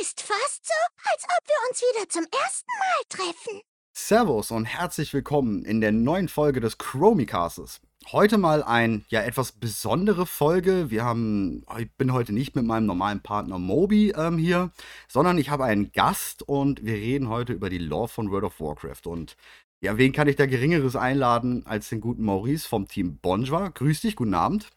[0.00, 3.60] Ist fast so, als ob wir uns wieder zum ersten Mal treffen.
[3.92, 7.80] Servus und herzlich willkommen in der neuen Folge des Chromicastes.
[8.12, 10.90] Heute mal ein ja etwas besondere Folge.
[10.90, 14.70] Wir haben, ich bin heute nicht mit meinem normalen Partner Moby ähm, hier,
[15.08, 18.60] sondern ich habe einen Gast und wir reden heute über die Lore von World of
[18.60, 19.06] Warcraft.
[19.06, 19.36] Und
[19.80, 23.70] ja, wen kann ich da geringeres einladen als den guten Maurice vom Team Bonjwa?
[23.70, 24.70] Grüß dich, guten Abend.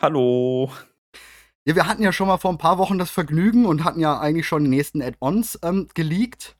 [0.00, 0.72] Hallo.
[1.66, 4.18] Ja, wir hatten ja schon mal vor ein paar Wochen das Vergnügen und hatten ja
[4.18, 6.56] eigentlich schon die nächsten Add-ons ähm, geleakt.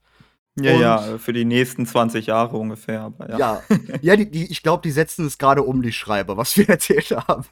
[0.57, 3.01] Ja, und ja, für die nächsten 20 Jahre ungefähr.
[3.01, 3.61] Aber ja, ja,
[4.01, 7.11] ja die, die, ich glaube, die setzen es gerade um, die Schreiber, was wir erzählt
[7.11, 7.45] haben.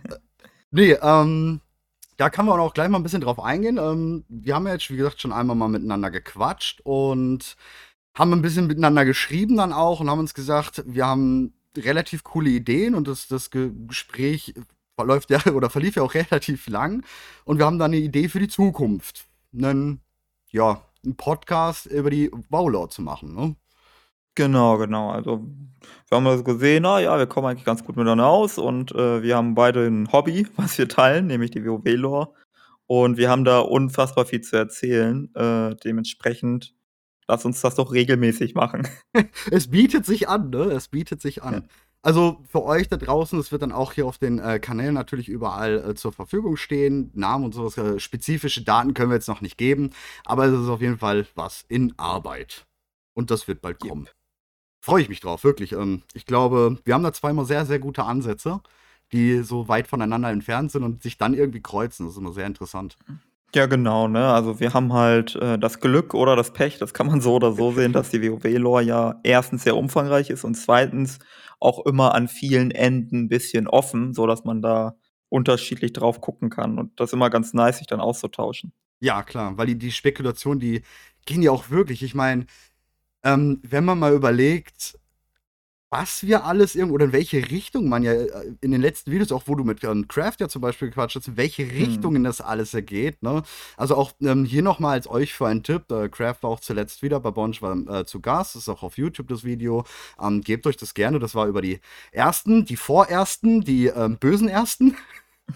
[0.70, 1.60] nee, ähm,
[2.16, 3.78] da kann man auch gleich mal ein bisschen drauf eingehen.
[3.78, 7.56] Ähm, wir haben ja jetzt, wie gesagt, schon einmal mal miteinander gequatscht und
[8.16, 12.50] haben ein bisschen miteinander geschrieben dann auch und haben uns gesagt, wir haben relativ coole
[12.50, 14.54] Ideen und das, das Gespräch
[14.98, 17.04] verläuft ja oder verlief ja auch relativ lang
[17.44, 19.26] und wir haben dann eine Idee für die Zukunft.
[19.54, 20.00] Einen,
[20.50, 23.32] ja, einen Podcast über die Baulor zu machen.
[23.34, 23.54] Ne?
[24.34, 25.10] Genau, genau.
[25.10, 25.46] Also
[26.08, 29.22] wir haben das gesehen, na ja, wir kommen eigentlich ganz gut miteinander aus und äh,
[29.22, 32.34] wir haben beide ein Hobby, was wir teilen, nämlich die WoW-Lore.
[32.86, 35.32] Und wir haben da unfassbar viel zu erzählen.
[35.34, 36.74] Äh, dementsprechend
[37.28, 38.88] lass uns das doch regelmäßig machen.
[39.50, 40.64] es bietet sich an, ne?
[40.64, 41.54] Es bietet sich an.
[41.54, 41.62] Ja.
[42.02, 45.28] Also für euch da draußen, es wird dann auch hier auf den äh, Kanälen natürlich
[45.28, 47.10] überall äh, zur Verfügung stehen.
[47.14, 49.90] Namen und sowas, äh, spezifische Daten können wir jetzt noch nicht geben,
[50.24, 52.66] aber es ist auf jeden Fall was in Arbeit.
[53.14, 54.04] Und das wird bald kommen.
[54.04, 54.14] Yep.
[54.80, 55.72] Freue ich mich drauf, wirklich.
[55.72, 58.60] Ähm, ich glaube, wir haben da zweimal sehr, sehr gute Ansätze,
[59.12, 62.06] die so weit voneinander entfernt sind und sich dann irgendwie kreuzen.
[62.06, 62.96] Das ist immer sehr interessant.
[63.54, 64.26] Ja, genau, ne?
[64.26, 67.52] Also wir haben halt äh, das Glück oder das Pech, das kann man so oder
[67.52, 71.18] so sehen, dass die WoW-Lore ja erstens sehr umfangreich ist und zweitens
[71.58, 74.96] auch immer an vielen Enden ein bisschen offen, so dass man da
[75.30, 76.78] unterschiedlich drauf gucken kann.
[76.78, 78.72] Und das ist immer ganz nice, sich dann auszutauschen.
[79.00, 80.82] Ja, klar, weil die, die Spekulationen, die
[81.24, 82.02] gehen ja auch wirklich.
[82.02, 82.46] Ich meine,
[83.22, 84.98] ähm, wenn man mal überlegt,
[85.90, 89.32] was wir alles irgendwo oder in welche Richtung man ja äh, in den letzten Videos,
[89.32, 91.70] auch wo du mit ähm, Craft ja zum Beispiel gequatscht hast, in welche hm.
[91.70, 92.24] Richtungen hm.
[92.24, 93.22] das alles ergeht.
[93.22, 93.42] Ne?
[93.76, 97.02] Also auch ähm, hier nochmal als euch für einen Tipp, äh, Craft war auch zuletzt
[97.02, 99.84] wieder bei Bonch war äh, zu Gast, ist auch auf YouTube das Video.
[100.20, 101.80] Ähm, gebt euch das gerne, das war über die
[102.12, 104.96] ersten, die vorersten, die ähm, bösen ersten.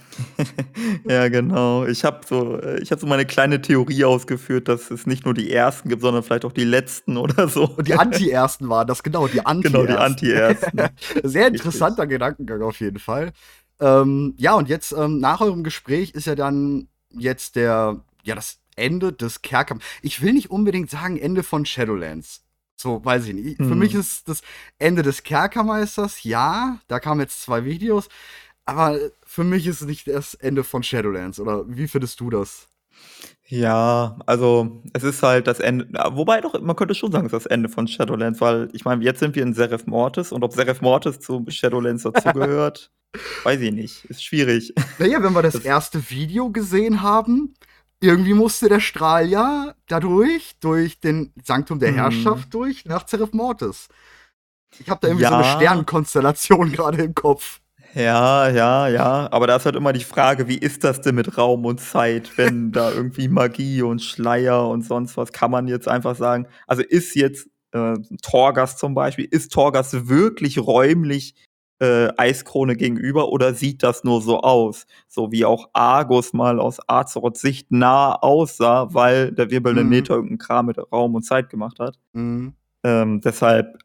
[1.08, 1.84] Ja, genau.
[1.86, 5.34] Ich habe so äh, ich habe so meine kleine Theorie ausgeführt, dass es nicht nur
[5.34, 7.66] die Ersten gibt, sondern vielleicht auch die Letzten oder so.
[7.82, 9.72] Die Anti-Ersten waren das, genau, die Anti-Ersten.
[9.72, 10.80] Genau, die Anti-Ersten.
[11.22, 13.32] Sehr interessanter Gedankengang auf jeden Fall.
[13.80, 18.58] Ähm, ja, und jetzt ähm, nach eurem Gespräch ist ja dann jetzt der, ja, das
[18.76, 19.80] Ende des Kerkam.
[20.02, 22.42] Ich will nicht unbedingt sagen Ende von Shadowlands.
[22.76, 23.58] So, weiß ich nicht.
[23.58, 23.68] Hm.
[23.68, 24.42] Für mich ist das
[24.78, 28.08] Ende des Kerkermeisters, ja, da kamen jetzt zwei Videos.
[28.64, 28.98] Aber
[29.32, 31.40] für mich ist es nicht das Ende von Shadowlands.
[31.40, 32.68] Oder wie findest du das?
[33.46, 35.88] Ja, also es ist halt das Ende.
[36.10, 39.02] Wobei doch, man könnte schon sagen, es ist das Ende von Shadowlands, weil ich meine,
[39.02, 42.90] jetzt sind wir in Seraph Mortis und ob Seraph Mortis zu Shadowlands dazugehört,
[43.44, 44.04] weiß ich nicht.
[44.04, 44.74] Ist schwierig.
[44.98, 47.54] Naja, wenn wir das, das erste Video gesehen haben,
[48.00, 51.96] irgendwie musste der Strahl ja dadurch, durch den Sanktum der mhm.
[51.96, 52.50] Herrschaft, hm.
[52.50, 53.88] durch nach Seraph Mortis.
[54.78, 55.30] Ich habe da irgendwie ja.
[55.30, 57.62] so eine Sternenkonstellation gerade im Kopf.
[57.94, 59.28] Ja, ja, ja.
[59.30, 62.30] Aber da ist halt immer die Frage, wie ist das denn mit Raum und Zeit,
[62.36, 66.82] wenn da irgendwie Magie und Schleier und sonst was, kann man jetzt einfach sagen, also
[66.82, 71.34] ist jetzt äh, Torgas zum Beispiel, ist Torgas wirklich räumlich
[71.80, 74.86] äh, Eiskrone gegenüber oder sieht das nur so aus?
[75.08, 79.90] So wie auch Argus mal aus Azeroths Sicht nah aussah, weil der wirbelnde mhm.
[79.90, 81.98] Meter irgendeinen Kram mit Raum und Zeit gemacht hat.
[82.12, 82.54] Mhm.
[82.84, 83.78] Ähm, deshalb,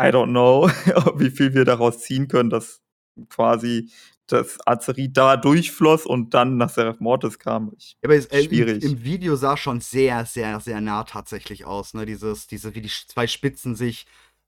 [0.00, 0.68] I don't know,
[1.16, 2.82] wie viel wir daraus ziehen können, dass
[3.28, 3.90] quasi
[4.26, 7.72] das Azerit da durchfloss und dann nach Seraph Mortis kam.
[7.76, 8.82] Ich, aber es, äh, schwierig.
[8.82, 12.06] Im, Im, Video sah schon sehr, sehr, sehr nah tatsächlich aus, ne?
[12.06, 14.06] Dieses, diese, wie die zwei Spitzen sich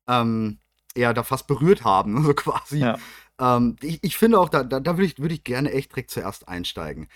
[0.08, 0.58] ähm,
[0.96, 2.78] ja da fast berührt haben, so quasi.
[2.78, 2.98] Ja.
[3.38, 6.10] Ähm, ich, ich, finde auch, da, da, da würde ich, würd ich gerne echt direkt
[6.10, 7.08] zuerst einsteigen.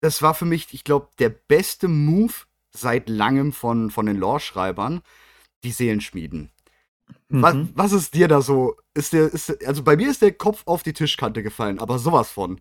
[0.00, 2.32] Das war für mich, ich glaube, der beste Move
[2.70, 5.02] seit langem von, von den Lore-Schreibern,
[5.64, 6.50] die Seelenschmieden.
[7.28, 7.42] Mhm.
[7.42, 8.76] Was, was ist dir da so?
[8.94, 12.30] Ist der, ist, also bei mir ist der Kopf auf die Tischkante gefallen, aber sowas
[12.30, 12.60] von.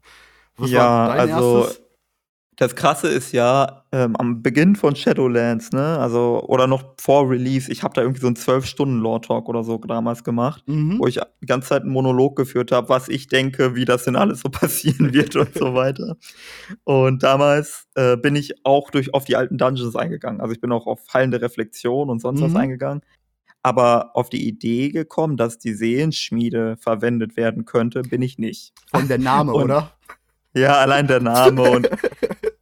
[0.57, 1.87] Was ja, also erstes?
[2.57, 5.99] das Krasse ist ja ähm, am Beginn von Shadowlands, ne?
[5.99, 7.71] Also oder noch vor Release.
[7.71, 10.97] Ich habe da irgendwie so einen zwölf Stunden Lore Talk oder so damals gemacht, mhm.
[10.97, 14.15] wo ich die ganze Zeit einen Monolog geführt habe, was ich denke, wie das denn
[14.15, 16.17] alles so passieren wird und so weiter.
[16.83, 20.41] Und damals äh, bin ich auch durch auf die alten Dungeons eingegangen.
[20.41, 22.45] Also ich bin auch auf fallende Reflexion und sonst mhm.
[22.45, 23.01] was eingegangen
[23.63, 28.73] aber auf die Idee gekommen, dass die Seelenschmiede verwendet werden könnte, bin ich nicht.
[28.89, 29.91] Von der Name, und, oder?
[30.53, 31.89] Ja, allein der Name und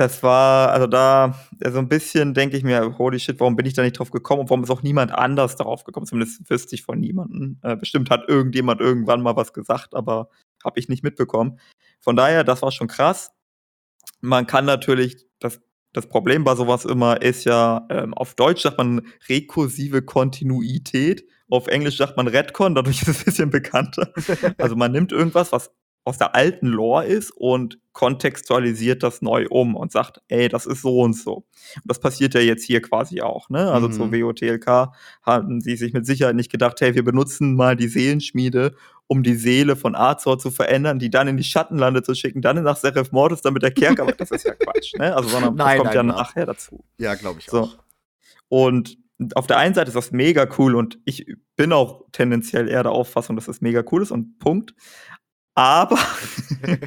[0.00, 1.34] Das war, also da,
[1.70, 4.40] so ein bisschen denke ich mir, holy shit, warum bin ich da nicht drauf gekommen
[4.40, 6.06] und warum ist auch niemand anders darauf gekommen?
[6.06, 7.58] Zumindest wüsste ich von niemandem.
[7.60, 10.30] Äh, bestimmt hat irgendjemand irgendwann mal was gesagt, aber
[10.64, 11.60] habe ich nicht mitbekommen.
[12.00, 13.32] Von daher, das war schon krass.
[14.22, 15.60] Man kann natürlich, das,
[15.92, 21.66] das Problem bei sowas immer ist ja, ähm, auf Deutsch sagt man rekursive Kontinuität, auf
[21.66, 24.12] Englisch sagt man Redcon, dadurch ist es ein bisschen bekannter.
[24.58, 25.72] also man nimmt irgendwas, was
[26.10, 30.82] aus der alten Lore ist und kontextualisiert das neu um und sagt, ey, das ist
[30.82, 31.34] so und so.
[31.76, 33.70] Und das passiert ja jetzt hier quasi auch, ne?
[33.70, 33.92] Also mhm.
[33.92, 34.90] zur WOTLK
[35.22, 38.74] hatten sie sich mit Sicherheit nicht gedacht, hey, wir benutzen mal die Seelenschmiede,
[39.06, 42.60] um die Seele von Azor zu verändern, die dann in die Schattenlande zu schicken, dann
[42.62, 45.14] nach Seraph Mortis, damit der Kerker, aber das ist ja Quatsch, ne?
[45.14, 46.84] Also, sondern nein, das kommt nein, ja nachher dazu.
[46.98, 47.60] Ja, glaube ich so.
[47.60, 47.78] auch.
[48.48, 48.98] Und
[49.34, 51.26] auf der einen Seite ist das mega cool und ich
[51.56, 54.74] bin auch tendenziell eher der Auffassung, dass das mega cool ist und Punkt.
[55.60, 55.98] Aber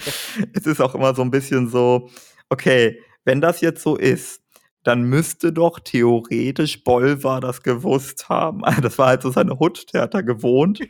[0.53, 2.09] es ist auch immer so ein bisschen so,
[2.49, 4.41] okay, wenn das jetzt so ist,
[4.81, 8.63] dann müsste doch theoretisch Bolvar das gewusst haben.
[8.81, 10.79] Das war halt so seine Hut, der hat da gewohnt.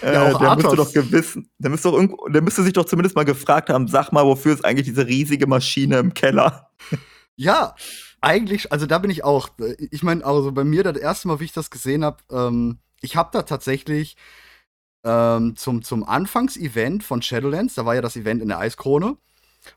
[0.00, 0.56] Ja, äh, der Athos.
[0.56, 3.88] müsste doch gewissen, der müsste doch irgendwo, der müsste sich doch zumindest mal gefragt haben,
[3.88, 6.70] sag mal, wofür ist eigentlich diese riesige Maschine im Keller?
[7.36, 7.74] Ja,
[8.22, 9.50] eigentlich, also da bin ich auch.
[9.90, 13.16] Ich meine, also bei mir das erste Mal, wie ich das gesehen habe, ähm, ich
[13.16, 14.16] habe da tatsächlich
[15.04, 19.16] ähm, zum, zum Anfangsevent von Shadowlands, da war ja das Event in der Eiskrone.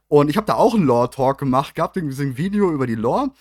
[0.08, 3.32] Und ich habe da auch einen Lore-Talk gemacht, gehabt, ein Video über die Lore.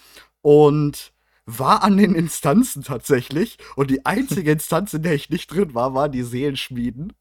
[0.43, 1.15] Und
[1.47, 3.59] war an den Instanzen tatsächlich.
[3.77, 7.13] Und die einzige Instanz, in der ich nicht drin war, war die Seelenschmieden.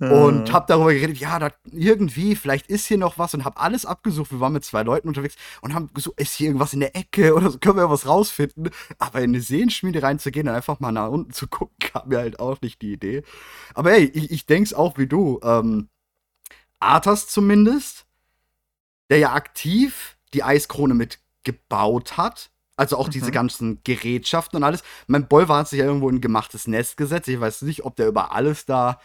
[0.00, 0.52] Und mhm.
[0.54, 4.32] hab darüber geredet, ja, da irgendwie, vielleicht ist hier noch was und hab alles abgesucht.
[4.32, 7.34] Wir waren mit zwei Leuten unterwegs und haben gesucht, ist hier irgendwas in der Ecke
[7.34, 8.70] oder so, können wir was rausfinden.
[8.98, 12.40] Aber in eine Sehenschmiede reinzugehen und einfach mal nach unten zu gucken, kam mir halt
[12.40, 13.22] auch nicht die Idee.
[13.74, 15.38] Aber hey, ich, ich denk's auch wie du.
[15.42, 15.90] Ähm,
[16.78, 18.06] Arthas zumindest,
[19.10, 22.50] der ja aktiv die Eiskrone mitgebaut hat.
[22.78, 23.12] Also auch mhm.
[23.12, 24.82] diese ganzen Gerätschaften und alles.
[25.08, 27.28] Mein Bolvar hat sich ja irgendwo in ein gemachtes Nest gesetzt.
[27.28, 28.98] Ich weiß nicht, ob der über alles da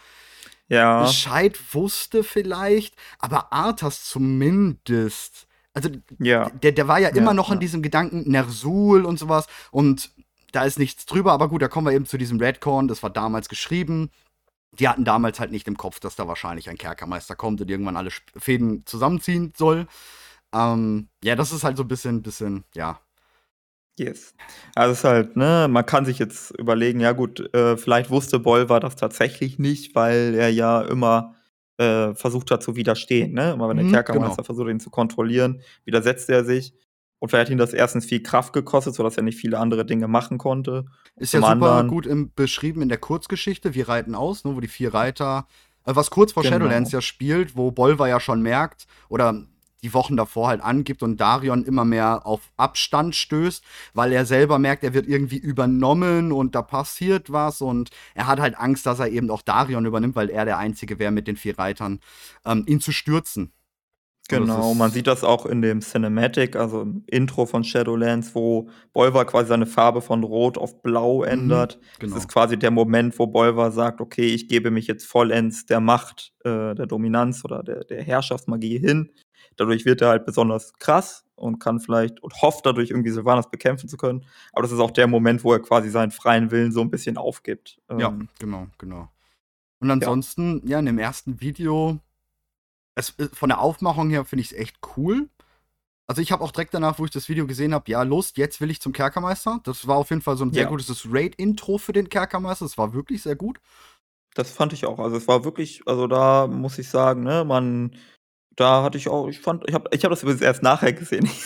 [0.68, 1.02] ja.
[1.02, 5.46] Bescheid wusste vielleicht, aber Arthas zumindest.
[5.72, 6.48] Also ja.
[6.50, 10.10] der, der war ja, ja immer noch in diesem Gedanken Nersul und sowas und
[10.52, 13.10] da ist nichts drüber, aber gut, da kommen wir eben zu diesem Redcorn, das war
[13.10, 14.10] damals geschrieben.
[14.78, 17.96] Die hatten damals halt nicht im Kopf, dass da wahrscheinlich ein Kerkermeister kommt und irgendwann
[17.96, 19.86] alle Fäden zusammenziehen soll.
[20.54, 23.00] Ähm, ja, das ist halt so ein bisschen, bisschen, ja,
[23.98, 24.34] Yes.
[24.74, 28.38] Also es ist halt, ne, man kann sich jetzt überlegen, ja gut, äh, vielleicht wusste
[28.38, 31.34] Bolvar das tatsächlich nicht, weil er ja immer
[31.78, 33.52] äh, versucht hat zu widerstehen, ne?
[33.52, 34.44] Immer wenn der mhm, Kerkermeister genau.
[34.44, 36.74] versucht, ihn zu kontrollieren, widersetzt er sich.
[37.18, 40.06] Und vielleicht hat ihn das erstens viel Kraft gekostet, sodass er nicht viele andere Dinge
[40.08, 40.84] machen konnte.
[41.16, 44.60] Ist ja super anderen, gut im, beschrieben in der Kurzgeschichte, Wir reiten aus, ne, wo
[44.60, 45.46] die vier Reiter,
[45.86, 46.56] äh, was kurz vor genau.
[46.56, 49.46] Shadowlands ja spielt, wo Bolvar ja schon merkt, oder
[49.82, 53.62] die Wochen davor halt angibt und Darion immer mehr auf Abstand stößt,
[53.94, 58.40] weil er selber merkt, er wird irgendwie übernommen und da passiert was und er hat
[58.40, 61.36] halt Angst, dass er eben auch Darion übernimmt, weil er der Einzige wäre mit den
[61.36, 62.00] vier Reitern,
[62.44, 63.52] ähm, ihn zu stürzen.
[64.28, 69.24] Genau, man sieht das auch in dem Cinematic, also im Intro von Shadowlands, wo Bolvar
[69.24, 71.76] quasi seine Farbe von Rot auf Blau mhm, ändert.
[71.76, 72.14] Mhm, genau.
[72.14, 75.80] Das ist quasi der Moment, wo Bolvar sagt, okay, ich gebe mich jetzt vollends der
[75.80, 79.12] Macht, äh, der Dominanz oder der, der Herrschaftsmagie hin.
[79.56, 83.88] Dadurch wird er halt besonders krass und kann vielleicht und hofft dadurch irgendwie Sylvanas bekämpfen
[83.88, 84.24] zu können.
[84.52, 87.16] Aber das ist auch der Moment, wo er quasi seinen freien Willen so ein bisschen
[87.16, 87.78] aufgibt.
[87.90, 89.08] Ja, ähm, genau, genau.
[89.78, 92.00] Und ansonsten, ja, ja in dem ersten Video,
[92.96, 95.28] es, äh, von der Aufmachung her finde ich es echt cool.
[96.08, 98.60] Also ich habe auch direkt danach, wo ich das Video gesehen habe, ja, Lust, jetzt
[98.60, 99.60] will ich zum Kerkermeister.
[99.64, 100.68] Das war auf jeden Fall so ein sehr ja.
[100.68, 102.64] gutes Raid-Intro für den Kerkermeister.
[102.64, 103.58] Das war wirklich sehr gut.
[104.34, 104.98] Das fand ich auch.
[104.98, 107.96] Also es war wirklich, also da muss ich sagen, ne, man
[108.54, 111.28] da hatte ich auch ich fand ich habe ich habe das übrigens erst nachher gesehen.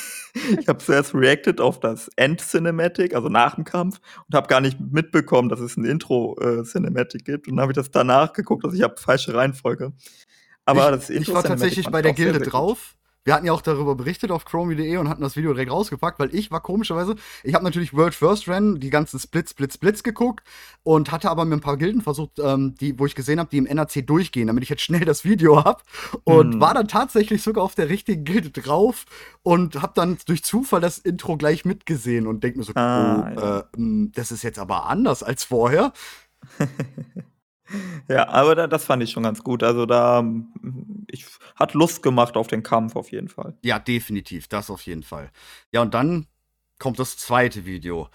[0.61, 4.79] Ich habe zuerst reacted auf das End-Cinematic, also nach dem Kampf und habe gar nicht
[4.79, 8.77] mitbekommen, dass es ein Intro-Cinematic äh, gibt und dann habe ich das danach geguckt, also
[8.77, 9.93] ich habe falsche Reihenfolge.
[10.71, 13.61] Aber ich, das Intro ich war tatsächlich bei der Gilde drauf wir hatten ja auch
[13.61, 17.55] darüber berichtet auf chromie.de und hatten das Video direkt rausgepackt, weil ich war komischerweise, ich
[17.55, 20.43] habe natürlich World First Rennen, die ganzen Splits, Splits, Splits geguckt
[20.85, 23.59] und hatte aber mit ein paar Gilden versucht, ähm, die, wo ich gesehen habe, die
[23.59, 25.83] im NRC durchgehen, damit ich jetzt schnell das Video habe
[26.25, 26.61] und hm.
[26.61, 29.05] war dann tatsächlich sogar auf der richtigen Gilde drauf
[29.43, 33.41] und habe dann durch Zufall das Intro gleich mitgesehen und denke mir so, ah, oh,
[33.41, 33.59] ja.
[33.59, 35.93] äh, hm, das ist jetzt aber anders als vorher.
[38.09, 39.63] Ja, aber da, das fand ich schon ganz gut.
[39.63, 40.25] Also da
[41.09, 43.57] ich, hat Lust gemacht auf den Kampf auf jeden Fall.
[43.63, 45.31] Ja, definitiv, das auf jeden Fall.
[45.73, 46.27] Ja, und dann
[46.79, 48.09] kommt das zweite Video,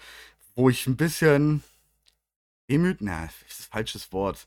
[0.54, 1.62] wo ich ein bisschen
[2.68, 4.46] demüt, na, ist ein falsches Wort.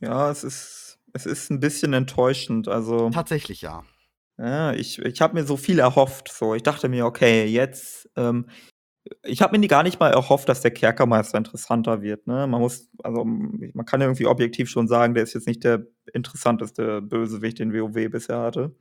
[0.00, 2.68] Ja, es ist, es ist ein bisschen enttäuschend.
[2.68, 3.84] Also tatsächlich ja.
[4.38, 6.54] Ja, ich ich habe mir so viel erhofft, so.
[6.54, 8.48] Ich dachte mir: „Okay, jetzt, ähm“
[9.24, 12.46] ich habe mir gar nicht mal erhofft, dass der Kerkermeister interessanter wird, ne?
[12.46, 17.02] Man muss also, man kann irgendwie objektiv schon sagen, der ist jetzt nicht der interessanteste
[17.02, 18.74] Bösewicht, den WoW bisher hatte.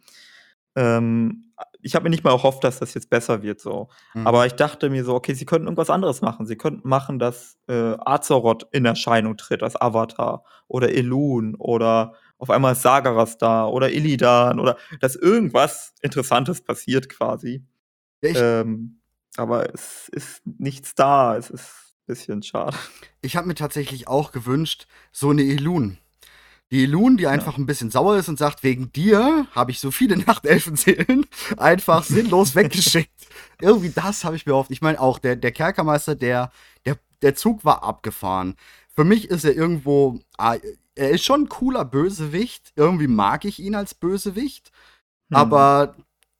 [0.75, 3.89] Ähm, ich habe mir nicht mal erhofft, dass das jetzt besser wird so.
[4.13, 4.27] Mhm.
[4.27, 7.57] Aber ich dachte mir so: „Okay, sie könnten irgendwas anderes machen.“ Sie könnten machen, dass,
[7.67, 13.67] äh, Azeroth in Erscheinung tritt als Avatar oder Elun oder auf einmal ist Sagaras da
[13.67, 17.65] oder Illidan oder dass irgendwas Interessantes passiert quasi.
[18.21, 18.96] Ja, ich Ähm,
[19.39, 21.37] aber es ist nichts da.
[21.37, 22.77] Es ist bisschen schade.
[23.21, 25.97] ich habe mir tatsächlich auch gewünscht, so 'ne Elun.
[26.71, 27.31] Die Elun, die Ja.
[27.31, 31.25] einfach 'n bisschen sauer ist und sagt: „Wegen dir habe ich so viele Nachtelfenseelen
[31.57, 33.11] einfach sinnlos weggeschickt.“
[33.61, 34.71] Irgendwie das habe ich mir erhofft.
[34.71, 36.51] Ich meine auch, der der Kerkermeister, der
[36.85, 38.55] der der Zug war abgefahren.
[38.95, 40.57] Für mich ist er irgendwo ah,
[40.95, 42.73] er ist schon 'n cooler Bösewicht.
[42.77, 44.71] Irgendwie mag ich ihn als Bösewicht,
[45.29, 45.37] Mhm.
[45.37, 45.95] aber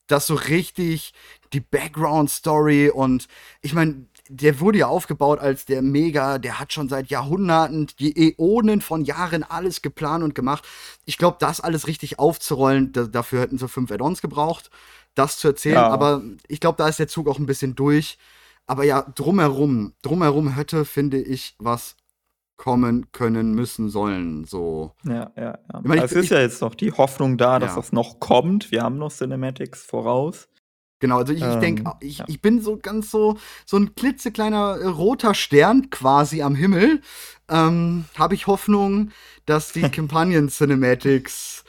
[0.07, 1.13] das so richtig
[1.53, 3.27] die Background-Story und
[3.61, 8.33] ich meine, der wurde ja aufgebaut als der Mega der hat schon seit Jahrhunderten, die
[8.37, 10.65] Äonen von Jahren alles geplant und gemacht.
[11.05, 14.69] Ich glaube, das alles richtig aufzurollen, da dafür hätten sie 5 Add-ons gebraucht,
[15.15, 15.89] das zu erzählen, Ja.
[15.89, 18.17] aber ich glaube, da ist der Zug auch 'n bisschen durch.
[18.67, 21.95] Aber ja, drumherum drumherum hätte, finde ich, was
[22.57, 24.93] kommen können, müssen, sollen, so.
[25.05, 25.59] Ja, ja, ja.
[25.79, 27.75] Ich meine, ich Es ist ich ja jetzt noch die Hoffnung da, dass Ja.
[27.77, 28.71] das noch kommt.
[28.71, 30.49] Wir haben noch Cinematics voraus.
[30.99, 32.25] Genau, also ich denke Ähm, a ich ja.
[32.27, 33.37] ich bin so ganz so
[33.67, 37.01] so 'n klitzekleiner, äh, roter Stern quasi am Himmel.
[37.49, 39.11] Ähm, habe ich Hoffnung,
[39.45, 41.63] dass die Companion Cinematics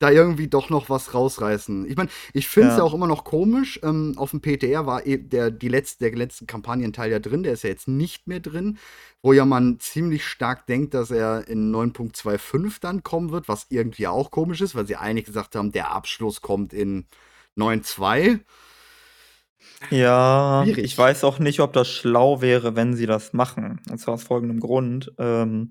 [0.00, 1.88] da irgendwie doch noch was rausreißen.
[1.88, 2.84] Ich meine, ich finde es ja Ja.
[2.84, 7.10] auch immer noch komisch, ähm, aufm PTR war e der die letz der letzte Kampagnenteil
[7.12, 8.78] ja drin, der ist ja jetzt nicht mehr drin,
[9.22, 14.06] wo ja man ziemlich stark denkt, dass er in 9.25 dann kommen wird, was irgendwie
[14.08, 17.06] auch komisch ist, weil sie eigentlich gesagt haben, der Abschluss kommt in
[17.56, 18.40] 9.2.
[19.90, 20.96] Ja, ich Schwierig.
[20.96, 23.80] weiß auch nicht, ob das schlau wäre, wenn sie das machen.
[23.90, 25.12] Und zwar aus folgendem Grund.
[25.18, 25.70] Ähm,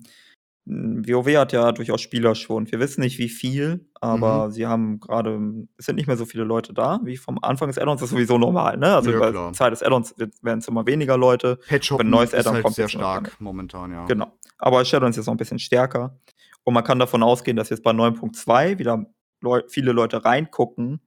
[0.72, 2.70] WoW hat ja durchaus Spielerschwund.
[2.70, 4.52] Wir wissen nicht, wie viel, aber Mhm.
[4.52, 5.38] sie haben grade
[5.76, 8.00] es sind nicht mehr so viele Leute da wie vom Anfang des Add-ons.
[8.00, 8.94] Das ist sowieso normal, ne?
[8.94, 9.52] Also, Ja, über klar.
[9.52, 11.58] Zeit des Add-ons wird werden's immer weniger Leute.
[11.68, 14.04] Patch Wenn 'n Hoppen neues Add-on halt kommt, sehr stark momentan, ja.
[14.06, 14.32] Genau.
[14.58, 16.18] Aber Shadowlands ist noch 'n bisschen stärker.
[16.64, 19.06] Und man kann davon ausgehen, dass jetzt bei 9.2 wieder
[19.42, 21.00] Leu viele Leute reingucken,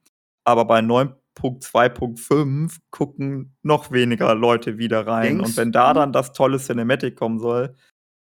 [0.43, 5.33] aber bei 9.2.5 gucken noch weniger Leute wieder rein.
[5.33, 7.75] Und Denkst wenn da dann das tolle Cinematic kommen soll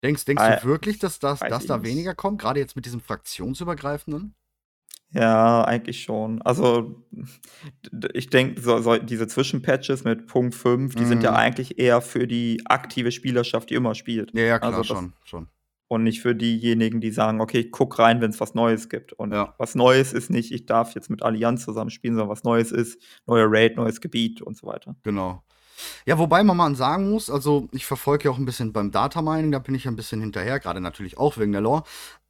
[0.05, 1.83] denkst denkst du wirklich, dass das dass da nicht.
[1.83, 4.35] weniger kommt, grade jetzt mit diesem fraktionsübergreifenden?
[5.12, 6.41] Ja, eigentlich schon.
[6.41, 7.05] Also,
[8.13, 11.35] ich denke, so so diese Zwischenpatches mit Punkt 5, die sind ja Mhm.
[11.35, 14.33] eigentlich eher für die aktive Spielerschaft, die immer spielt.
[14.33, 15.50] Ja, ja, klar, Also, das schon, schon.
[15.89, 19.33] und nicht für diejenigen, die sagen: „Okay, ich gucke rein, wenn's was Neues gibt.“ Und
[19.33, 19.55] Ja.
[19.57, 23.01] was Neues ist nicht, ich darf jetzt mit Allianz zusammen spielen, sondern was Neues ist,
[23.27, 24.95] neuer Raid, neues Gebiet und so weiter.
[25.03, 25.43] Genau.
[26.08, 29.24] Ja, wobei man mal sagen muss, also, ich verfolge ja auch 'n bisschen beim Data
[29.24, 31.84] Mining, da bin ich ja 'n bisschen hinterher, grade natürlich auch wegen der Lore.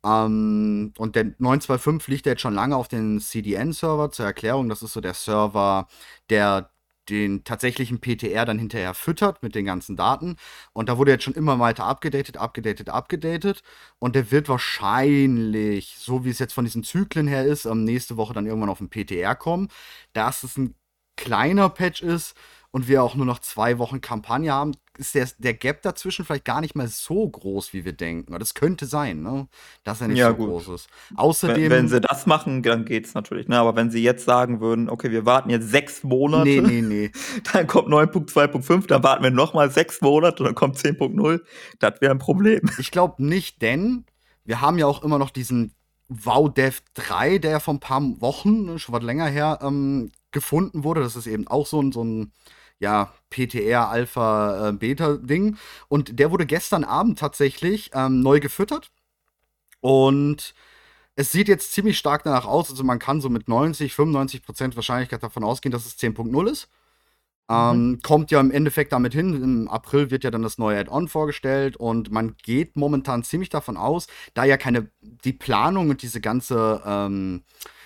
[0.06, 4.12] Ähm, und der 9.2.5 liegt ja jetzt schon lange auf den CDN-Server.
[4.12, 5.88] Zur Erklärung, das ist so der Server,
[6.30, 6.70] der
[7.10, 10.38] den tatsächlichen PTR dann hinterher füttert mit den ganzen Daten.
[10.74, 13.62] Und da wurde jetzt schon immer weiter abgedatet, abgedatet, abgedatet.
[14.00, 18.18] Und der wird wahrscheinlich, so wie es jetzt von diesen Zyklen her ist, ähm, nächste
[18.18, 19.68] Woche dann irgendwann auf 'n PTR kommen.
[20.14, 20.74] Da es 'n
[21.18, 22.36] kleiner Patch ist
[22.76, 26.46] und wir auch nur noch 2 Wochen Kampagne haben, ist der der Gap dazwischen vielleicht
[26.46, 28.38] gar nicht mal so groß, wie wir denken.
[28.40, 29.48] Das könnte sein, ne,
[29.86, 30.56] dass er nicht Ja, so gut.
[30.56, 30.90] groß ist.
[31.46, 33.58] Wenn wenn Außerdem sie das machen, dann geht's natürlich, ne?
[33.60, 36.04] Aber wenn sie jetzt sagen würden: „Okay, wir warten jetzt 6
[36.34, 37.12] Ne, Monate, ne, ne.
[37.54, 41.44] dann kommt 9.2.5, dann warten wir noch mal 6 Monate und dann kommt 10.0“,
[41.80, 42.62] das wäre 'n Problem.
[42.76, 44.06] Ich glaube nicht, denn
[44.44, 45.74] wir haben ja auch immer noch diesen
[46.10, 50.12] WoW Dev 3, der ja vor 'n paar Wochen, ne, schon was länger her, ähm,
[50.32, 51.02] gefunden wurde.
[51.02, 52.32] Das ist eben auch so 'n so 'n,
[52.80, 55.58] ja, PTR Alpha, äh, Beta Ding.
[55.88, 58.92] Und der wurde gestern Abend tatsächlich, ähm, neu gefüttert.
[59.82, 60.54] Und
[61.16, 62.70] es sieht jetzt ziemlich stark danach aus.
[62.70, 66.70] Also, man kann so mit 90, 95% Wahrscheinlichkeit davon ausgehen, dass es 10.0 ist.
[67.48, 67.56] Mhm.
[67.56, 69.36] Ähm, kommt ja im Endeffekt damit hin.
[69.36, 73.78] Im April wird ja dann das neue Add-on vorgestellt und man geht momentan ziemlich davon
[73.78, 77.44] aus, da ja keine die Planung und diese ganze, ähm,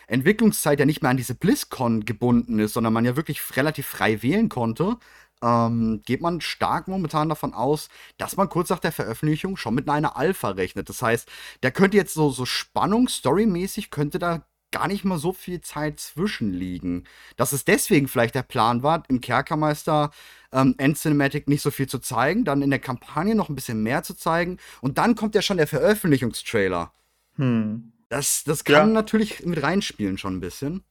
[0.10, 4.22] Entwicklungszeit ja nicht mehr an diese BlizzCon gebunden ist, sondern man ja wirklich relativ frei
[4.24, 4.98] wählen konnte,
[5.42, 9.90] ähm, geht man stark momentan davon aus, dass man kurz nach der Veröffentlichung schon mit
[9.90, 10.90] einer Alpha rechnet.
[10.90, 11.30] Das heißt,
[11.62, 16.00] da könnte jetzt so so Spannung storymäßig könnte da gar nicht mal so viel Zeit
[16.00, 17.06] zwischen liegen.
[17.38, 20.12] Dass es deswegen vielleicht der Plan war, im Kerkermeister,
[20.52, 24.04] ähm, End-Cinematic nicht so viel zu zeigen, dann in der Kampagne noch 'n bisschen mehr
[24.04, 26.92] zu zeigen und dann kommt ja schon der Veröffentlichungstrailer.
[27.38, 27.94] Hm.
[28.12, 28.80] Das das Ja.
[28.80, 30.84] kann natürlich mit reinspielen schon 'n bisschen.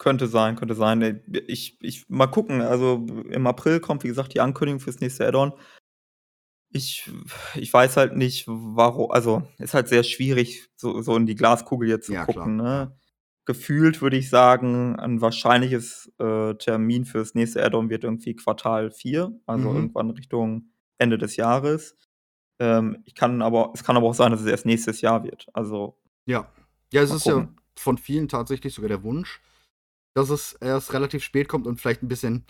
[0.00, 1.22] Könnte sein, könnte sein.
[1.46, 2.62] Ich ich mal gucken.
[2.62, 5.52] Also, im April kommt, wie gesagt, die Ankündigung fürs nächste Add-on.
[6.72, 7.10] Ich
[7.56, 9.10] ich weiß halt nicht, warum.
[9.10, 12.96] also, ist halt sehr schwierig, so so in die Glaskugel jetzt zu Ja, gucken, ne?
[13.44, 19.32] Gefühlt würde ich sagen, ein wahrscheinliches, äh, Termin fürs nächste Add-on wird irgendwie Quartal 4,
[19.46, 19.74] also Mhm.
[19.76, 21.96] irgendwann Richtung Ende des Jahres.
[22.60, 25.48] Ähm, ich kann aber es kann aber auch sein, dass es erst nächstes Jahr wird.
[25.54, 25.96] Also
[26.30, 26.48] Ja.
[26.92, 27.56] Ja, es Mal ist ja gucken.
[27.76, 29.40] von vielen tatsächlich sogar der Wunsch,
[30.14, 32.46] dass es erst relativ spät kommt und vielleicht 'n bisschen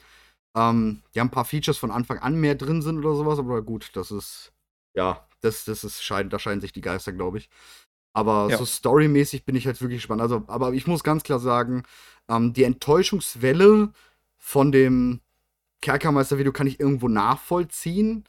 [0.56, 3.62] ähm, ja, 'n paar Features von Anfang an mehr drin sind oder so was, aber
[3.62, 4.52] gut, das ist
[4.94, 7.50] ja, das das ist scheiden da scheiden sich die Geister, glaube ich.
[8.14, 8.58] Aber Ja.
[8.58, 10.22] so storymäßig bin ich halt wirklich gespannt.
[10.22, 11.84] Also, aber ich muss ganz klar sagen,
[12.28, 13.92] ähm, die Enttäuschungswelle
[14.38, 15.20] von dem
[15.82, 18.24] Kerkermeister-Video kann ich irgendwo nachvollziehen.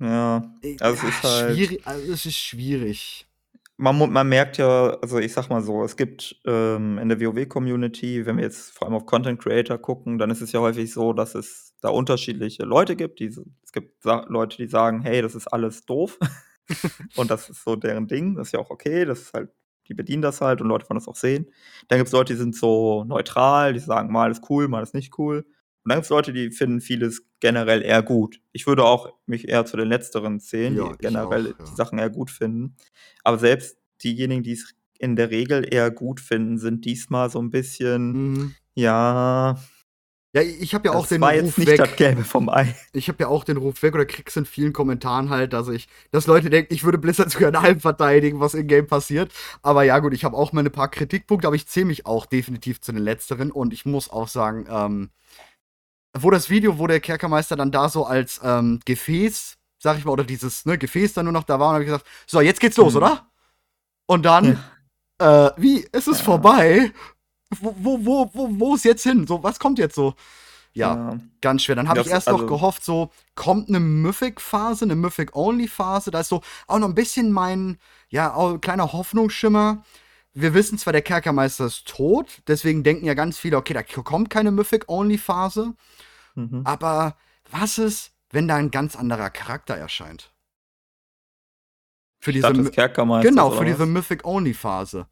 [0.00, 3.26] Ja, Äh, also, es ja, ist halt schwierig also, es ist schwierig.
[3.82, 8.24] Man man merkt ja also, ich sage mal so, es gibt, ähm, in der WoW-Community,
[8.26, 11.12] wenn wir jetzt vor allem auf Content Creator gucken, dann ist es ja häufig so,
[11.12, 13.18] dass es da unterschiedliche Leute gibt.
[13.18, 16.16] Diese es gibt Leute, die sagen: „Hey, das ist alles doof.“
[17.16, 18.36] Und das ist so deren Ding.
[18.36, 19.04] Das ist ja auch okay.
[19.04, 19.50] Das ist halt
[19.88, 21.50] die bedienen das halt und Leute wollen das auch sehen.
[21.88, 25.18] Dann gibt's Leute, die sind so neutral, die sagen, mal ist cool, mal ist nicht
[25.18, 25.44] cool.
[25.84, 28.40] Und dann gibt's Leute, die finden vieles generell eher gut.
[28.52, 31.64] Ich würde auch mich eher zu den Letzteren zählen, Ja, die generell auch, ja.
[31.64, 32.76] die Sachen eher gut finden.
[33.24, 38.12] Aber selbst diejenigen, die's in der Regel eher gut finden, sind diesmal so 'n bisschen,
[38.12, 38.54] Mhm.
[38.74, 39.56] ja
[40.34, 42.48] Ja, ich habe ja auch das den war Ruf jetzt nicht weg das Gelbe vom
[42.48, 42.74] Ei.
[42.94, 45.88] ich habe ja auch den Ruf weg oder krieg's in vielen Kommentaren halt, dass ich
[46.10, 49.30] dass Leute denken, ich würde Blizzard sogar in allem verteidigen, was im Game passiert.
[49.62, 52.80] Aber ja gut, ich habe auch meine paar Kritikpunkte, aber ich zähle mich auch definitiv
[52.80, 55.10] zu den Letzteren und ich muss auch sagen, ähm,
[56.18, 60.12] wo das Video, wo der Kerkermeister dann da so als, ähm, Gefäß, sage ich mal,
[60.12, 62.60] oder dieses, ne, Gefäß dann nur noch da war und habe ich gesagt: „So, jetzt
[62.60, 62.98] geht's los, Mhm.
[62.98, 63.26] oder?“
[64.06, 64.58] Und dann,
[65.20, 65.86] äh, wie?
[65.92, 66.24] Es ist Ja.
[66.24, 66.92] vorbei?
[67.60, 69.26] Wo wo wo wo wo ist jetzt hin?
[69.26, 70.14] So, was kommt jetzt so?
[70.74, 71.18] Ja, Ja.
[71.42, 71.76] ganz schwer.
[71.76, 76.10] Dann habe ich erst noch also gehofft, so kommt 'ne Mythic-Phase, 'ne Mythic-Only-Phase.
[76.12, 77.78] Da ist so auch noch 'n bisschen mein,
[78.10, 79.84] ja, kleiner Hoffnungsschimmer.
[80.34, 84.30] Wir wissen zwar, der Kerkermeister ist tot, deswegen denken ja ganz viele: „Okay, da kommt
[84.30, 85.74] keine Mythic-Only-Phase.“
[86.34, 86.62] Mhm.
[86.64, 87.16] Aber
[87.50, 90.32] was ist, wenn da 'n ganz anderer Charakter erscheint?
[92.18, 93.84] Für diese Statt des My Kerkermeisters genau, für diese?
[93.84, 95.06] Mythic-Only-Phase.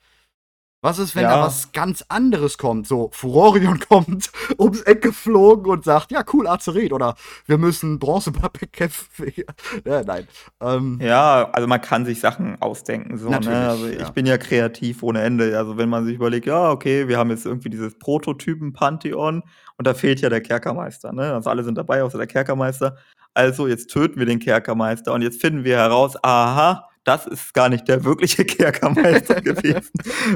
[0.83, 1.43] Was ist, wenn da Ja.
[1.43, 2.87] was ganz anderes kommt?
[2.87, 7.17] So, Furorion kommt ums Eck geflogen und sagt: „Ja, cool, Azeroth“ oder
[7.47, 9.31] „Wir müssen Bronzepappe kämpfen.“
[9.85, 10.27] Ja, nein.
[10.63, 13.69] Ähm, Ja, also, man kann sich Sachen ausdenken, so, Natürlich, ne?
[13.69, 14.01] Also, ja.
[14.01, 15.57] ich bin ja kreativ ohne Ende.
[15.59, 19.43] Also, wenn man sich überlegt: „Ja, okay, wir haben jetzt irgendwie dieses Prototypen-Pantheon
[19.77, 21.35] und da fehlt ja der Kerkermeister“, ne?
[21.35, 22.97] Also, alle sind dabei, außer der Kerkermeister.
[23.35, 27.69] Also, jetzt töten wir den Kerkermeister und jetzt finden wir heraus: „Aha, das ist gar
[27.69, 29.91] nicht der wirkliche Kerkermeister gewesen.“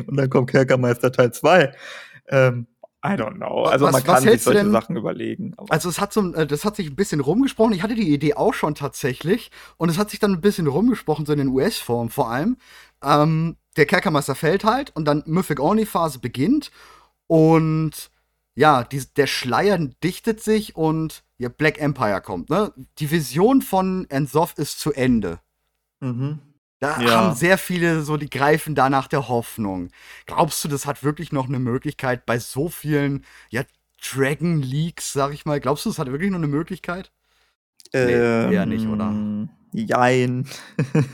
[0.07, 1.73] Und dann kommt Kerkermeister Teil 2.
[2.29, 2.67] Ähm,
[3.07, 3.65] I don't know.
[3.65, 6.65] Also, was man kann sich solche denn Sachen überlegen, Also, es hat so äh, das
[6.65, 7.75] hat sich 'n bisschen rumgesprochen.
[7.75, 11.27] Ich hatte die Idee auch schon tatsächlich und es hat sich dann 'n bisschen rumgesprochen,
[11.27, 12.57] so in den US-Foren vor allem.
[13.03, 16.71] Ähm, der Kerkermeister fällt halt und dann Mythic-Only-Phase beginnt
[17.27, 18.11] und
[18.55, 22.73] ja, dies der Schleier dichtet sich und ja, Black Empire kommt, ne?
[22.99, 25.41] Die Vision von N'Zoth ist zu Ende.
[26.01, 26.39] Mhm.
[26.85, 27.35] Da haben Ja.
[27.35, 29.89] sehr viele so die greifen da nach der Hoffnung.
[30.27, 33.63] Glaubst du, das hat wirklich noch 'ne Möglichkeit bei so vielen, ja,
[34.13, 37.11] Dragon Leaks, sage ich mal glaubst du, das hat wirklich noch 'ne Möglichkeit?
[38.01, 39.23] Ne, eher nicht, oder?
[39.75, 40.47] Jein.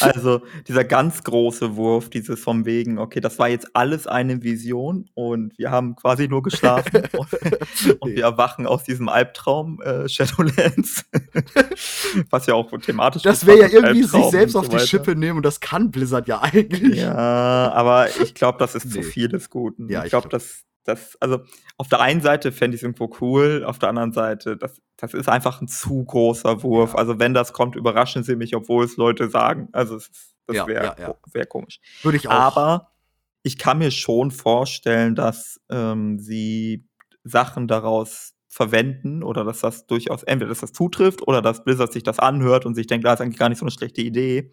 [0.00, 5.10] Also, dieser ganz große Wurf, dieses von wegen: „Okay, das war jetzt alles eine Vision
[5.14, 11.04] und wir haben quasi nur geschlafen und und wir erwachen aus diesem Albtraum, äh, Shadowlands.“
[12.30, 14.86] Was ja auch thematisch Das wäre ja irgendwie sich Albtraum selbst und auf so die.
[14.86, 16.98] Schippe nehmen und das kann Blizzard ja eigentlich.
[17.00, 19.04] Ja, aber ich glaube, das ist zu Ne.
[19.04, 19.88] viel des Guten.
[19.90, 21.40] Ja, Ich glaube, gl das das also,
[21.78, 25.28] auf der einen Seite fände ich's irgendwo cool, auf der anderen Seite, das das ist
[25.28, 26.94] einfach 'n zu großer Wurf.
[26.94, 26.96] Ja.
[26.96, 29.68] Also, wenn das kommt, überraschen sie mich, obwohl es Leute sagen.
[29.72, 31.80] Also, es ist das Ja, wäre ja, wäre komisch.
[32.04, 32.48] Würde ich auch.
[32.50, 32.92] Aber
[33.44, 36.86] ich kann mir schon vorstellen, dass, ähm, sie
[37.24, 42.02] Sachen daraus verwenden oder dass das durchaus entweder dass das zutrifft oder dass Blizzard sich
[42.04, 44.52] das anhört und sich denkt: „Ah, ist eigentlich gar nicht so 'ne schlechte Idee.“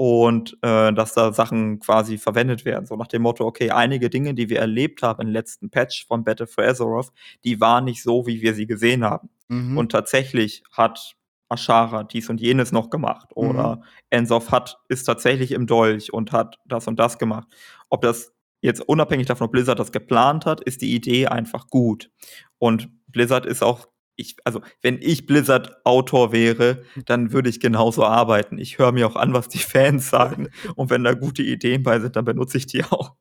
[0.00, 4.32] Und, äh, dass da Sachen quasi verwendet werden, so nach dem Motto: „Okay, einige Dinge,
[4.34, 7.10] die wir erlebt haben im letzten Patch von Battle for Azeroth,
[7.44, 9.28] die waren nicht so, wie wir sie gesehen haben.
[9.48, 9.76] Mhm.
[9.76, 11.16] Und tatsächlich hat
[11.48, 13.42] Azshara dies und jenes noch gemacht Mhm.
[13.48, 13.82] oder
[14.12, 17.48] N'Zoth hat ist tatsächlich im Dolch und hat das und das gemacht.“
[17.90, 18.32] Ob das
[18.62, 22.10] jetzt unabhängig davon, ob Blizzard das geplant hat, ist die Idee einfach gut.
[22.58, 28.58] Und Blizzard ist auch ich also, wenn ich Blizzard-Autor wäre, dann würde ich genauso arbeiten.
[28.58, 32.00] Ich höre mir auch an, was die Fans sagen und wenn da gute Ideen bei
[32.00, 33.14] sind, dann benutze ich die auch.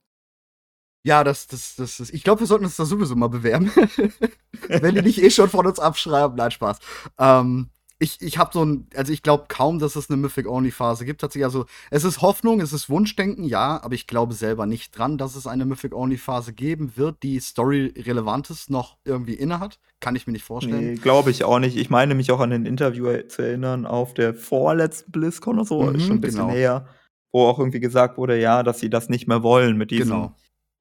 [1.04, 2.14] Ja, das, das, das ist.
[2.14, 3.72] Ich glaube, wir sollten uns da sowieso mal bewerben.
[4.68, 6.36] Wenn die nicht eh schon von uns abschreiben.
[6.36, 6.80] Nein, Spaß.
[7.18, 11.22] Ähm, ich, ich habe so ein, also ich glaube kaum, dass es eine Mythic-Only-Phase gibt.
[11.22, 15.18] Tatsächlich, also es ist Hoffnung, es ist Wunschdenken, ja, aber ich glaube selber nicht dran,
[15.18, 19.80] dass es eine Mythic-Only-Phase geben wird, die Story-Relevantes noch irgendwie innehat.
[20.00, 20.94] Kann ich mir nicht vorstellen.
[20.94, 21.76] Nee, glaube ich auch nicht.
[21.76, 25.82] Ich meine mich auch an den Interview zu erinnern auf der vorletzten BlizzCon oder so,
[25.82, 26.54] Mhm, schon ein bisschen genau.
[26.54, 26.88] näher,
[27.32, 30.32] wo auch irgendwie gesagt wurde, ja, dass sie das nicht mehr wollen mit diesem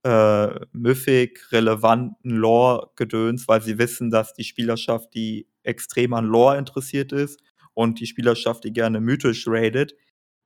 [0.04, 0.46] Genau.
[0.48, 7.12] äh, Mythic relevanten Lore-Gedöns, weil sie wissen, dass die Spielerschaft, die extrem an Lore interessiert
[7.12, 7.40] ist
[7.74, 9.94] und die Spielerschaft, die gerne mythisch raidet,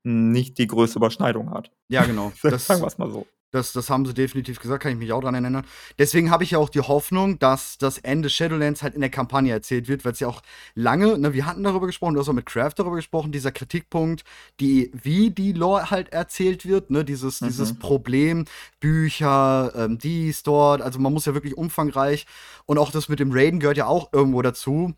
[0.03, 1.71] nicht die größte Überschneidung hat.
[1.89, 2.33] Ja, genau.
[2.43, 3.27] Das, Sagen wir es mal so.
[3.53, 5.67] Das, das haben sie definitiv gesagt, kann ich mich auch dran erinnern.
[5.99, 9.53] Deswegen habe ich ja auch die Hoffnung, dass das Ende Shadowlands halt in der Kampagne
[9.53, 10.41] erzählt wird, weil es ja auch
[10.77, 14.23] lange, ne, wir hatten darüber gesprochen, du hast auch mit Craft darüber gesprochen, dieser Kritikpunkt,
[14.61, 17.47] die, wie die Lore halt erzählt wird, ne, dieses, Mhm.
[17.49, 18.45] dieses Problem,
[18.79, 22.27] Bücher, ähm, dies, dort, also man muss ja wirklich umfangreich
[22.67, 24.95] und auch das mit dem Raiden gehört ja auch irgendwo dazu,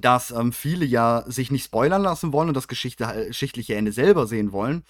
[0.00, 4.26] dass ähm, viele ja sich nicht spoilern lassen wollen und das äh, geschichtliche Ende selber
[4.26, 4.84] sehen wollen.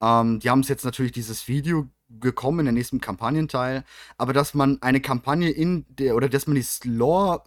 [0.00, 3.84] Ähm, die haben es jetzt natürlich dieses Video gekommen in der nächsten Kampagnenteil,
[4.18, 7.44] aber dass man eine Kampagne in der, oder dass man die Lore,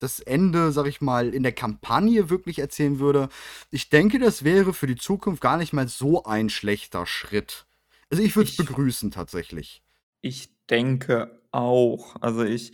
[0.00, 3.28] das Ende, sag ich mal, in der Kampagne wirklich erzählen würde,
[3.70, 7.66] ich denke, das wäre für die Zukunft gar nicht mal so ein schlechter Schritt.
[8.10, 9.82] Also ich würde es begrüßen tatsächlich.
[10.20, 12.16] Ich denke auch.
[12.20, 12.72] Also ich,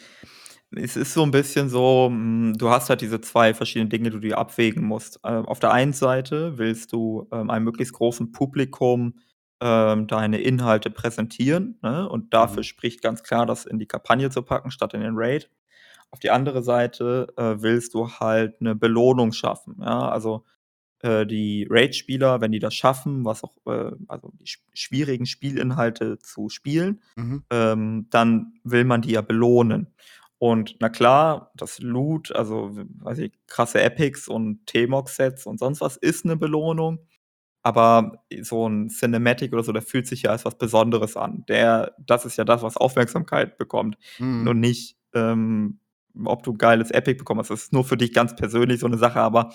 [0.76, 4.10] es ist so ein bisschen so, mm, du hast halt diese zwei verschiedenen Dinge, die
[4.10, 5.20] du dir abwägen musst.
[5.24, 9.14] Ähm, auf der einen Seite willst du ähm, einem möglichst großen Publikum
[9.60, 12.08] ähm, deine Inhalte präsentieren, ne?
[12.08, 12.64] Und dafür Mhm.
[12.64, 15.50] spricht ganz klar, das in die Kampagne zu packen, statt in den Raid.
[16.10, 20.08] Auf die andere Seite äh, willst du halt eine Belohnung schaffen, ja?
[20.10, 20.44] Also
[21.02, 26.18] äh, die Raid-Spieler, wenn die das schaffen, was auch, äh, also die sch schwierigen Spielinhalte
[26.18, 27.44] zu spielen, Mhm.
[27.50, 29.88] ähm, dann will man die ja belohnen.
[30.42, 35.98] Und na klar, das Loot, also weiß ich, krasse Epics und T-Mox-Sets und sonst was
[35.98, 36.98] ist eine Belohnung.
[37.62, 41.44] Aber so ein Cinematic oder so, der fühlt sich ja als was Besonderes an.
[41.48, 43.98] Der, das ist ja das, was Aufmerksamkeit bekommt.
[44.18, 44.48] Mhm.
[44.48, 45.78] Und nicht, ähm,
[46.24, 47.50] ob du geiles Epic bekommst.
[47.50, 49.52] Das ist nur für dich ganz persönlich so eine Sache, aber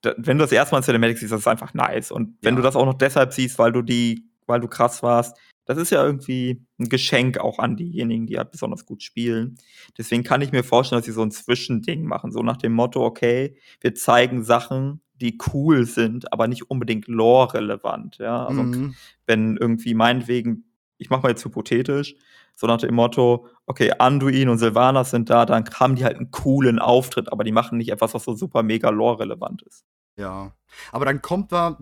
[0.00, 2.10] da, wenn du das erste Mal in Cinematic siehst, das ist einfach nice.
[2.10, 2.56] Und wenn Ja.
[2.56, 5.90] du das auch noch deshalb siehst, weil du die, weil du krass warst, das ist
[5.90, 9.56] ja irgendwie ein Geschenk auch an diejenigen, die halt besonders gut spielen.
[9.96, 13.04] Deswegen kann ich mir vorstellen, dass sie so ein Zwischending machen, so nach dem Motto,
[13.04, 18.18] okay, wir zeigen Sachen, die cool sind, aber nicht unbedingt lore-relevant.
[18.18, 18.94] Ja, also Mhm.
[19.26, 20.64] wenn irgendwie meinetwegen,
[20.98, 22.16] ich mache mal jetzt hypothetisch,
[22.54, 26.30] so nach dem Motto, okay, Anduin und Sylvanas sind da, dann haben die halt einen
[26.32, 29.84] coolen Auftritt, aber die machen nicht etwas, was so super mega lore-relevant ist.
[30.16, 30.52] Ja.
[30.90, 31.78] Aber dann kommt da,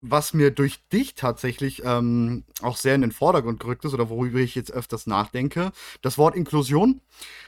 [0.00, 4.38] was mir durch dich tatsächlich ähm, auch sehr in den Vordergrund gerückt ist oder worüber
[4.38, 5.72] ich jetzt öfters nachdenke.
[6.02, 7.00] Das Wort Inklusion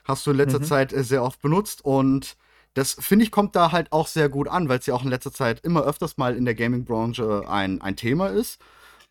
[0.05, 0.65] hast du in letzter Mhm.
[0.65, 2.37] Zeit äh, sehr oft benutzt und
[2.75, 5.11] das finde ich kommt da halt auch sehr gut an, weil es ja auch in
[5.11, 8.61] letzter Zeit immer öfters mal in der Gaming-Branche ein, ein Thema ist.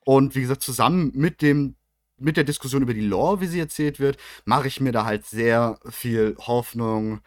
[0.06, 1.76] Und wie gesagt, zusammen mit dem
[2.18, 5.26] mit der Diskussion über die Lore, wie sie erzählt wird, mache ich mir da halt
[5.26, 7.22] sehr viel Hoffnung,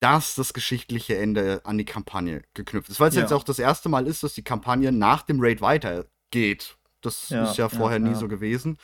[0.00, 3.00] dass das geschichtliche Ende an die Kampagne geknüpft ist.
[3.00, 3.22] Weil es Ja.
[3.22, 6.76] jetzt auch das erste Mal ist, dass die Kampagne nach dem Raid weitergeht.
[7.00, 8.14] Das Ja, ist ja ja, vorher nie ja.
[8.16, 8.76] so gewesen.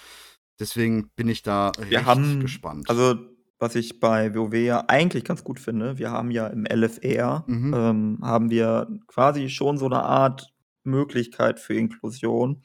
[0.60, 2.88] Deswegen bin ich da Wir recht haben, gespannt.
[2.88, 3.16] also
[3.58, 7.74] was ich bei WoW ja eigentlich ganz gut finde, wir haben ja im LFR, Mhm.
[7.74, 10.52] ähm, haben wir quasi schon so eine Art
[10.84, 12.62] Möglichkeit für Inklusion.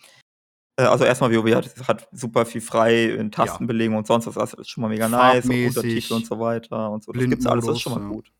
[0.78, 4.54] Äh, also erstmal WoW hat, hat super viel frei in Tastenbelegung und sonst was, das
[4.56, 7.12] ist schon mal mega nice, und Farbmäßig, Untertitel und so weiter und so.
[7.12, 8.32] Das gibt's alles, das ist schon mal gut.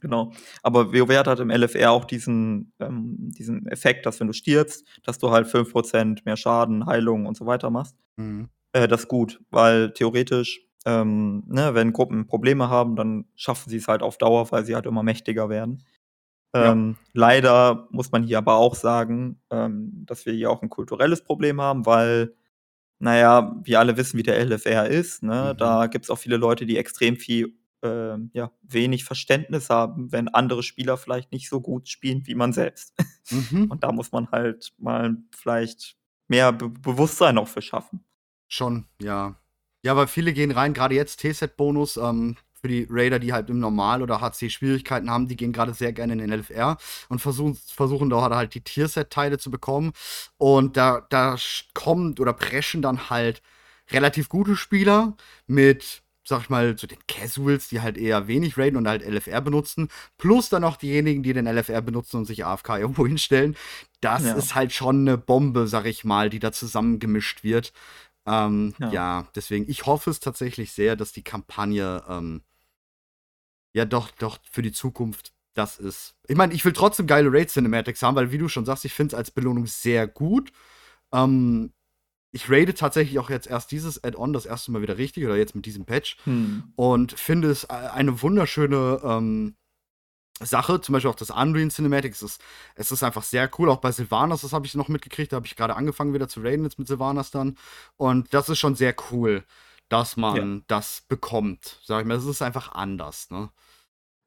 [0.00, 0.32] Genau.
[0.62, 4.86] Aber WoW hat halt im LFR auch diesen, ähm, diesen Effekt, dass wenn du stirbst,
[5.04, 7.96] dass du halt 5% mehr Schaden, Heilung und so weiter machst.
[8.16, 8.48] Mhm.
[8.72, 13.78] Äh, das ist gut, weil theoretisch, ähm, ne, wenn Gruppen Probleme haben, dann schaffen sie
[13.78, 15.84] es halt auf Dauer, weil sie halt immer mächtiger werden.
[16.54, 16.72] Ja.
[16.72, 21.22] Ähm, leider muss man hier aber auch sagen, ähm, dass wir hier auch ein kulturelles
[21.22, 22.34] Problem haben, weil,
[22.98, 25.22] naja, wir alle wissen, wie der LFR ist.
[25.22, 25.52] Ne?
[25.52, 25.58] Mhm.
[25.58, 30.28] Da gibt es auch viele Leute, die extrem viel, ähm, ja, wenig Verständnis haben, wenn
[30.28, 32.94] andere Spieler vielleicht nicht so gut spielen wie man selbst.
[33.30, 33.66] Mhm.
[33.70, 35.96] Und da muss man halt mal vielleicht
[36.28, 38.04] mehr Be Bewusstsein auch für schaffen.
[38.46, 39.36] Schon, ja.
[39.82, 43.60] Ja, weil viele gehen rein, gerade jetzt T-Set-Bonus, ähm, für die Raider, die halt im
[43.60, 46.76] Normal- oder HC-Schwierigkeiten haben, die gehen gerade sehr gerne in den LFR
[47.08, 49.92] und versuchen, versuchen dort halt die Tierset-Teile zu bekommen.
[50.36, 51.36] Und da, da
[51.74, 53.42] kommen oder preschen dann halt
[53.90, 58.76] relativ gute Spieler mit, sag ich mal, so den Casuals, die halt eher wenig raiden
[58.76, 59.88] und halt LFR benutzen,
[60.18, 63.56] plus dann auch diejenigen, die den LFR benutzen und sich AFK irgendwo hinstellen.
[64.00, 64.34] Das Ja.
[64.34, 67.72] ist halt schon eine Bombe, sag ich mal, die da zusammengemischt wird.
[68.26, 68.92] Ähm, Ja.
[68.92, 69.28] ja.
[69.34, 72.42] deswegen, ich hoffe es tatsächlich sehr, dass die Kampagne ähm,
[73.74, 76.14] ja doch, doch für die Zukunft das ist.
[76.28, 79.14] Ich meine, ich will trotzdem geile Raid-Cinematics haben, weil, wie du schon sagst, ich finde
[79.14, 80.52] es als Belohnung sehr gut.
[81.12, 81.72] Ähm,
[82.30, 85.54] ich raide tatsächlich auch jetzt erst dieses Add-on das erste Mal wieder richtig oder jetzt
[85.54, 86.72] mit diesem Patch Hm.
[86.76, 89.56] und finde es eine wunderschöne ähm,
[90.40, 90.80] Sache.
[90.80, 92.22] Zum Beispiel auch das Unreal Cinematics.
[92.22, 92.42] Es ist,
[92.76, 93.70] es ist einfach sehr cool.
[93.70, 95.32] Auch bei Sylvanas, das habe ich noch mitgekriegt.
[95.32, 97.56] Da habe ich gerade angefangen wieder zu raiden jetzt mit Sylvanas dann.
[97.96, 99.44] Und das ist schon sehr cool,
[99.88, 101.80] dass man das bekommt.
[101.82, 103.50] Sag ich mal, es ist einfach anders, ne?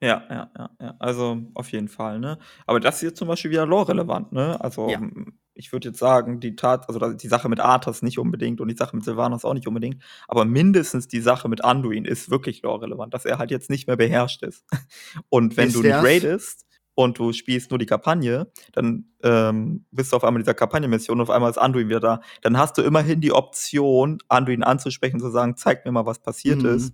[0.04, 0.96] Ja, ja, ja, ja.
[1.00, 2.40] Also auf jeden Fall, ne?
[2.66, 4.60] Aber das ist jetzt zum Beispiel wieder lore-relevant, ne?
[4.60, 5.00] Also Ja.
[5.54, 8.76] Ich würde jetzt sagen, die Tat, also die Sache mit Arthas nicht unbedingt und die
[8.76, 13.14] Sache mit Sylvanas auch nicht unbedingt, aber mindestens die Sache mit Anduin ist wirklich lore-relevant,
[13.14, 14.66] dass er halt jetzt nicht mehr beherrscht ist.
[15.30, 20.12] Und wenn Ist du nicht raidest und du spielst nur die Kampagne, dann ähm, bist
[20.12, 22.22] du auf einmal in dieser Kampagnenmission und auf einmal ist Anduin wieder da.
[22.42, 26.20] Dann hast du immerhin die Option, Anduin anzusprechen und zu sagen, zeig mir mal, was
[26.20, 26.70] passiert Mhm.
[26.76, 26.94] ist.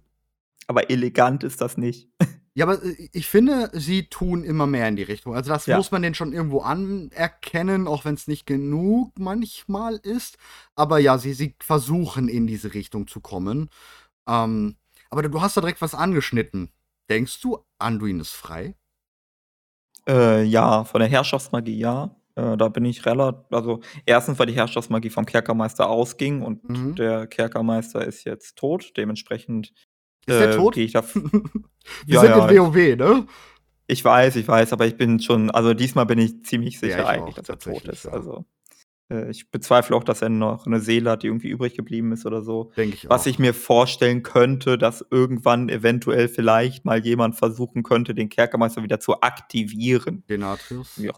[0.67, 2.09] Aber elegant ist das nicht.
[2.57, 5.35] Ja, aber äh, ich finde, sie tun immer mehr in die Richtung.
[5.35, 5.77] Also das Ja.
[5.77, 10.37] muss man denen schon irgendwo anerkennen, auch wenn es nicht genug manchmal ist.
[10.75, 13.69] Aber ja, sie, sie versuchen in diese Richtung zu kommen.
[14.27, 14.75] Ähm,
[15.11, 16.71] aber du hast da direkt was angeschnitten.
[17.11, 18.75] Denkst du, Anduin ist frei?
[20.07, 22.15] Äh, ja, von der Herrschaftsmagie ja.
[22.35, 26.95] Äh, da bin ich relativ, also erstens, weil die Herrschaftsmagie vom Kerkermeister ausging und Mhm.
[26.95, 28.93] der Kerkermeister ist jetzt tot.
[28.95, 29.73] Dementsprechend
[30.27, 30.73] Ist der äh, tot?
[30.75, 31.03] gehe ich da.
[31.13, 32.47] Wir Ja, sind ja.
[32.49, 33.27] in WoW, ne?
[33.87, 37.03] ich weiß, ich weiß, aber ich bin schon, also diesmal bin ich ziemlich sicher Ja,
[37.03, 38.03] ich eigentlich, auch, dass er tot ist.
[38.05, 38.11] ja.
[38.11, 38.45] Also
[39.09, 42.25] äh, ich bezweifle auch, dass er noch eine Seele hat, die irgendwie übrig geblieben ist
[42.25, 42.71] oder so.
[42.75, 43.27] Denke ich Was auch.
[43.27, 48.99] ich mir vorstellen könnte, dass irgendwann eventuell vielleicht mal jemand versuchen könnte, den Kerkermeister wieder
[48.99, 50.23] zu aktivieren.
[50.29, 50.97] Denatrius.
[50.97, 51.13] Ja,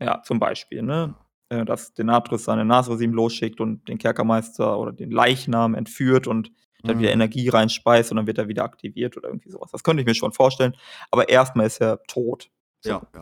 [0.00, 1.16] ja zum Beispiel, ne?
[1.48, 6.52] Äh, Dass Denatrus seine Nasresim losschickt und den Kerkermeister oder den Leichnam entführt und
[6.88, 7.14] dann wieder Mhm.
[7.14, 9.70] Energie reinspeist und dann wird er wieder aktiviert oder irgendwie sowas.
[9.70, 10.74] Das könnte ich mir schon vorstellen.
[11.10, 12.50] Aber erstmal ist er tot.
[12.80, 12.90] So.
[12.90, 13.20] Ja, ja,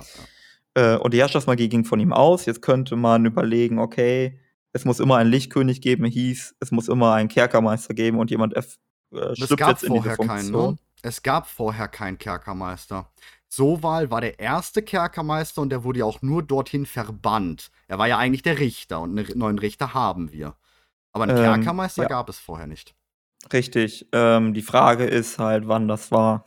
[0.75, 0.95] ja.
[0.95, 2.47] Äh, und die Herrschaftsmagie ging von ihm aus.
[2.47, 4.39] Jetzt könnte man überlegen, okay,
[4.73, 8.57] es muss immer einen Lichtkönig geben, hieß, es muss immer einen Kerkermeister geben und jemand
[8.57, 8.79] F,
[9.13, 10.73] äh, Es schlüpft gab jetzt in diese vorher keinen, Funktion.
[10.75, 10.79] ne?
[11.03, 13.11] Es gab vorher keinen Kerkermeister.
[13.49, 17.71] Soval war der erste Kerkermeister und der wurde ja auch nur dorthin verbannt.
[17.87, 20.55] Er war ja eigentlich der Richter und einen neuen Richter haben wir.
[21.13, 22.09] Aber einen Ähm, Kerkermeister ja.
[22.09, 22.95] gab es vorher nicht.
[23.53, 24.07] Richtig.
[24.13, 26.45] Ähm, die Frage ist halt, wann das war.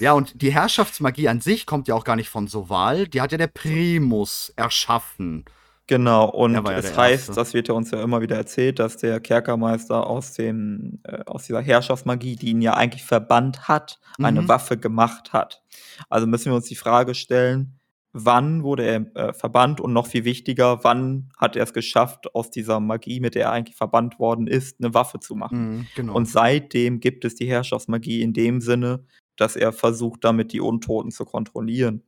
[0.00, 3.06] Ja, und die Herrschaftsmagie an sich kommt ja auch gar nicht von Soval.
[3.06, 5.44] Die hat ja der Primus erschaffen.
[5.86, 7.32] Genau, und ja es heißt, Erste.
[7.34, 11.44] das wird ja uns ja immer wieder erzählt, dass der Kerkermeister aus dem, äh, aus
[11.44, 14.48] dieser Herrschaftsmagie, die ihn ja eigentlich verbannt hat, eine Mhm.
[14.48, 15.62] Waffe gemacht hat.
[16.08, 17.78] Also müssen wir uns die Frage stellen,
[18.14, 22.48] wann wurde er äh, verbannt und noch viel wichtiger, wann hat er es geschafft, aus
[22.48, 25.78] dieser Magie, mit der er eigentlich verbannt worden ist, eine Waffe zu machen.
[25.78, 26.14] Mhm, genau.
[26.14, 29.04] Und seitdem gibt es die Herrschaftsmagie in dem Sinne,
[29.36, 32.04] dass er versucht, damit die Untoten zu kontrollieren.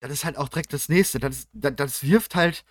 [0.00, 1.20] das ist halt auch direkt das nächste.
[1.20, 2.64] Das, das, das wirft halt.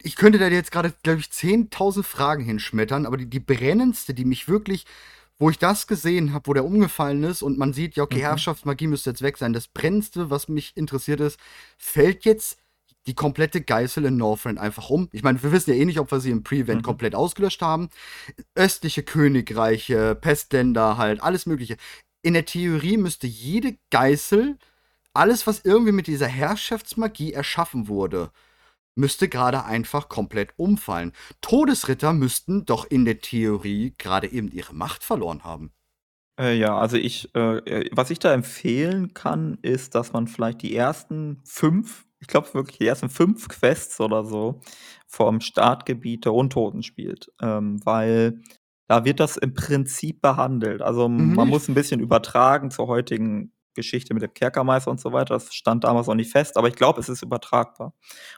[0.00, 4.24] Ich könnte da jetzt gerade, glaube ich, 10.000 Fragen hinschmettern, aber die, die brennendste, die
[4.24, 4.86] mich wirklich,
[5.40, 8.22] wo ich das gesehen habe, wo der umgefallen ist und man sieht, ja, okay, Mhm.
[8.22, 9.52] Herrschaftsmagie müsste jetzt weg sein.
[9.52, 11.40] Das brennendste, was mich interessiert ist,
[11.78, 12.58] fällt jetzt
[13.06, 15.08] die komplette Geißel in Northrend einfach um.
[15.12, 16.84] Ich meine, wir wissen ja eh nicht, ob wir sie im Pre-Event Mhm.
[16.84, 17.88] komplett ausgelöscht haben.
[18.54, 21.76] Östliche Königreiche, Pestländer halt, alles Mögliche.
[22.22, 24.58] In der Theorie müsste jede Geißel
[25.14, 28.30] alles, was irgendwie mit dieser Herrschaftsmagie erschaffen wurde,
[28.94, 31.12] müsste gerade einfach komplett umfallen.
[31.40, 35.72] Todesritter müssten doch in der Theorie gerade eben ihre Macht verloren haben.
[36.38, 40.62] Äh, ja, also ich, äh, äh, was ich da empfehlen kann, ist, dass man vielleicht
[40.62, 44.60] die ersten fünf, ich glaube wirklich die ersten fünf Quests oder so
[45.06, 48.40] vom Startgebiet der Untoten spielt, ähm, weil
[48.88, 50.82] da wird das im Prinzip behandelt.
[50.82, 51.34] Also Mhm.
[51.34, 55.34] man muss ein bisschen übertragen zur heutigen Geschichte mit dem Kerkermeister und so weiter.
[55.34, 57.94] Das stand damals noch nicht fest, aber ich glaube, es ist übertragbar.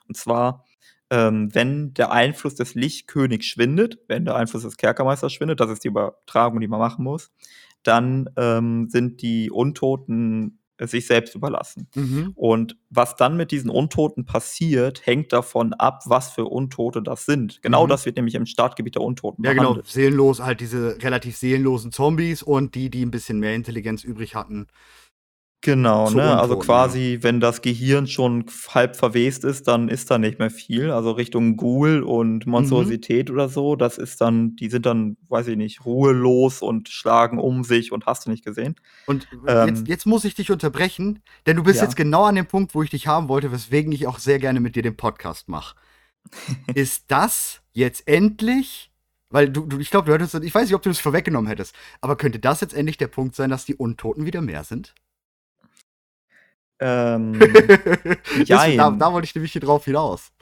[0.08, 0.64] Und zwar,
[1.10, 5.84] ähm, wenn der Einfluss des Lichtkönigs schwindet, wenn der Einfluss des Kerkermeisters schwindet, das ist
[5.84, 7.30] die Übertragung, die man machen muss,
[7.82, 11.86] dann ähm, sind die Untoten sich selbst überlassen.
[11.94, 12.32] Mhm.
[12.34, 17.60] Und was dann mit diesen Untoten passiert, hängt davon ab, was für Untote das sind.
[17.62, 17.90] Genau Mhm.
[17.90, 19.62] das wird nämlich im Startgebiet der Untoten Ja, genau.
[19.74, 19.86] behandelt.
[19.86, 24.66] Seelenlos, halt diese relativ seelenlosen Zombies und die, die ein bisschen mehr Intelligenz übrig hatten.
[25.64, 26.36] Genau, ne?
[26.38, 30.90] Also quasi, wenn das Gehirn schon halb verwest ist, dann ist da nicht mehr viel.
[30.90, 35.56] Also Richtung Ghoul und Monstrosität oder so, das ist dann, die sind dann, weiß ich
[35.56, 38.74] nicht, ruhelos und schlagen um sich und hast du nicht gesehen.
[39.06, 39.68] Und Ähm.
[39.68, 41.84] jetzt, jetzt muss ich dich unterbrechen, denn du bist Ja.
[41.84, 44.58] jetzt genau an dem Punkt, wo ich dich haben wollte, weswegen ich auch sehr gerne
[44.60, 45.76] mit dir den Podcast mache.
[46.74, 48.90] Ist das jetzt endlich
[49.30, 51.74] Weil du, du ich glaube, du hättest, ich weiß nicht, ob du das vorweggenommen hättest,
[52.02, 54.94] aber könnte das jetzt endlich der Punkt sein, dass die Untoten wieder mehr sind?
[56.84, 58.98] Ähm, Deswegen, da, jein.
[58.98, 60.32] da wollte ich nämlich hier drauf hinaus.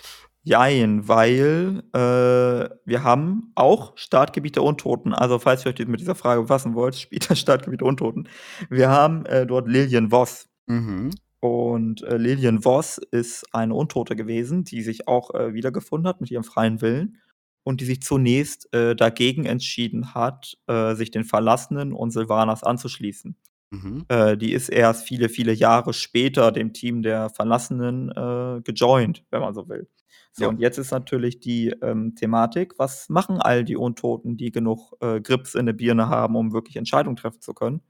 [0.43, 5.13] Jein, weil äh, wir haben auch Startgebiet der Untoten.
[5.13, 8.29] Also, falls ihr euch mit dieser Frage befassen wollt, spielt das Startgebiet der Untoten.
[8.71, 10.49] Wir haben äh, dort Lillian Voss.
[10.67, 11.11] Mhm.
[11.41, 16.31] Und äh, Lillian Voss ist eine Untote gewesen, die sich auch äh, wiedergefunden hat mit
[16.31, 17.19] ihrem freien Willen
[17.63, 23.37] und die sich zunächst äh, dagegen entschieden hat, äh, sich den Verlassenen und Sylvanas anzuschließen.
[23.71, 24.07] Mhm.
[24.09, 29.41] Äh, die ist erst viele, viele Jahre später dem Team der Verlassenen äh, gejoint, wenn
[29.41, 29.89] man so will.
[30.33, 30.49] So, Ja.
[30.49, 35.21] und jetzt ist natürlich die ähm, Thematik, was machen all die Untoten, die genug äh,
[35.21, 37.83] Grips in der Birne haben, um wirklich Entscheidungen treffen zu können?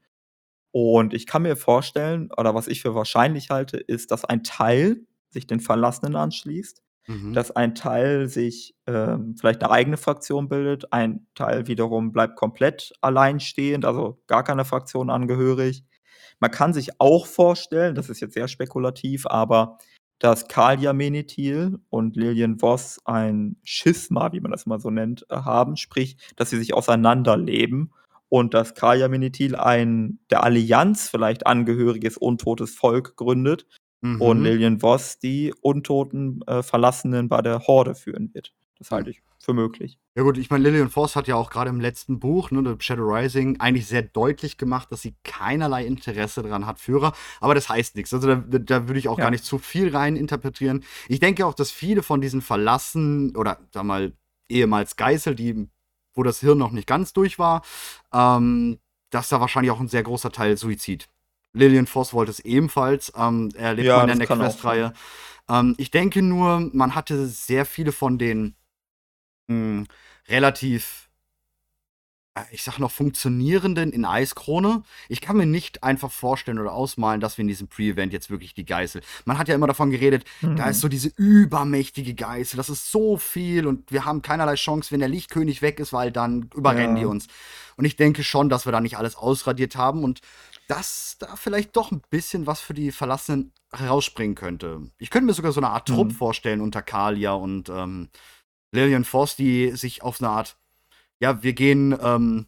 [0.71, 5.05] Und ich kann mir vorstellen, oder was ich für wahrscheinlich halte, ist, dass ein Teil
[5.29, 7.33] sich den Verlassenen anschließt, Mhm.
[7.33, 12.93] dass ein Teil sich ähm, vielleicht eine eigene Fraktion bildet, ein Teil wiederum bleibt komplett
[13.01, 15.83] alleinstehend, also gar keiner Fraktion angehörig.
[16.39, 19.77] Man kann sich auch vorstellen, das ist jetzt sehr spekulativ, aber
[20.19, 25.37] dass Kalia Menethil und Lillian Voss ein Schisma, wie man das mal so nennt, äh,
[25.37, 27.93] haben, sprich, dass sie sich auseinanderleben
[28.29, 33.65] und dass Kalia Menethil ein der Allianz vielleicht angehöriges untotes Volk gründet
[34.01, 34.43] und Mhm.
[34.43, 38.53] Lillian Voss die untoten äh, Verlassenen bei der Horde führen wird.
[38.79, 39.99] Das halte ich für möglich.
[40.15, 42.83] Ja gut, ich meine, Lillian Force hat ja auch gerade im letzten Buch, ne, The
[42.83, 47.13] Shadow Rising, eigentlich sehr deutlich gemacht, dass sie keinerlei Interesse daran hat, Führer.
[47.39, 48.11] Aber das heißt nichts.
[48.13, 49.25] Also da, da würde ich auch Ja.
[49.25, 50.83] gar nicht zu viel rein interpretieren.
[51.07, 54.13] Ich denke auch, dass viele von diesen Verlassen oder sag mal
[54.49, 55.67] ehemals Geißel, die,
[56.15, 57.61] wo das Hirn noch nicht ganz durch war,
[58.13, 58.79] ähm,
[59.11, 61.07] dass da wahrscheinlich auch ein sehr großer Teil Suizid.
[61.53, 63.11] Lillian Voss wollte es ebenfalls.
[63.15, 64.93] Ähm, er lebt Ja, in der Questreihe.
[65.49, 68.55] Ähm, ich denke nur, man hatte sehr viele von den
[69.47, 69.85] mh,
[70.29, 71.09] relativ,
[72.35, 74.83] äh, ich sag noch, funktionierenden in Eiskrone.
[75.09, 78.53] Ich kann mir nicht einfach vorstellen oder ausmalen, dass wir in diesem Pre-Event jetzt wirklich
[78.53, 79.01] die Geißel.
[79.25, 80.71] Man hat ja immer davon geredet, da Mhm.
[80.71, 85.01] ist so diese übermächtige Geißel, das ist so viel und wir haben keinerlei Chance, wenn
[85.01, 87.01] der Lichtkönig weg ist, weil dann überrennen Ja.
[87.01, 87.27] die uns.
[87.75, 90.21] Und ich denke schon, dass wir da nicht alles ausradiert haben und
[90.71, 94.89] dass da vielleicht doch ein bisschen was für die Verlassenen herausspringen könnte.
[94.99, 96.11] Ich könnte mir sogar so eine Art Trupp Mhm.
[96.11, 98.07] vorstellen unter Kalia und ähm,
[98.71, 100.55] Lillian Voss, die sich auf eine Art,
[101.19, 102.47] ja, wir gehen ähm,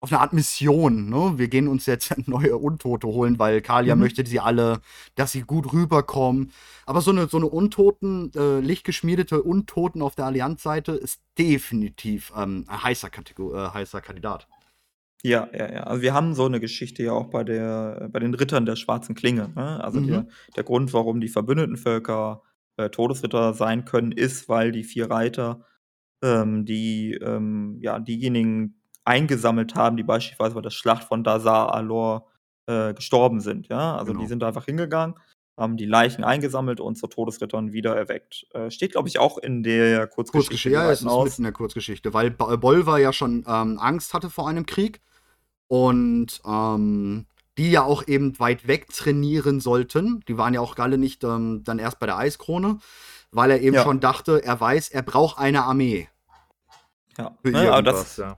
[0.00, 1.34] auf eine Art Mission, ne?
[1.36, 4.00] Wir gehen uns jetzt neue Untote holen, weil Kalia Mhm.
[4.00, 4.80] möchte sie alle,
[5.14, 6.52] dass sie gut rüberkommen.
[6.86, 12.64] Aber so eine, so eine Untoten, äh, lichtgeschmiedete Untoten auf der Allianzseite ist definitiv ähm,
[12.68, 14.48] ein heißer, Kategor äh, heißer Kandidat.
[15.22, 15.82] Ja, ja, ja.
[15.82, 19.14] Also wir haben so eine Geschichte ja auch bei der, bei den Rittern der schwarzen
[19.14, 19.50] Klinge.
[19.54, 19.82] Ne?
[19.84, 20.06] Also Mhm.
[20.06, 22.42] der, der Grund, warum die verbündeten Völker
[22.78, 25.66] äh, Todesritter sein können, ist, weil die vier Reiter
[26.22, 32.30] ähm, die ähm, ja diejenigen eingesammelt haben, die beispielsweise bei der Schlacht von Dazar Alor
[32.66, 33.68] äh, gestorben sind.
[33.68, 34.22] Ja, also Genau.
[34.22, 35.16] die sind einfach hingegangen,
[35.58, 38.46] haben die Leichen eingesammelt und zu Todesrittern wieder erweckt.
[38.52, 40.70] Äh, steht, glaube ich, auch in der Kurzgeschichte.
[40.70, 43.78] Kurzgeschichte, ja, es ist Weiten mit in der Kurzgeschichte, weil Bo- Bolvar ja schon ähm,
[43.78, 45.00] Angst hatte vor einem Krieg
[45.70, 50.20] und ähm, die ja auch eben weit weg trainieren sollten.
[50.26, 52.78] Die waren ja auch alle nicht ähm, dann erst bei der Eiskrone,
[53.30, 53.84] weil er eben Ja.
[53.84, 56.08] schon dachte, er weiß, er braucht eine Armee.
[57.16, 58.36] Ja, ne, aber das, ja.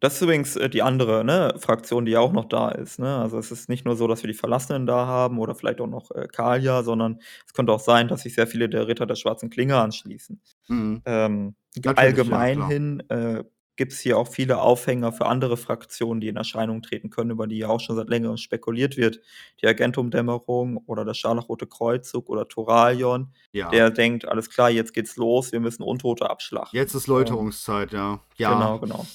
[0.00, 2.98] Das ist übrigens äh, die andere ne, Fraktion, die ja auch noch da ist.
[2.98, 3.18] Ne?
[3.18, 5.86] Also es ist nicht nur so, dass wir die Verlassenen da haben oder vielleicht auch
[5.86, 9.16] noch äh, Kalia, sondern es könnte auch sein, dass sich sehr viele der Ritter der
[9.16, 10.40] Schwarzen Klinge anschließen.
[10.68, 11.02] Mhm.
[11.04, 11.54] Ähm,
[11.84, 13.44] allgemein ja, hin äh,
[13.76, 17.46] gibt es hier auch viele Aufhänger für andere Fraktionen, die in Erscheinung treten können, über
[17.46, 19.20] die ja auch schon seit längerem spekuliert wird.
[19.62, 23.70] Die Agentum-Dämmerung oder das Scharlachrote Kreuzzug oder Toralion, ja.
[23.70, 26.78] der denkt, alles klar, jetzt geht's los, wir müssen Untote abschlachten.
[26.78, 28.20] Jetzt ist Läuterungszeit, ja.
[28.36, 29.06] Ja, Genau, genau.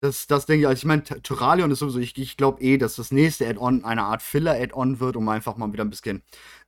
[0.00, 2.76] Das, das denke ich, also ich meine, T- Tyralion ist sowieso, ich, ich glaube eh,
[2.76, 6.22] dass das nächste Add-on eine Art Filler-Add-on wird, um einfach mal wieder ein bisschen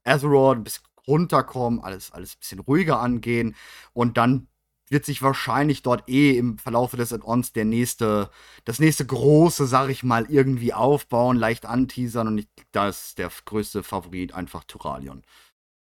[0.05, 3.55] Azeroth, ein bisschen runterkommen, alles, alles ein bisschen ruhiger angehen
[3.93, 4.49] und dann
[4.91, 8.31] wird sich wahrscheinlich dort eh im Verlauf des Add-ons der nächste,
[8.65, 13.31] das nächste große, sag ich mal, irgendwie aufbauen, leicht anteasern und ich, da ist der
[13.45, 15.23] größte Favorit einfach Tyralion.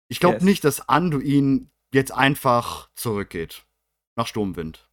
[0.07, 0.43] Ich glaube Yes.
[0.43, 3.65] nicht, dass Anduin jetzt einfach zurückgeht
[4.15, 4.87] nach Sturmwind.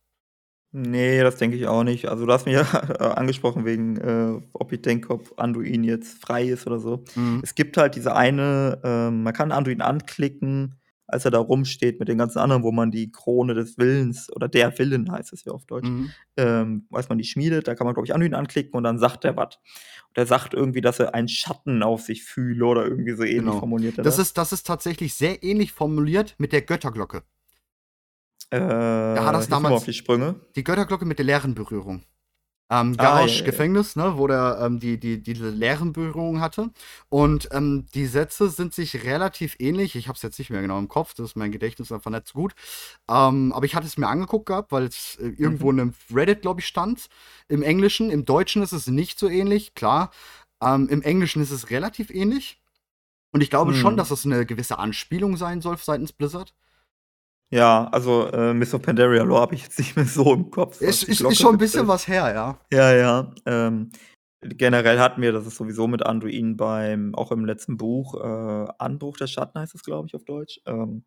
[0.75, 2.09] Nee, das denke ich auch nicht.
[2.09, 2.63] Also, du hast mich ja
[2.99, 7.05] äh, angesprochen wegen, äh, ob ich denke, ob Anduin jetzt frei ist oder so.
[7.15, 7.41] Mhm.
[7.43, 12.09] Es gibt halt diese eine, ähm, man kann Anduin anklicken, als er da rumsteht mit
[12.09, 15.53] den ganzen anderen, wo man die Krone des Willens oder der Willen heißt es ja
[15.53, 16.11] auf Deutsch, Mhm.
[16.37, 19.25] ähm, weiß man die schmiedet, da kann man, glaube ich, Anduin anklicken und dann sagt
[19.25, 19.57] er was.
[20.09, 23.39] Und er sagt irgendwie, dass er einen Schatten auf sich fühle oder irgendwie so ähnlich
[23.41, 23.59] Genau.
[23.59, 27.23] formuliert er Das ist, das ist tatsächlich sehr ähnlich formuliert mit der Götterglocke.
[28.51, 30.37] Äh, Da hat das damals auf die Sprünge.
[30.57, 32.03] die Götterglocke mit der leeren Berührung.
[32.73, 33.45] Ähm, Ah, ja, Garrosh ja, ja.
[33.45, 36.71] Gefängnis, ne, wo der ähm, die, die, diese leeren Berührungen hatte.
[37.11, 39.95] Und ähm, die Sätze sind sich relativ ähnlich.
[39.95, 42.29] Ich habe es jetzt nicht mehr genau im Kopf, das ist mein Gedächtnis einfach nicht
[42.29, 42.55] so gut.
[43.11, 45.79] Ähm, aber ich hatte es mir angeguckt gehabt, weil es äh, irgendwo Mhm.
[45.79, 47.09] in einem Reddit, glaube ich, stand.
[47.49, 50.11] Im Englischen, im Deutschen ist es nicht so ähnlich, klar.
[50.63, 52.59] Ähm, Im Englischen ist es relativ ähnlich.
[53.33, 53.97] Und ich glaube schon, Hm.
[53.97, 56.55] dass es eine gewisse Anspielung sein soll seitens Blizzard.
[57.53, 60.81] Ja, also äh, Miss of Pandaria Lore habe ich jetzt nicht mehr so im Kopf.
[60.81, 62.59] Ist, ist, ist schon ein bisschen was her, ja.
[62.73, 63.31] Ja, ja.
[63.45, 63.91] Ähm,
[64.41, 69.19] generell hatten wir, das ist sowieso mit Anduin beim, auch im letzten Buch, äh, Anbruch
[69.19, 70.61] der Schatten heißt es, glaube ich, auf Deutsch.
[70.65, 71.05] Ähm,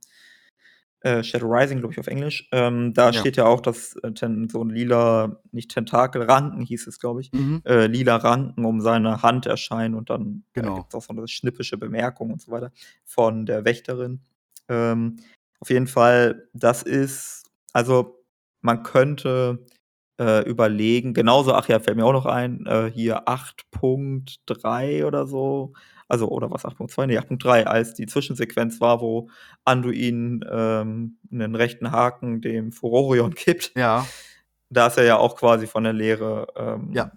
[1.02, 2.48] äh, Shadow Rising, glaube ich, auf Englisch.
[2.52, 3.14] Ähm, da Ja.
[3.14, 7.22] steht ja auch, dass äh, ten, so ein lila, nicht Tentakel, Ranken hieß es, glaube
[7.22, 7.62] ich, Mhm.
[7.66, 10.76] äh, lila Ranken um seine Hand erscheinen und dann äh, Genau.
[10.76, 12.72] gibt es auch so eine schnippische Bemerkung und so weiter
[13.04, 14.22] von der Wächterin.
[14.70, 15.18] Ähm,
[15.60, 17.44] auf jeden Fall, das ist,
[17.74, 18.24] also
[18.62, 19.66] man könnte
[20.20, 25.74] äh, überlegen, genauso, ach ja, fällt mir auch noch ein, äh, hier 8.3 oder so,
[26.08, 27.08] also, oder was, 8.2?
[27.08, 29.30] Nee, 8.3, als die Zwischensequenz war, wo
[29.66, 33.72] Anduin ähm, einen rechten Haken dem Furorion kippt.
[33.76, 34.06] Ja.
[34.70, 37.12] Da ist er ja auch quasi von der Lehre ähm, Ja.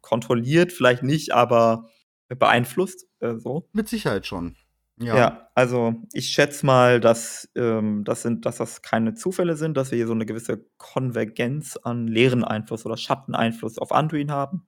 [0.00, 1.88] kontrolliert, vielleicht nicht, aber
[2.28, 3.06] beeinflusst.
[3.20, 3.68] Äh, so.
[3.72, 4.56] Mit Sicherheit schon.
[5.02, 5.16] Ja.
[5.16, 5.50] Ja.
[5.54, 9.96] also ich schätze mal, dass, ähm, das sind, dass das keine Zufälle sind, dass wir
[9.96, 14.66] hier so eine gewisse Konvergenz an leeren Einfluss oder Schatteneinfluss auf Anduin haben.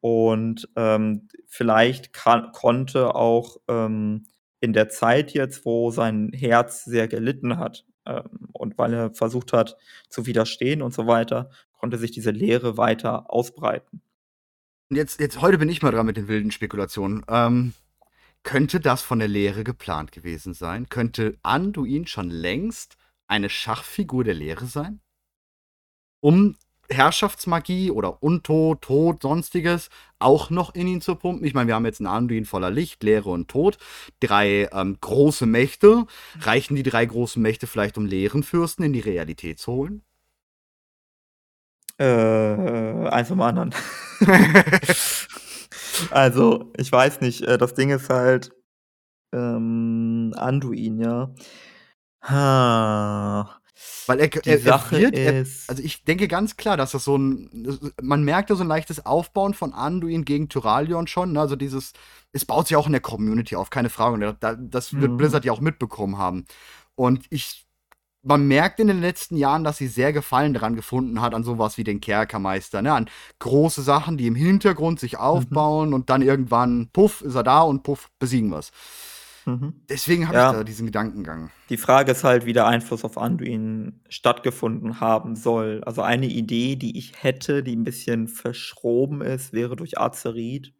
[0.00, 4.26] Und ähm, vielleicht kann, konnte auch ähm,
[4.60, 9.52] in der Zeit jetzt, wo sein Herz sehr gelitten hat ähm, und weil er versucht
[9.52, 9.76] hat
[10.08, 14.02] zu widerstehen und so weiter, konnte sich diese Leere weiter ausbreiten.
[14.88, 17.24] Jetzt, jetzt, heute bin ich mal dran mit den wilden Spekulationen.
[17.28, 17.74] Ähm,
[18.46, 20.88] könnte das von der Lehre geplant gewesen sein?
[20.88, 25.00] Könnte Anduin schon längst eine Schachfigur der Lehre sein?
[26.20, 26.54] Um
[26.88, 29.90] Herrschaftsmagie oder Untod, Tod, sonstiges
[30.20, 31.44] auch noch in ihn zu pumpen.
[31.44, 33.78] Ich meine, wir haben jetzt einen Anduin voller Licht, Leere und Tod.
[34.20, 36.06] Drei ähm, große Mächte.
[36.38, 40.02] Reichen die drei großen Mächte vielleicht, um Leerenfürsten in die Realität zu holen?
[41.98, 43.74] Äh, eins vom anderen.
[46.10, 47.42] also, ich weiß nicht.
[47.42, 48.52] äh, Das Ding ist halt,
[49.32, 51.34] ähm, Anduin, ja.
[52.22, 53.60] Ha.
[54.06, 57.04] Weil er, Die er, er Sache wird, er, also ich denke ganz klar, dass das
[57.04, 61.40] so ein, man merkt da so ein leichtes Aufbauen von Anduin gegen Tyralion schon, ne?
[61.40, 61.92] also dieses,
[62.32, 65.16] es baut sich auch in der Community auf, keine Frage, das wird Mhm.
[65.18, 66.46] Blizzard ja auch mitbekommen haben.
[66.94, 67.65] Und ich,
[68.26, 71.78] man merkt in den letzten Jahren, dass sie sehr Gefallen daran gefunden hat, an sowas
[71.78, 72.92] wie den Kerkermeister, ne?
[72.92, 73.08] an
[73.38, 77.82] große Sachen, die im Hintergrund sich aufbauen und dann irgendwann, puff, ist er da und
[77.82, 78.70] puff, besiegen wir's.
[79.46, 79.74] Mhm.
[79.88, 80.50] Deswegen habe Ja.
[80.50, 81.50] ich da diesen Gedankengang.
[81.70, 85.82] Die Frage ist halt, wie der Einfluss auf Anduin stattgefunden haben soll.
[85.86, 90.74] Also eine Idee, die ich hätte, die ein bisschen verschroben ist, wäre durch Azerit.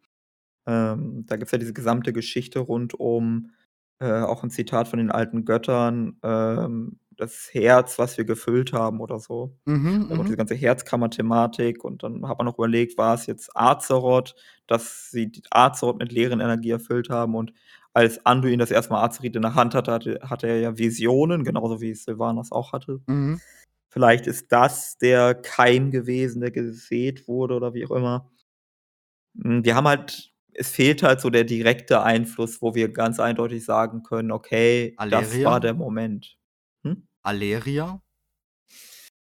[0.67, 3.51] Ähm, da gibt es ja diese gesamte Geschichte rund um,
[3.99, 8.99] äh, auch ein Zitat von den alten Göttern, ähm, das Herz, was wir gefüllt haben
[9.01, 9.57] oder so.
[9.65, 10.23] Mhm, Und mhm.
[10.25, 11.83] diese ganze Herzkammer-Thematik.
[11.83, 14.35] Und dann hat man noch überlegt, war es jetzt Azeroth,
[14.67, 17.35] dass sie Azeroth mit leeren Energie erfüllt haben.
[17.35, 17.53] Und
[17.93, 21.43] als Anduin das erste Mal Azeroth in der Hand hatte, hatte, hatte er ja Visionen,
[21.43, 23.01] genauso wie Sylvanas auch hatte.
[23.07, 23.41] Mhm.
[23.89, 28.29] Vielleicht ist das der Keim gewesen, der gesät wurde oder wie auch immer.
[29.33, 33.65] Mm, Die haben halt, es fehlt halt so der direkte Einfluss, wo wir ganz eindeutig
[33.65, 35.45] sagen können, okay, das Aleria?
[35.51, 36.36] war der Moment.
[37.27, 38.01] Aleria?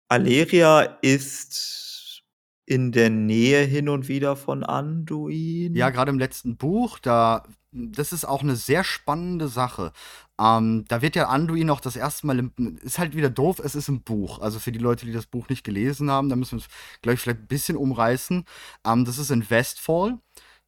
[0.09, 2.23] Aleria ist
[2.65, 5.75] in der Nähe hin und wieder von Anduin.
[5.75, 9.93] Ja, gerade im letzten Buch, da, das ist auch eine sehr spannende Sache.
[10.41, 13.75] Ähm, da wird ja Anduin noch das erste Mal, im, ist halt wieder doof, es
[13.75, 14.39] ist im Buch.
[14.39, 16.71] Also für die Leute, die das Buch nicht gelesen haben, da müssen wir es
[17.03, 18.47] gleich vielleicht ein bisschen umreißen.
[18.87, 20.19] Ähm, das ist in Westfall.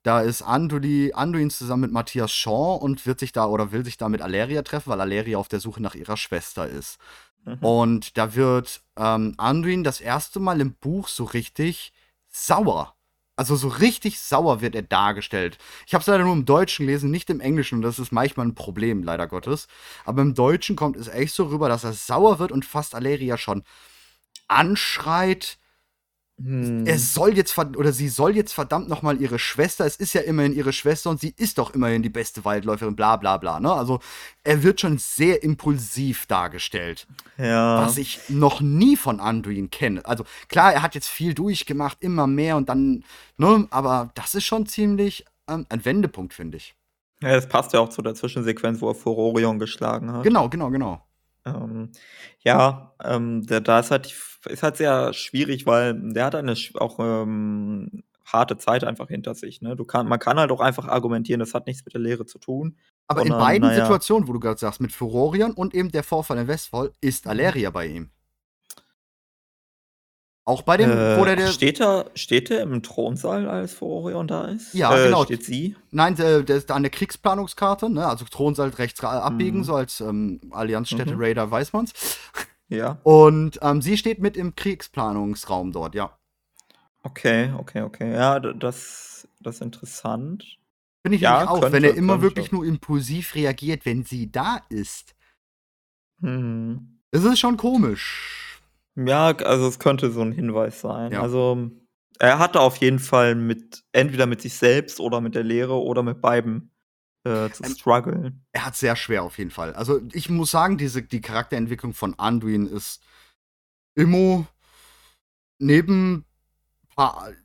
[0.05, 3.97] Da ist Anduli, Anduin zusammen mit Matthias Shaw und wird sich da oder will sich
[3.97, 6.99] da mit Aleria treffen, weil Aleria auf der Suche nach ihrer Schwester ist.
[7.47, 7.59] Mhm.
[7.61, 11.95] Und da wird ähm, Anduin das erste Mal im Buch so richtig
[12.29, 12.95] sauer.
[13.37, 15.57] Also so richtig sauer wird er dargestellt.
[15.87, 17.77] Ich habe es leider nur im Deutschen gelesen, nicht im Englischen.
[17.77, 19.69] Und das ist manchmal ein Problem, leider Gottes.
[20.05, 23.39] Aber im Deutschen kommt es echt so rüber, dass er sauer wird und fast Aleria
[23.39, 23.65] schon
[24.49, 25.59] anschreit.
[26.43, 26.85] Hm.
[26.87, 29.87] Er soll jetzt oder sie soll jetzt verdammt noch mal ihre Schwester.
[29.87, 32.97] Es ist ja immerhin ihre Schwester und sie ist doch immerhin die beste Waldläuferin.
[32.97, 33.61] Bla bla bla.
[33.61, 33.73] Ne?
[33.73, 34.01] Also
[34.43, 37.07] er wird schon sehr impulsiv dargestellt
[37.39, 37.85] ja.
[37.85, 40.05] was ich noch nie von Anduin kenne.
[40.05, 43.05] Also klar, er hat jetzt viel durchgemacht, immer mehr und dann,
[43.37, 46.75] ne, aber das ist schon ziemlich ähm, ein Wendepunkt, finde ich.
[47.21, 50.23] ja, das passt ja auch zu der Zwischensequenz, wo er Furorion geschlagen hat.
[50.23, 51.03] Genau, genau, genau.
[51.47, 51.91] Ähm,
[52.41, 54.15] ja, ähm, da da ist halt
[54.49, 59.61] ist halt sehr schwierig, weil der hat eine auch, ähm, harte Zeit einfach hinter sich,
[59.61, 59.77] ne?
[59.77, 62.39] Du kann man kann halt auch einfach argumentieren, das hat nichts mit der Lehre zu
[62.39, 62.79] tun,
[63.09, 65.91] Aber in sondern, beiden na ja Situationen, wo du gerade sagst, mit Furorion und eben
[65.91, 67.27] der Vorfall in Westfall, ist Mhm.
[67.27, 68.11] Aleria bei ihm.
[70.47, 74.27] Auch bei dem, wo der, Äh, der steht er steht er im Thronsaal, als Furorion
[74.29, 74.75] da ist?
[74.75, 75.25] Ja, Äh, genau.
[75.25, 75.75] steht sie?
[75.91, 78.07] Nein, der, der ist an der Kriegsplanungskarte, ne?
[78.07, 79.65] Also Thronsaal rechts abbiegen, Mhm.
[79.65, 81.21] so als ähm, Allianzstädte Mhm.
[81.23, 81.93] Raider weiß man's.
[82.69, 82.99] Ja.
[83.05, 86.19] Und ähm, sie steht mit im Kriegsplanungsraum dort, ja.
[87.03, 88.13] Okay, okay, okay.
[88.13, 90.59] Ja, das das ist interessant.
[91.03, 94.61] Finde ich Ja, auch, wenn könnte er immer wirklich nur impulsiv reagiert, wenn sie da
[94.71, 95.15] ist.
[96.21, 96.99] Mhm.
[97.11, 98.44] Das ist schon komisch.
[98.97, 101.13] Ja, also, es könnte so 'n Hinweis sein.
[101.13, 101.23] Ja.
[101.23, 101.71] Also,
[102.21, 106.03] er hatte auf jeden Fall mit entweder mit sich selbst oder mit der Lehre oder
[106.05, 106.71] mit beiden,
[107.25, 108.47] äh, zu Ähm, struggeln.
[108.53, 109.75] Er hat's sehr schwer auf jeden Fall.
[109.75, 113.03] Also, ich muss sagen, diese die Charakterentwicklung von Anduin ist
[113.97, 114.47] immer
[115.61, 116.25] neben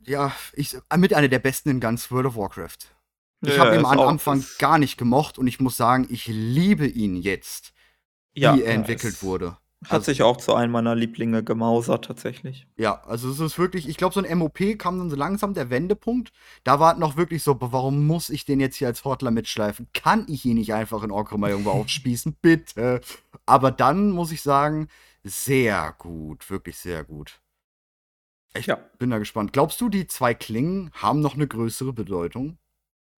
[0.06, 2.78] ja, ich mit einer der besten in ganz World of Warcraft.
[3.44, 6.86] Ich Ja, habe ihn am Anfang gar nicht gemocht und ich muss sagen, ich liebe
[6.86, 7.72] ihn jetzt,
[8.34, 9.56] Ja, wie er entwickelt wurde.
[9.88, 12.66] Hat Also sich auch zu einem meiner Lieblinge gemausert tatsächlich.
[12.78, 15.70] Ja, also es ist wirklich ich glaube, so 'n MOP kam dann so langsam der
[15.70, 16.32] Wendepunkt.
[16.64, 19.88] Da war noch wirklich so: „Boah, warum muss ich den jetzt hier als Hortler mitschleifen?
[19.92, 22.36] Kann ich ihn nicht einfach in Orgrimmar irgendwo aufspießen?
[22.42, 23.00] Bitte!“
[23.46, 24.88] Aber dann muss ich sagen,
[25.24, 27.40] sehr gut, wirklich sehr gut.
[28.54, 28.76] Ich Ja.
[28.98, 29.52] bin da gespannt.
[29.52, 32.58] Glaubst du, die 2 Klingen haben noch 'ne größere Bedeutung?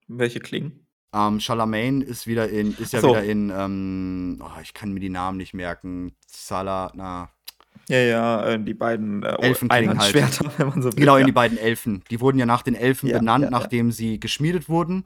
[0.09, 0.82] Welche Klingen?
[1.15, 3.09] Ähm, Charlemagne ist wieder in ist ja so.
[3.11, 6.15] wieder in, ähm oh, ich kann mir die Namen nicht merken.
[6.27, 7.29] Zala na
[7.89, 10.17] Ja, ja, äh, die beiden, äh, Elfenklingen halt.
[10.17, 11.27] Einhandschwerter, wenn man so will, Genau, in ja.
[11.27, 12.03] die beiden Elfen.
[12.11, 15.05] Die wurden ja nach den Elfen Ja, benannt, ja, nachdem sie geschmiedet wurden.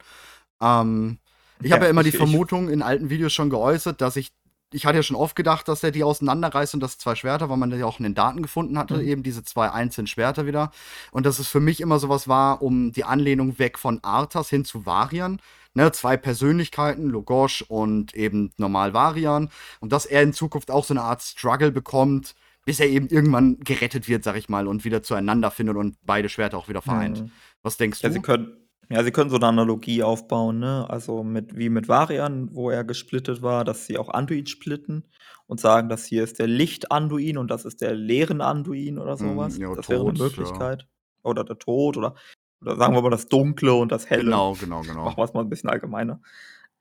[0.61, 1.17] Ähm,
[1.61, 4.31] ich habe Ja, immer ich die Vermutung in alten Videos schon geäußert, dass ich
[4.73, 7.55] ich hatte ja schon oft gedacht, dass er die auseinanderreißt und das 2 Schwerter, weil
[7.55, 9.07] man ja auch in den Daten gefunden hatte, Mhm.
[9.07, 10.71] eben diese 2 einzelnen Schwerter wieder.
[11.11, 14.49] Und dass es für mich immer so was war, um die Anlehnung weg von Arthas
[14.49, 15.39] hin zu Varian,
[15.77, 15.93] ne?
[15.93, 19.49] 2 Persönlichkeiten, Logosh und eben normal Varian.
[19.81, 23.59] Und dass er in Zukunft auch so 'ne Art Struggle bekommt, bis er eben irgendwann
[23.61, 27.23] gerettet wird, sage ich mal, und wieder zueinander findet und beide Schwerter auch wieder vereint.
[27.23, 27.31] Mhm.
[27.63, 28.23] Was denkst Ja, sie du?
[28.23, 28.53] können
[28.89, 30.89] ja, sie können so 'ne Analogie aufbauen, ne?
[30.89, 35.05] Also, mit wie mit Varian, wo er gesplittet war, dass sie auch Anduin splitten
[35.47, 39.37] und sagen, das hier ist der Licht-Anduin und das ist der Leeren-Anduin oder so Mhm,
[39.37, 39.61] was.
[39.61, 40.69] ja, Das wäre 'ne Tod, ja.
[40.73, 40.87] Möglichkeit.
[41.23, 42.15] Oder der Tod oder
[42.61, 44.25] oder sagen wir mal das Dunkle und das Helle.
[44.25, 45.05] Genau, genau, genau.
[45.05, 46.21] Machen wir's mal 'n bisschen allgemeiner.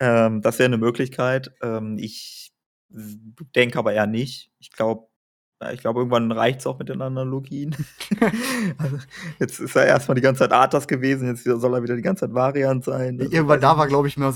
[0.00, 1.52] Ähm, das wäre 'ne Möglichkeit.
[1.62, 2.52] Ähm, ich
[3.54, 4.50] denke aber eher nicht.
[4.60, 5.06] Ich glaube
[5.72, 7.74] ich glaube, irgendwann reicht's auch mit den Analogien.
[8.78, 8.98] Also,
[9.40, 12.02] jetzt ist er erst mal die ganze Zeit Arthas gewesen, jetzt soll er wieder die
[12.02, 13.18] ganze Zeit Varian sein.
[13.20, 13.90] Also, Irgendwann weiß da ich war, nicht.
[13.92, 14.34] glaube ich, mehr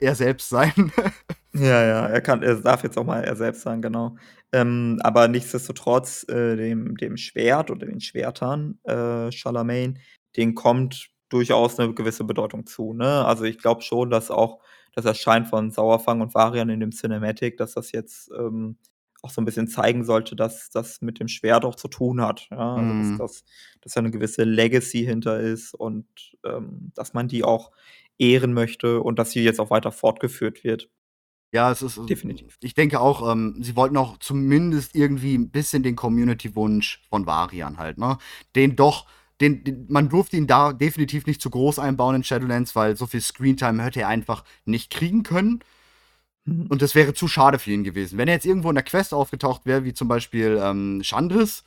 [0.00, 0.72] er selbst sein.
[1.54, 4.16] Ja, ja, er kann er darf jetzt auch mal er selbst sein, genau.
[4.52, 9.94] Ähm, aber nichtsdestotrotz, äh, dem dem Schwert oder den Schwertern, äh, Charlemagne,
[10.36, 13.24] denen kommt durchaus 'ne gewisse Bedeutung zu, ne?
[13.26, 14.60] Also, ich glaube schon, dass auch
[14.94, 18.78] das Erscheinen von Sauerfang und Varian in dem Cinematic, dass das jetzt, ähm,
[19.22, 22.48] auch so 'n bisschen zeigen sollte, dass das mit dem Schwert auch zu tun hat,
[22.50, 22.78] ja?
[22.78, 23.14] Also, dass Mhm.
[23.14, 23.44] das
[23.82, 26.06] dass da 'ne gewisse Legacy hinter ist und,
[26.44, 27.70] ähm, dass man die auch
[28.18, 30.88] ehren möchte und dass sie jetzt auch weiter fortgeführt wird.
[31.54, 32.56] Ja, es ist Definitiv.
[32.62, 37.78] ich denke auch, ähm, sie wollten auch zumindest irgendwie 'n bisschen den Community-Wunsch von Varian
[37.78, 38.18] halt, ne?
[38.54, 39.06] Den doch
[39.40, 43.06] den den man durfte ihn da definitiv nicht zu groß einbauen in Shadowlands, weil so
[43.06, 45.60] viel Screentime hätte er einfach nicht kriegen können.
[46.46, 46.66] Mhm.
[46.68, 48.18] Und das wäre zu schade für ihn gewesen.
[48.18, 51.64] Wenn er jetzt irgendwo in der Quest aufgetaucht wäre, wie zum Beispiel, ähm, Chandris,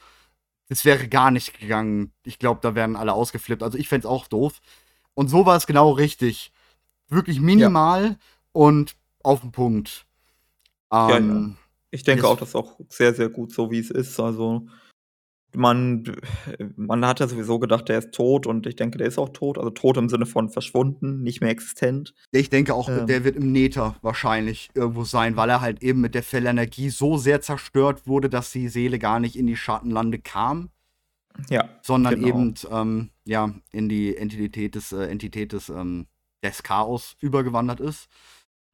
[0.70, 2.14] das wäre gar nicht gegangen.
[2.26, 3.64] Ich glaube, da wären alle ausgeflippt.
[3.64, 4.62] Also, ich fände es auch doof.
[5.16, 6.52] Und so war es genau richtig.
[7.10, 7.44] Wirklich Ja.
[7.44, 8.18] minimal
[8.54, 10.06] und auf 'n Punkt.
[10.92, 11.18] Ja, ja.
[11.18, 11.58] Ähm,
[11.92, 14.20] Ich denke auch, das ist auch sehr, sehr gut so, wie es ist.
[14.20, 14.68] Also,
[15.56, 16.04] man
[16.76, 19.58] man hat ja sowieso gedacht, der ist tot und ich denke, der ist auch tot.
[19.58, 22.14] Also, tot im Sinne von verschwunden, nicht mehr existent.
[22.32, 23.08] Ich denke auch, Ähm.
[23.08, 27.18] der wird im Nether wahrscheinlich irgendwo sein, weil er halt eben mit der Fellenergie so
[27.18, 30.70] sehr zerstört wurde, dass die Seele gar nicht in die Schattenlande kam.
[31.50, 32.28] Ja, Sondern genau.
[32.28, 36.06] eben, ähm, ja, in die Entität des äh, Entität des, ähm
[36.44, 38.08] des Chaos übergewandert ist.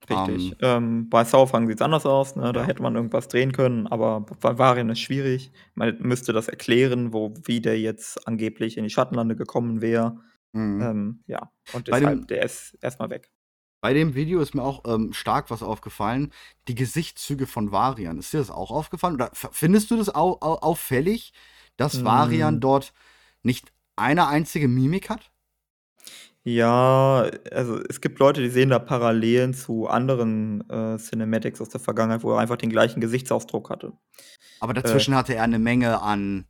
[0.07, 0.55] Richtig.
[0.55, 2.53] Ähm Ähm, bei Sauerfang sieht's anders aus, ne?
[2.53, 2.65] Da Ja.
[2.65, 5.51] hätte man irgendwas drehen können, aber bei Varian ist schwierig.
[5.75, 10.19] Man müsste das erklären, wo wie der jetzt angeblich in die Schattenlande gekommen wäre.
[10.53, 10.89] Mhm.
[10.89, 13.29] Ähm, ja, und deshalb, dem der ist erst mal weg.
[13.81, 16.33] bei dem Video ist mir auch, ähm, stark was aufgefallen,
[16.67, 18.17] die Gesichtszüge von Varian.
[18.19, 19.15] Ist dir das auch aufgefallen?
[19.15, 21.31] Oder findest du das au au auffällig,
[21.77, 22.59] dass Varian Hm.
[22.59, 22.93] dort
[23.43, 25.31] nicht eine einzige Mimik hat?
[26.45, 31.81] Ja, also es gibt Leute, die sehen da Parallelen zu anderen, äh, Cinematics aus der
[31.81, 33.91] Vergangenheit, wo er einfach den gleichen Gesichtsausdruck hatte.
[34.61, 36.45] Aber Äh dazwischen hatte er 'ne Menge an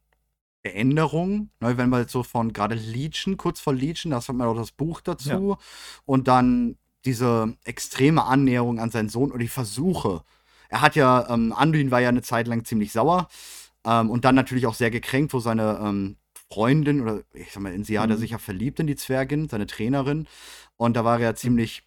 [0.65, 1.77] Veränderungen, ne?
[1.77, 4.73] Wenn man jetzt so von grade Legion kurz vor Legion, da hat man auch das
[4.73, 5.41] Buch Ja.
[5.41, 5.57] dazu
[6.05, 10.23] und dann diese extreme Annäherung an seinen Sohn und die Versuche.
[10.69, 13.29] Er hat ja ähm, Anduin war ja 'ne Zeit lang ziemlich sauer,
[13.85, 16.17] ähm, und dann natürlich auch sehr gekränkt, wo seine, ähm,
[16.51, 18.21] Freundin oder ich sage mal, in sie hat er Mhm.
[18.21, 20.27] sich ja verliebt in die Zwergin, seine Trainerin.
[20.77, 21.83] Und da war er ja ziemlich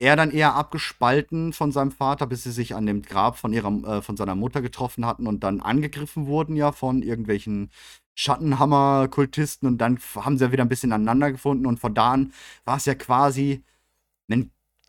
[0.00, 3.98] er dann eher abgespalten von seinem Vater, bis sie sich an dem Grab von ihrer
[3.98, 7.70] äh, von seiner Mutter getroffen hatten und dann angegriffen wurden ja von irgendwelchen
[8.16, 12.32] Schattenhammer-Kultisten und dann haben sie ja wieder 'n bisschen aneinander gefunden und von da an
[12.66, 13.64] war's ja quasi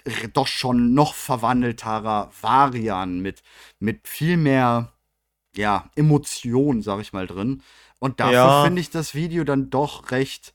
[0.05, 3.43] r doch schon noch verwandelterer Varian mit
[3.79, 4.93] mit viel mehr,
[5.55, 7.63] ja, Emotion, sage ich mal, drin.
[7.99, 8.63] Und dafür Ja.
[8.63, 10.53] finde ich das Video dann doch recht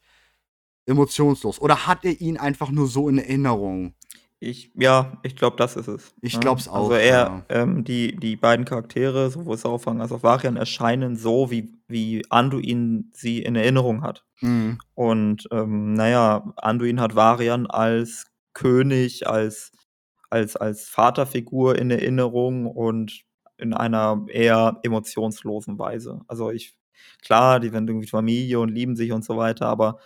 [0.86, 1.60] emotionslos.
[1.60, 3.94] Oder hat er ihn einfach nur so in Erinnerung?
[4.40, 6.40] Ich ja, ich glaube, das ist es, Ich ne?
[6.40, 7.44] glaube es auch, Also er ja.
[7.48, 13.10] ähm, die die beiden Charaktere, sowohl Saurfang als auch Varian, erscheinen so, wie wie Anduin
[13.14, 14.24] sie in Erinnerung hat.
[14.40, 14.78] Mhm.
[14.94, 19.70] Und, ähm, na ja, Anduin hat Varian als König, als
[20.28, 23.22] als als Vaterfigur in Erinnerung und
[23.58, 26.22] in einer eher emotionslosen Weise.
[26.26, 26.74] Also ich
[27.22, 29.98] klar, die sind irgendwie Familie und lieben sich und so weiter, aber,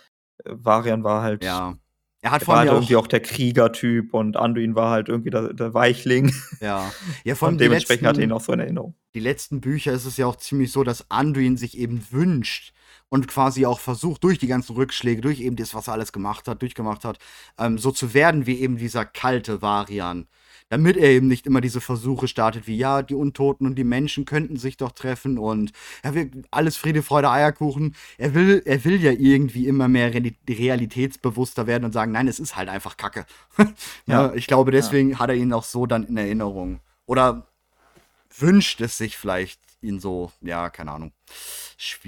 [0.45, 1.77] äh, Varian war halt Ja.
[2.21, 4.89] Er hat vor war allem halt ja irgendwie auch auch der Kriegertyp und Anduin war
[4.91, 6.33] halt irgendwie der der Weichling.
[6.61, 6.95] Ja.
[7.23, 8.95] Ja, vor allem Und die dementsprechend hat er ihn letzten auch so in Erinnerung.
[9.15, 12.73] die letzten Bücher ist es ja auch ziemlich so, dass Anduin sich eben wünscht
[13.09, 16.47] und quasi auch versucht, durch die ganzen Rückschläge, durch eben das, was er alles gemacht
[16.47, 17.19] hat durchgemacht hat,
[17.57, 20.27] ähm, so zu werden wie eben dieser kalte Varian.
[20.69, 24.25] Damit er eben nicht immer diese Versuche startet wie: „Ja, die Untoten und die Menschen
[24.25, 25.71] könnten sich doch treffen und
[26.03, 30.35] er will alles Friede, Freude, Eierkuchen.“ Er will er will ja irgendwie immer mehr reali
[30.49, 33.25] realitätsbewusster werden und sagen: „Nein, es ist halt einfach Kacke.“
[34.07, 34.33] Ja.
[34.33, 34.77] Ich glaube, Ja.
[34.77, 36.79] deswegen hat er ihn auch so dann in Erinnerung.
[37.05, 37.47] Oder
[38.37, 41.13] wünscht es sich vielleicht, ihn so ja, keine Ahnung.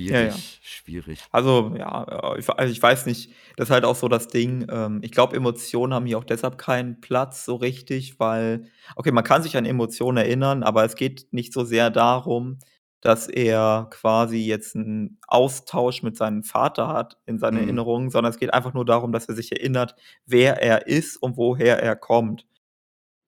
[0.09, 0.39] Ja, ja.
[0.39, 1.28] Schwierig, schwierig.
[1.32, 4.65] Also, ja, äh, ich also ich weiß nicht, das ist halt auch so das Ding,
[4.72, 8.65] ähm, ich glaube, Emotionen haben hier auch deshalb keinen Platz so richtig, weil
[8.95, 12.57] okay, man kann sich an Emotionen erinnern, aber es geht nicht so sehr darum,
[13.01, 17.61] dass er quasi jetzt 'n Austausch mit seinem Vater hat in seinen Mhm.
[17.63, 19.95] Erinnerungen, sondern es geht einfach nur darum, dass er sich erinnert,
[20.26, 22.45] wer er ist und woher er kommt.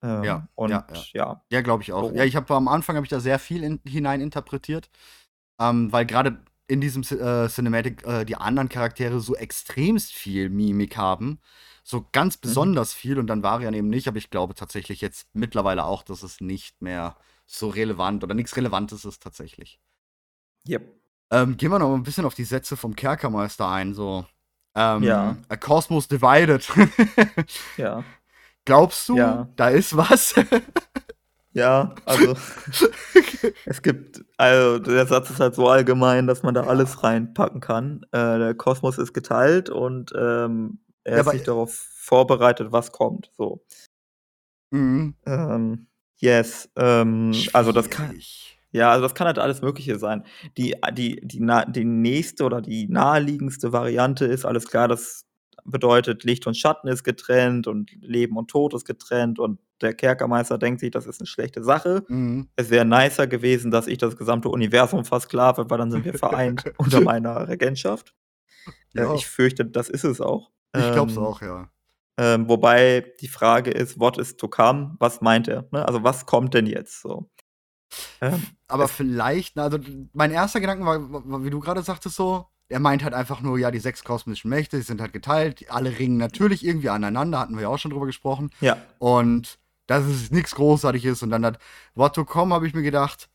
[0.02, 1.06] Ja, Ähm, und ja, ja.
[1.12, 1.42] ja.
[1.50, 2.08] Ja, glaube ich auch.
[2.10, 2.16] So.
[2.16, 4.90] Ja, ich habe am Anfang habe ich da sehr viel in hinein interpretiert,
[5.60, 6.38] ähm, weil grade
[6.68, 11.40] in diesem äh, Cinematic, äh, die anderen Charaktere so extremst viel Mimik haben,
[11.84, 12.40] so ganz Mhm.
[12.42, 16.22] besonders viel und dann Varian eben nicht, aber ich glaube tatsächlich jetzt mittlerweile auch, dass
[16.22, 19.78] es nicht mehr so relevant oder nix Relevantes ist tatsächlich.
[20.64, 20.82] Jep.
[21.30, 24.26] Ähm, gehen wir noch 'n bisschen auf die Sätze vom Kerkermeister ein, so.
[24.74, 25.36] Ähm, Ja.
[25.48, 26.68] „A cosmos divided.“
[27.76, 28.04] Ja.
[28.66, 29.48] Glaubst du, Ja.
[29.56, 30.34] da ist was?
[31.54, 32.34] Ja, also
[33.66, 36.68] es gibt also der Satz ist halt so allgemein, dass man da Ja.
[36.68, 38.06] alles reinpacken kann.
[38.12, 43.30] Äh, der Kosmos ist geteilt und, ähm, er Ja, ist nicht darauf vorbereitet, was kommt,
[43.36, 43.62] so.
[44.72, 45.14] Mhm.
[45.26, 45.86] Ähm,
[46.18, 48.18] yes, ähm, also das kann
[48.74, 50.24] ja, also das kann halt alles Mögliche sein.
[50.56, 55.24] Die die die die nächste oder die naheliegendste Variante ist, alles klar, das
[55.64, 60.58] bedeutet, Licht und Schatten ist getrennt und Leben und Tod ist getrennt und der Kerkermeister
[60.58, 62.04] denkt sich, das ist 'ne schlechte Sache.
[62.08, 62.48] Mhm.
[62.56, 66.64] Es wäre nicer gewesen, dass ich das gesamte Universum versklave, weil dann sind wir vereint
[66.78, 68.14] unter meiner Regentschaft.
[68.96, 69.14] Äh, Ja.
[69.14, 70.50] ich fürchte, das ist es auch.
[70.76, 71.70] Ich glaube es Ähm, auch, ja.
[72.18, 75.86] ähm, wobei die Frage ist: „What is to come?“ Was meint er, ne?
[75.86, 77.30] Also, was kommt denn jetzt so?
[78.22, 79.78] Ähm, Aber vielleicht also,
[80.12, 83.40] mein erster Gedanke war, w w wie du grade sagtest so, er meint halt einfach
[83.40, 87.38] nur, ja, die 6 kosmischen Mächte, die sind halt geteilt, alle ringen natürlich irgendwie aneinander,
[87.38, 88.50] hatten wir ja auch schon drüber gesprochen.
[88.60, 88.78] Ja.
[88.98, 91.58] Und dass es nix Großartiges und dann hat
[91.94, 93.28] What to come, habe ich mir gedacht,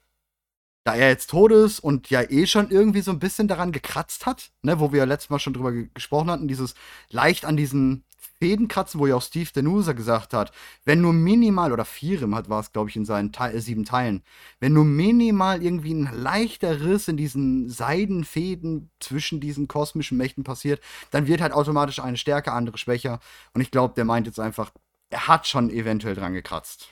[0.85, 4.25] da er jetzt tot ist und ja eh schon irgendwie so 'n bisschen daran gekratzt
[4.25, 6.75] hat, ne, wo wir ja letztes Mal schon drüber ge gesprochen hatten, dieses
[7.09, 8.05] leicht an diesen
[8.39, 10.51] Fäden kratzen, wo ja auch Steve Denuser gesagt hat,
[10.85, 14.21] wenn nur minimal oder Firim hat war's, glaube ich, in seinen Tei äh, 7 Teilen,
[14.59, 20.81] wenn nur minimal irgendwie 'n leichter Riss in diesen Seidenfäden zwischen diesen kosmischen Mächten passiert,
[21.11, 23.19] dann wird halt automatisch eine stärker, andere schwächer.
[23.53, 24.71] Und ich glaube, der meint jetzt einfach,
[25.09, 26.89] er hat schon eventuell dran gekratzt.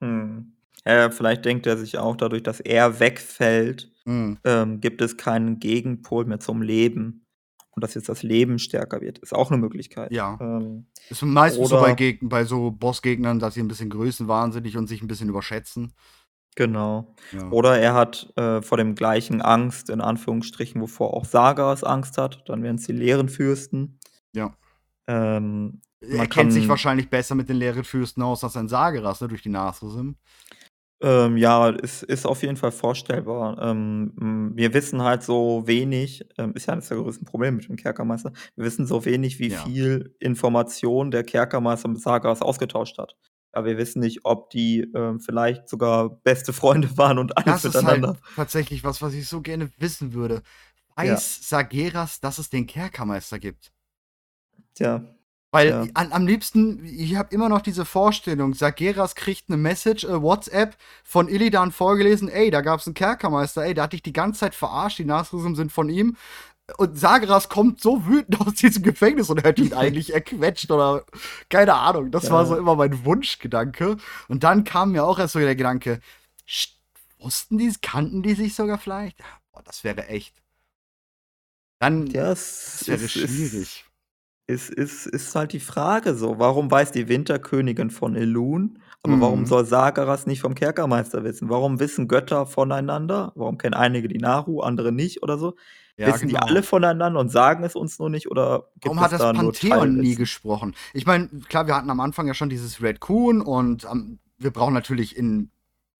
[0.00, 0.52] Mhm.
[0.86, 4.38] Ja, vielleicht denkt er sich auch, dadurch, dass er wegfällt, Mhm.
[4.44, 7.26] ähm, gibt es keinen Gegenpol mehr zum Leben.
[7.72, 10.12] Und dass jetzt das Leben stärker wird, ist auch 'ne Möglichkeit.
[10.12, 10.38] Ja.
[10.40, 14.88] Ähm, Ist meistens so bei Geg bei so Bossgegnern, dass sie 'n bisschen größenwahnsinnig und
[14.88, 15.92] sich 'n bisschen überschätzen.
[16.56, 17.14] Genau.
[17.32, 17.50] Ja.
[17.50, 22.42] Oder er hat, äh, vor dem gleichen Angst, in Anführungsstrichen, wovor auch Sagas Angst hat.
[22.48, 23.98] Dann wären's die leeren Fürsten.
[24.34, 24.54] Ja.
[25.08, 29.20] Ähm, Er man kennt sich wahrscheinlich besser mit den leeren Fürsten aus als ein Sageras,
[29.20, 30.16] ne, durch die Nasrusim.
[31.02, 33.58] Ähm, ja, ist, ist auf jeden Fall vorstellbar.
[33.62, 37.68] Ähm, m, wir wissen halt so wenig, ähm, ist ja eines der größten Probleme mit
[37.68, 38.32] dem Kerkermeister.
[38.54, 39.64] Wir wissen so wenig, wie Ja.
[39.64, 43.16] viel Information der Kerkermeister mit Sagas ausgetauscht hat.
[43.52, 47.64] Aber wir wissen nicht, ob die ähm, vielleicht sogar beste Freunde waren und alles Das
[47.64, 48.20] ist halt miteinander.
[48.36, 50.42] tatsächlich was, was ich so gerne wissen würde.
[51.00, 51.04] Ja.
[51.06, 53.72] Weiß Sageras, dass es den Kerkermeister gibt?
[54.74, 55.02] Tja,
[55.52, 55.84] Weil Ja.
[55.94, 60.76] an, am liebsten, ich habe immer noch diese Vorstellung, Sageras kriegt eine Message, äh, WhatsApp
[61.02, 64.54] von Illidan vorgelesen, ey, da gab's einen Kerkermeister, ey, der hat dich die ganze Zeit
[64.54, 66.16] verarscht, die Nasrusim sind von ihm.
[66.78, 71.04] Und Sageras kommt so wütend aus diesem Gefängnis und hört ihn eigentlich erquetscht oder
[71.48, 72.12] keine Ahnung.
[72.12, 72.46] Das war Ja.
[72.48, 73.96] so immer mein Wunschgedanke.
[74.28, 76.00] Und dann kam mir auch erst so der Gedanke,
[76.48, 76.74] st-
[77.18, 79.18] wussten die, kannten die sich sogar vielleicht?
[79.52, 80.32] Boah, das wäre echt.
[81.80, 83.84] Dann, ja, das es wäre ist, schwierig.
[84.50, 86.38] Ist, ist, ist halt die Frage so.
[86.38, 89.20] Warum weiß die Winterkönigin von Elun, aber Mhm.
[89.20, 91.48] warum soll Sagaras nicht vom Kerkermeister wissen?
[91.48, 93.32] Warum wissen Götter voneinander?
[93.36, 95.54] Warum kennen einige die Naru, andere nicht oder so?
[95.96, 96.46] Ja, wissen die genau.
[96.46, 99.96] alle voneinander und sagen es uns nur nicht oder gibt Warum hat das da Pantheon
[99.96, 100.74] nie gesprochen?
[100.94, 104.50] Ich meine, klar, wir hatten am Anfang ja schon dieses Red Coon und ähm, wir
[104.50, 105.50] brauchen natürlich in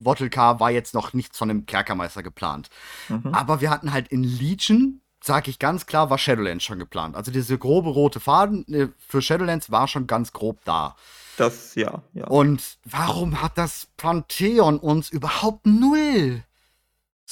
[0.01, 2.71] Wottelkar war jetzt noch nichts von dem Kerkermeister geplant.
[3.09, 3.35] Mhm.
[3.35, 7.17] Aber wir hatten halt in Legion, sag ich ganz klar, war Shadowlands schon geplant.
[7.17, 10.97] Also diese grobe rote Faden äh, für Shadowlands war schon ganz grob da.
[11.37, 12.27] Das, ja, ja.
[12.27, 16.43] Und warum hat das Pantheon uns überhaupt null?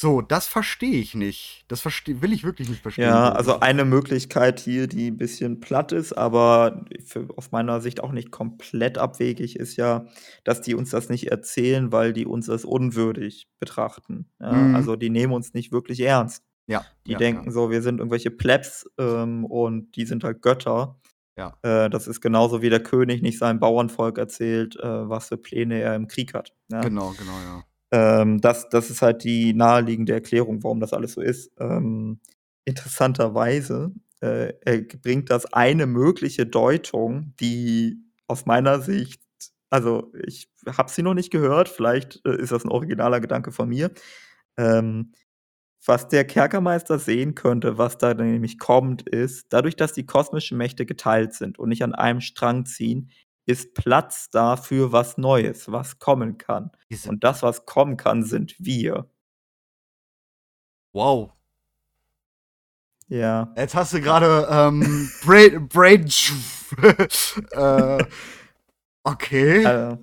[0.01, 1.64] So, das verstehe ich nicht.
[1.66, 3.07] Das will ich wirklich nicht verstehen.
[3.07, 8.01] Ja, also eine Möglichkeit hier, die ein bisschen platt ist, aber für, aus meiner Sicht
[8.01, 10.07] auch nicht komplett abwegig, ist ja,
[10.45, 14.30] dass die uns das nicht erzählen, weil die uns als unwürdig betrachten.
[14.41, 14.76] Ja, Mhm.
[14.76, 16.45] Also die nehmen uns nicht wirklich ernst.
[16.68, 21.00] Ja, Die ja, denken so, wir sind irgendwelche Plebs ähm, und die sind halt Götter.
[21.36, 21.56] Ja.
[21.62, 25.80] Äh, das ist genauso wie der König nicht seinem Bauernvolk erzählt, äh, was für Pläne
[25.80, 26.52] er im Krieg hat.
[26.70, 26.78] Ja?
[26.78, 26.82] Ja.
[26.82, 27.64] Genau, genau, ja.
[27.90, 31.50] Ähm, das, das ist halt die naheliegende Erklärung, warum das alles so ist.
[31.58, 32.20] Ähm,
[32.66, 34.52] interessanterweise äh,
[35.00, 39.22] bringt das eine mögliche Deutung, die aus meiner Sicht,
[39.70, 43.70] also ich habe sie noch nicht gehört, vielleicht äh, ist das ein originaler Gedanke von
[43.70, 43.90] mir.
[44.58, 45.12] Ähm,
[45.85, 50.87] was der Kerkermeister sehen könnte, was da nämlich kommt, ist, dadurch, dass die kosmischen Mächte
[50.87, 53.11] geteilt sind und nicht an einem Strang ziehen,
[53.47, 56.70] ist Platz da für was Neues, was kommen kann.
[56.91, 59.09] Diese, Und das, was kommen kann, sind wir.
[60.93, 61.33] wow.
[63.09, 63.55] Ja.
[63.57, 66.07] Jetzt hast du gerade ähm, Brain, Brain
[67.53, 68.05] äh,
[69.03, 69.64] okay.
[69.64, 69.97] Äh,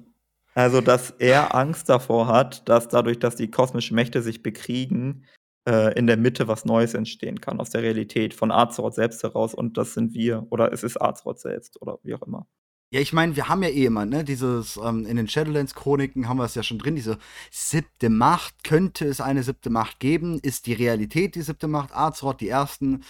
[0.56, 5.26] also, dass er Angst davor hat, dass dadurch, dass die kosmischen Mächte sich bekriegen,
[5.68, 9.54] äh, in der Mitte was Neues entstehen kann aus der Realität, von Azeroth selbst heraus.
[9.54, 10.46] Und das sind wir.
[10.50, 12.48] Oder es ist Azeroth selbst oder wie auch immer.
[12.92, 16.38] Ja, ich meine, wir haben ja eh immer, ne, dieses, ähm, in den Shadowlands-Chroniken haben
[16.38, 17.18] wir es ja schon drin, diese
[17.52, 20.40] siebte Macht, könnte es eine siebte Macht geben?
[20.40, 21.96] Ist die Realität die siebte Macht?
[21.96, 23.04] Azeroth, die ersten,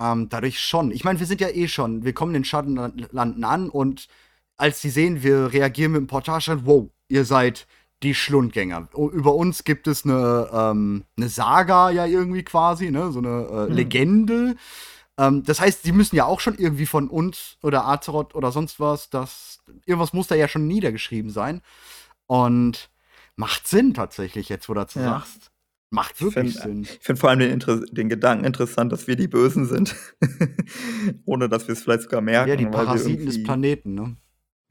[0.00, 0.90] ähm, dadurch schon.
[0.90, 4.08] Ich meine, wir sind ja eh schon, wir kommen in den Schattenlanden an und
[4.56, 7.66] als sie sehen, wir reagieren mit dem Portalstand, wow, ihr seid
[8.02, 8.88] die Schlundgänger.
[8.94, 13.46] O- Über uns gibt es eine, ähm, eine Saga ja irgendwie quasi, ne, so eine
[13.50, 13.72] äh, Hm.
[13.74, 14.56] Legende.
[15.18, 18.80] Ähm, das heißt, sie müssen ja auch schon irgendwie von uns oder Azeroth oder sonst
[18.80, 21.60] was, das irgendwas muss da ja schon niedergeschrieben sein.
[22.26, 22.90] Und
[23.36, 25.04] macht Sinn tatsächlich, jetzt wo du dazu Ja.
[25.20, 25.50] sagst.
[25.90, 26.82] Macht Ich wirklich find- Sinn.
[26.84, 29.94] Ich finde vor allem den, Inter den Gedanken interessant, dass wir die Bösen sind.
[31.26, 32.48] Ohne dass wir es vielleicht sogar merken.
[32.48, 34.16] Ja, die Parasiten des Planeten, ne?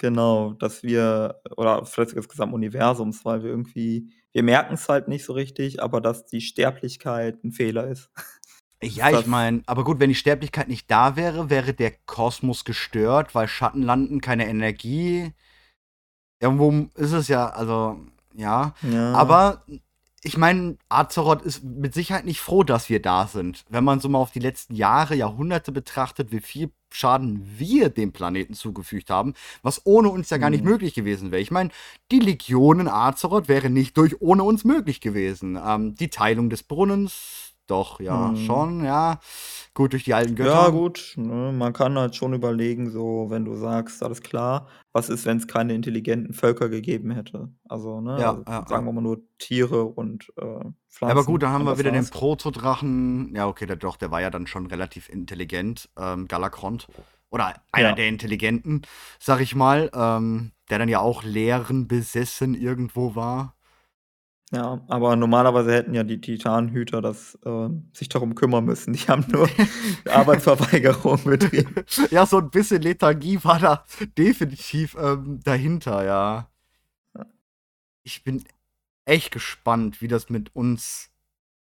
[0.01, 4.89] Genau, dass wir, oder vielleicht sogar des gesamten Universums, weil wir irgendwie, wir merken es
[4.89, 8.09] halt nicht so richtig, aber dass die Sterblichkeit ein Fehler ist.
[8.83, 12.65] Ja, ich das- meine, aber gut, wenn die Sterblichkeit nicht da wäre, wäre der Kosmos
[12.65, 15.33] gestört, weil Schattenlanden keine Energie.
[16.39, 17.99] Irgendwo ist es ja, also,
[18.33, 18.73] ja.
[18.91, 19.13] Ja.
[19.13, 19.63] Aber
[20.23, 23.65] ich meine, Azeroth ist mit Sicherheit nicht froh, dass wir da sind.
[23.69, 28.11] Wenn man so mal auf die letzten Jahre, Jahrhunderte betrachtet, wie viel Schaden wir dem
[28.11, 30.71] Planeten zugefügt haben, was ohne uns ja gar nicht Mhm.
[30.71, 31.41] möglich gewesen wäre.
[31.41, 31.69] Ich meine,
[32.11, 35.57] die Legion in Azeroth wäre nicht durch ohne uns möglich gewesen.
[35.65, 38.35] Ähm, die Teilung des Brunnens, doch, ja, Mhm.
[38.35, 39.19] schon, ja.
[39.73, 40.51] Gut, durch die alten Götter.
[40.51, 45.07] Ja, gut, ne, man kann halt schon überlegen, so, wenn du sagst, alles klar, was
[45.09, 47.49] ist, wenn es keine intelligenten Völker gegeben hätte?
[47.69, 50.75] Also, ne, Ja, also, ja, sagen wir mal nur Tiere und äh, Pflanzen.
[51.01, 52.05] Ja, aber gut, dann haben wir wieder den.
[52.09, 53.33] Protodrachen.
[53.35, 56.87] Ja, okay, der, doch, der war ja dann schon relativ intelligent, ähm, Galakrond.
[57.29, 58.81] Oder einer der Intelligenten,
[59.19, 63.55] sag ich mal, ähm, der dann ja auch Lehren besessen irgendwo war.
[64.53, 68.91] Ja, aber normalerweise hätten ja die Titanhüter das, äh, sich darum kümmern müssen.
[68.93, 69.49] Die haben nur
[70.09, 71.73] Arbeitsverweigerung betrieben.
[72.11, 73.85] Ja, so ein bisschen Lethargie war da
[74.17, 76.49] definitiv, ähm, dahinter, ja.
[78.03, 78.43] Ich bin
[79.05, 81.11] echt gespannt, wie das mit uns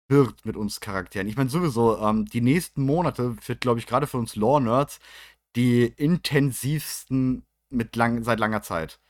[0.08, 1.28] wird, mit uns Charakteren.
[1.28, 5.00] Ich meine sowieso, ähm, die nächsten Monate wird, glaube ich, gerade für uns Lore-Nerds
[5.56, 9.00] die intensivsten mit lang seit langer Zeit.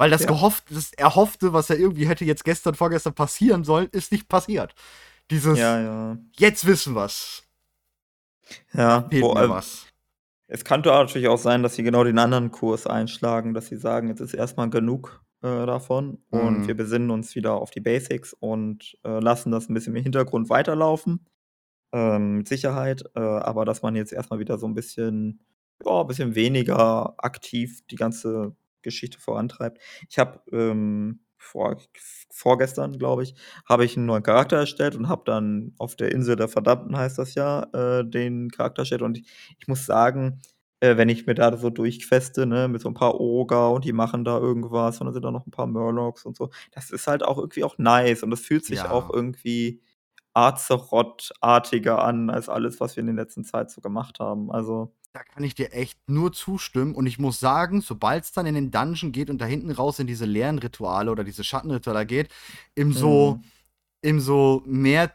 [0.00, 0.28] Weil das Ja.
[0.28, 4.74] gehofft, das Erhoffte, was ja irgendwie hätte jetzt gestern, vorgestern passieren sollen, ist nicht passiert.
[5.30, 6.18] Dieses, Ja, ja.
[6.38, 7.44] jetzt wissen wir's.
[8.74, 9.88] Ja, Fehlt vor mir was.
[10.48, 14.08] es könnte natürlich auch sein, dass sie genau den anderen Kurs einschlagen, dass sie sagen:
[14.08, 16.68] „Jetzt ist erst mal genug, äh, davon und Mhm.
[16.68, 20.50] wir besinnen uns wieder auf die Basics und, äh, lassen das 'n bisschen im Hintergrund
[20.50, 21.26] weiterlaufen.“
[21.92, 25.40] Ähm, mit Sicherheit, äh, aber dass man jetzt erst mal wieder so 'n bisschen
[25.86, 28.56] ja, bisschen weniger aktiv die ganze
[28.88, 29.80] Geschichte vorantreibt.
[30.10, 31.76] Ich habe, ähm, vor
[32.30, 33.34] vorgestern, glaube ich,
[33.68, 37.18] habe ich 'n neuen Charakter erstellt und habe dann auf der Insel der Verdammten, heißt
[37.18, 40.40] das ja, äh, den Charakter erstellt und ich muss sagen,
[40.80, 43.92] äh, wenn ich mir da so durchqueste, ne, mit so 'n paar Oger und die
[43.94, 46.50] machen da irgendwas und dann sind da noch 'n paar Murlocs und so.
[46.72, 49.12] Das ist halt auch irgendwie auch nice und das fühlt sich auch Ja.
[49.12, 49.82] irgendwie
[50.34, 54.52] Azeroth-artiger an als alles, was wir in der letzten Zeit so gemacht haben.
[54.52, 58.54] Also Da kann ich dir echt nur zustimmen und ich muss sagen, sobald's dann in
[58.54, 62.28] den Dungeon geht und da hinten raus in diese leeren Rituale oder diese Schattenrituale geht,
[62.76, 63.42] im so Mhm.
[64.02, 65.12] im so mehr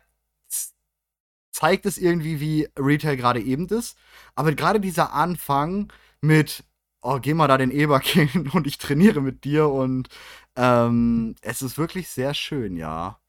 [1.51, 3.97] zeigt es irgendwie, wie Retail gerade eben ist.
[4.35, 5.91] Aber gerade dieser Anfang
[6.21, 6.63] mit:
[7.01, 10.09] „Oh, geh mal da den Eber killen und ich trainiere mit dir“ und,
[10.55, 13.19] ähm, es ist wirklich sehr schön, ja.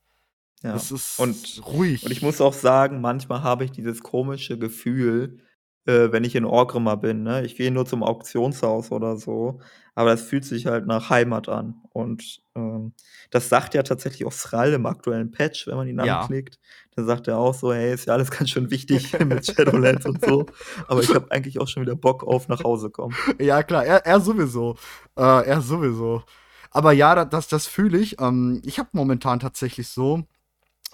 [0.63, 2.03] Ja, Es ist und ruhig.
[2.05, 5.39] und ich muss auch sagen, manchmal habe ich dieses komische Gefühl,
[5.85, 7.45] äh, wenn ich in Orgrimmar bin, ne?
[7.45, 9.59] Ich gehe nur zum Auktionshaus oder so,
[9.95, 12.93] aber das fühlt sich halt nach Heimat an und, ähm,
[13.31, 16.21] das sagt ja tatsächlich auch Thrall im aktuellen Patch, wenn man ihn Ja.
[16.21, 16.59] anklickt.
[16.95, 20.21] Da sagt er auch so: „Hey, ist ja alles ganz schön wichtig mit Shadowlands und
[20.23, 20.51] so,
[20.87, 24.05] aber ich habe eigentlich auch schon wieder Bock auf nach Hause kommen.“ Ja, klar, er
[24.05, 24.75] er sowieso.
[25.17, 26.23] Äh, er sowieso.
[26.71, 28.19] Aber ja, da das das fühle ich.
[28.21, 30.23] Ähm, ich habe momentan tatsächlich so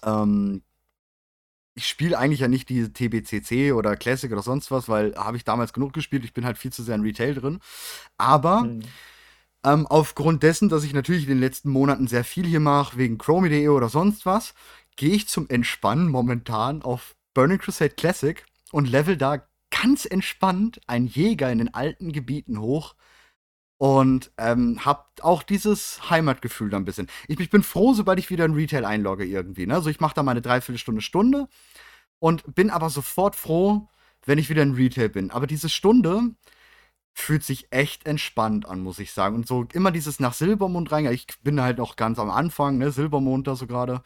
[0.03, 0.63] ähm
[1.73, 5.43] ich spiele eigentlich ja nicht diese TBCC oder Classic oder sonst was, weil habe ich
[5.45, 6.25] damals genug gespielt.
[6.25, 7.59] Ich bin halt viel zu sehr in Retail drin.
[8.17, 8.83] Aber, Mhm.
[9.63, 13.17] ähm, aufgrund dessen, dass ich natürlich in den letzten Monaten sehr viel hier mache, wegen
[13.17, 14.53] Chromie.de oder sonst was,
[14.95, 21.07] gehe ich zum Entspannen momentan auf Burning Crusade Classic und level da ganz entspannt einen
[21.07, 22.95] Jäger in den alten Gebieten hoch
[23.81, 27.07] und, ähm, habe auch dieses Heimatgefühl da 'n bisschen.
[27.27, 29.73] Ich ich bin froh, sobald ich wieder in Retail einlogge irgendwie, ne?
[29.75, 31.47] Also, ich mache da meine 3/4 Stunde,
[32.19, 33.89] und bin aber sofort froh,
[34.25, 35.31] wenn ich wieder in Retail bin.
[35.31, 36.35] Aber diese Stunde
[37.15, 39.35] fühlt sich echt entspannt an, muss ich sagen.
[39.37, 42.91] Und so immer dieses nach Silbermond rein ich bin halt noch ganz am Anfang, ne,
[42.91, 44.01] Silbermond da so grade.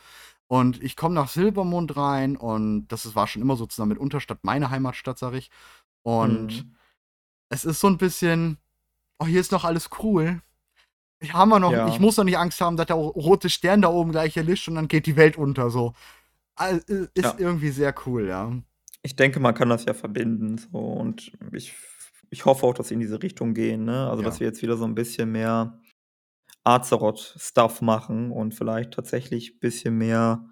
[0.48, 4.40] Und ich komme nach Silbermond rein und das war schon immer so zusammen mit Unterstadt
[4.44, 5.52] meine Heimatstadt, sage ich.
[6.04, 6.76] Und Mhm.
[7.50, 8.58] es ist so 'n bisschen:
[9.22, 10.42] „Oh, hier ist noch alles cool.
[11.22, 12.02] Ich haben wir noch ich Ja.
[12.02, 14.76] muss doch nicht Angst haben, dass der ro rote Stern da oben gleich erlischt und
[14.76, 15.94] dann geht die Welt unter“, so.
[16.56, 17.40] Al i ist Ja.
[17.40, 18.54] irgendwie sehr cool, ja.
[19.06, 21.76] Ich denke, man kann das ja verbinden so und ich
[22.32, 24.10] ich hoffe auch, dass sie in diese Richtung gehen, ne?
[24.10, 24.40] Also, dass Ja.
[24.40, 25.80] wir jetzt wieder so 'n bisschen mehr
[26.66, 30.48] Azeroth-Stuff machen und vielleicht tatsächlich bisschen mehr,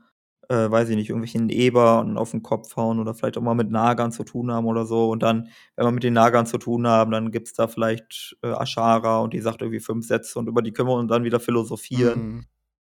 [0.49, 3.71] äh, weiß ich nicht, irgendwelchen Ebern auf 'n Kopf hauen oder vielleicht auch mal mit
[3.71, 5.09] Nagern zu tun haben oder so.
[5.09, 8.47] Und dann, wenn wir mit den Nagern zu tun haben, dann gibt's da vielleicht, äh,
[8.51, 11.39] Ashara und die sagt irgendwie 5 Sätze und über die können wir uns dann wieder
[11.39, 12.19] philosophieren.
[12.37, 12.45] Mhm.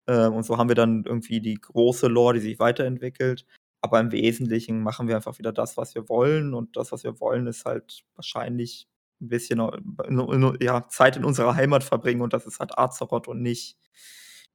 [0.09, 3.47] Ähm, und so haben wir dann irgendwie die große Lore, die sich weiterentwickelt.
[3.83, 6.55] Aber im Wesentlichen machen wir einfach wieder das, was wir wollen.
[6.55, 8.89] Und das, was wir wollen, ist halt wahrscheinlich
[9.23, 9.61] 'n bisschen
[10.09, 13.77] in ja, Zeit in unserer Heimat verbringen und das ist halt Azeroth und nicht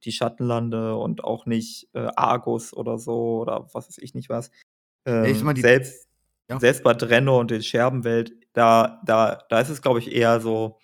[0.04, 4.50] die Schattenlande und auch nicht, äh, Argus oder so oder was weiß ich nicht was.
[5.06, 6.06] Ja, ich Ähm, die selbst
[6.48, 6.58] ja.
[6.60, 10.78] selbst bei Draenor und den Scherbenwelt, da da da ist es, glaube ich, eher so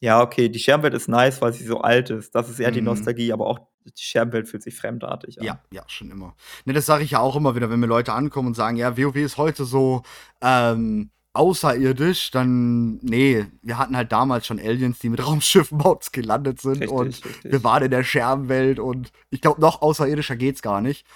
[0.00, 2.34] ja, okay, die Scherbenwelt ist nice, weil sie so alt ist.
[2.34, 2.86] Das ist eher die Mhm.
[2.86, 5.46] Nostalgie, aber auch die Scherbenwelt fühlt sich fremdartig an.
[5.46, 6.34] Ja, ja, schon immer.
[6.64, 8.96] Ne, das sage ich ja auch immer wieder, wenn mir Leute ankommen und sagen: „Ja,
[8.96, 10.02] WoW ist heute so,
[10.40, 16.12] ähm, außerirdisch“, dann ne, wir hatten halt damals schon Aliens, die mit Raumschiffen bei uns
[16.12, 17.52] gelandet sind Richtig, und richtig.
[17.52, 21.06] wir waren in der Scherbenwelt und ich glaube, noch außerirdischer geht's gar nicht.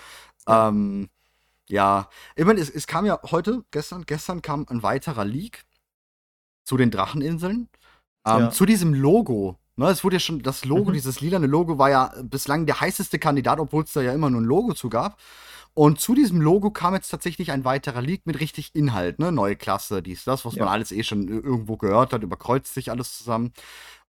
[0.48, 0.68] Ja.
[0.68, 1.08] Ähm,
[1.68, 5.64] ja, ich meine, es es kam ja heute gestern gestern kam 'n weiterer Leak
[6.66, 7.68] zu den Dracheninseln,
[8.26, 8.50] ähm, Ja.
[8.50, 9.88] zu diesem Logo, ne?
[9.90, 10.94] Es wurde ja schon das Logo Mhm.
[10.94, 14.44] dieses lilane Logo war ja bislang der heißeste Kandidat, obwohl's da ja immer nur 'n
[14.44, 15.18] Logo zu gab.
[15.74, 19.32] Und zu diesem Logo kam jetzt tatsächlich ein weiterer Leak mit richtig Inhalt, ne?
[19.32, 20.72] Neue Klasse, dies, das, was man Ja.
[20.72, 23.52] alles eh schon irgendwo gehört hat, überkreuzt sich alles zusammen.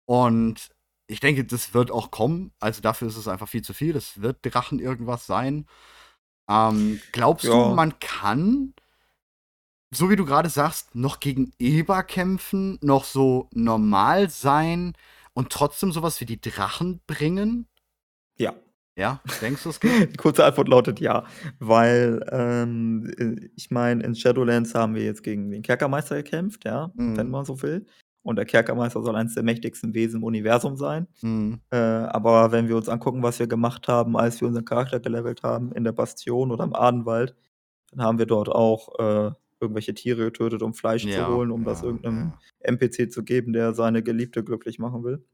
[0.06, 0.70] Und
[1.06, 2.52] ich denke, das wird auch kommen.
[2.60, 3.92] Also dafür ist es einfach viel zu viel.
[3.92, 5.66] Das wird Drachen irgendwas sein.
[6.48, 7.52] Ähm, glaubst Ja.
[7.54, 8.74] du, man kann,
[9.92, 14.94] so wie du gerade sagst, noch gegen Eber kämpfen, noch so normal sein
[15.32, 17.66] und trotzdem sowas wie die Drachen bringen?
[19.00, 19.20] Ja.
[19.40, 19.90] Denkst du, es geht?
[20.12, 21.24] Die kurze Antwort lautet ja,
[21.58, 26.92] weil ähm, äh, ich meine, in Shadowlands haben wir jetzt gegen den Kerkermeister gekämpft, ja,
[26.94, 27.16] Mhm.
[27.16, 27.86] wenn man so will.
[28.22, 31.06] Und der Kerkermeister soll eines der mächtigsten Wesen im Universum sein.
[31.20, 35.00] Hm, Äh, aber wenn wir uns angucken, was wir gemacht haben, als wir unseren Charakter
[35.00, 37.34] gelevelt haben, in der Bastion oder im Adenwald,
[37.90, 39.30] dann haben wir dort auch äh,
[39.60, 42.38] irgendwelche Tiere getötet, um Fleisch ja, zu holen, um das ja, irgendeinem ja.
[42.60, 45.24] NPC zu geben, der seine Geliebte glücklich machen will.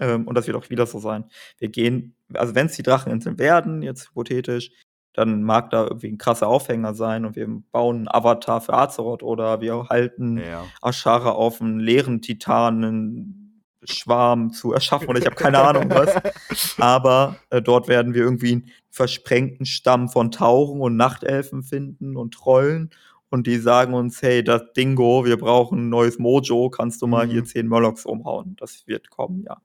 [0.00, 1.24] Ähm, und das wird auch wieder so sein.
[1.58, 4.70] Wir gehen, also wenn es die Dracheninseln werden, jetzt hypothetisch,
[5.16, 9.22] dann mag da irgendwie ein krasser Aufhänger sein und wir bauen einen Avatar für Azeroth
[9.22, 10.66] oder wir halten Ja.
[10.82, 16.14] Ashara auf einen leeren Titanen-Schwarm zu erschaffen oder ich habe keine Ahnung was.
[16.78, 22.34] Aber äh, dort werden wir irgendwie einen versprengten Stamm von Tauchen und Nachtelfen finden und
[22.34, 22.90] Trollen.
[23.30, 27.26] Und die sagen uns, hey, das Dingo, wir brauchen ein neues Mojo, kannst du mal
[27.26, 27.30] Mhm.
[27.32, 28.56] hier zehn Murlocs umhauen?
[28.58, 29.60] Das wird kommen, ja.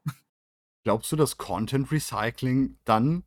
[0.84, 3.24] Glaubst du, dass Content Recycling dann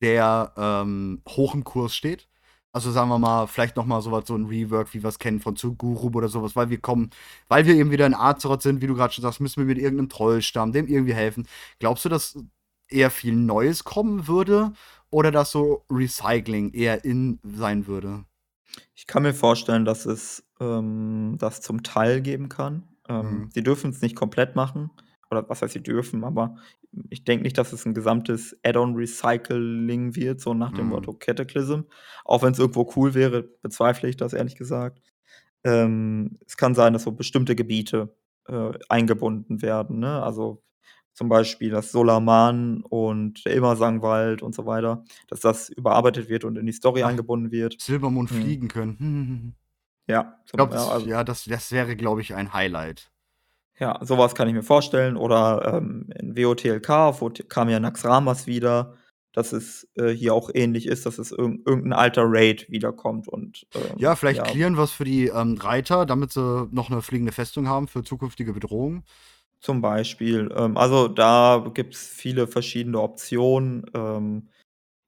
[0.00, 2.28] sehr ähm, hoch im Kurs steht?
[2.72, 5.40] Also sagen wir mal, vielleicht noch mal sowas, so ein Rework, wie wir es kennen
[5.40, 7.10] von Zuguru oder sowas, weil wir kommen,
[7.48, 9.78] weil wir eben wieder in Azeroth sind, wie du gerade schon sagst, müssen wir mit
[9.78, 11.46] irgendeinem Trollstamm, dem irgendwie helfen.
[11.80, 12.38] Glaubst du, dass
[12.88, 14.72] eher viel Neues kommen würde
[15.10, 18.24] oder dass so Recycling eher in sein würde?
[19.02, 22.84] Ich kann mir vorstellen, dass es ähm, das zum Teil geben kann.
[23.08, 23.50] Ähm, Mhm.
[23.52, 24.90] Sie dürfen es nicht komplett machen.
[25.28, 26.54] Oder was heißt, sie dürfen, aber
[27.10, 30.90] ich denke nicht, dass es ein gesamtes Add-on-Recycling wird, so nach dem Mhm.
[30.90, 31.80] Motto Cataclysm.
[32.24, 35.00] Auch wenn es irgendwo cool wäre, bezweifle ich das ehrlich gesagt.
[35.64, 38.14] Ähm, es kann sein, dass so bestimmte Gebiete
[38.46, 39.98] äh, eingebunden werden.
[40.00, 40.22] Ne?
[40.22, 40.62] Also
[41.14, 46.56] zum Beispiel das Solaman und der Immersangwald und so weiter, dass das überarbeitet wird und
[46.56, 47.08] in die Story Ach.
[47.08, 47.80] eingebunden wird.
[47.80, 48.34] Silbermond Mhm.
[48.42, 48.96] fliegen können.
[48.98, 49.52] Hm.
[50.08, 53.10] Ja, Ich zum, glaube, ja, das, also, ja, das, das wäre, glaube ich, ein Highlight.
[53.78, 55.16] ja, sowas kann ich mir vorstellen.
[55.16, 58.94] Oder ähm, in WOTLK kam ja Naxramas wieder,
[59.32, 63.28] dass es äh, hier auch ähnlich ist, dass es irg irgendein alter Raid wiederkommt.
[63.28, 66.90] Und, ähm, Ja, vielleicht ja, clearen wir es für die ähm, Reiter, damit sie noch
[66.90, 69.04] eine fliegende Festung haben für zukünftige Bedrohungen.
[69.62, 70.50] Zum Beispiel.
[70.56, 73.84] Ähm, also da gibt es viele verschiedene Optionen.
[73.94, 74.48] Ähm,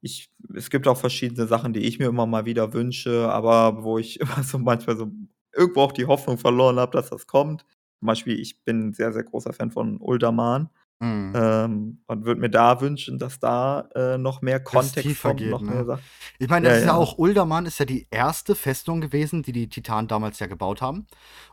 [0.03, 3.99] ich, es gibt auch verschiedene Sachen, die ich mir immer mal wieder wünsche, aber wo
[3.99, 5.11] ich immer so manchmal so
[5.55, 7.63] irgendwo auch die Hoffnung verloren habe, dass das kommt.
[8.01, 10.71] Zum Beispiel, ich bin ein sehr, sehr großer Fan von Uldaman
[11.05, 11.33] Mhm.
[11.37, 15.61] ähm, und würde mir da wünschen, dass da äh, noch mehr Kontext kommt, geht, noch
[15.61, 15.71] ne?
[15.73, 16.03] mehr Sachen.
[16.39, 16.99] Ich meine, das Ja, ist ja ja.
[16.99, 21.07] auch, Uldaman ist ja die erste Festung gewesen, die die Titanen damals ja gebaut haben.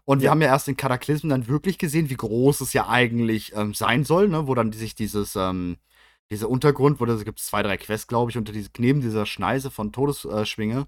[0.06, 0.32] Und wir Ja.
[0.32, 4.04] haben ja erst in Kataklysmen dann wirklich gesehen, wie groß es ja eigentlich ähm, sein
[4.04, 4.48] soll, ne?
[4.48, 5.78] wo dann sich dieses, ähm,
[6.32, 9.26] dieser Untergrund, wo da gibt es zwei, drei Quests, glaube ich, unter diese, neben dieser
[9.26, 10.86] Schneise von Todesschwinge.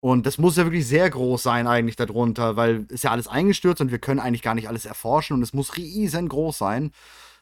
[0.00, 3.82] Und das muss ja wirklich sehr groß sein, eigentlich darunter, weil ist ja alles eingestürzt
[3.82, 6.92] und wir können eigentlich gar nicht alles erforschen und es muss riesengroß sein.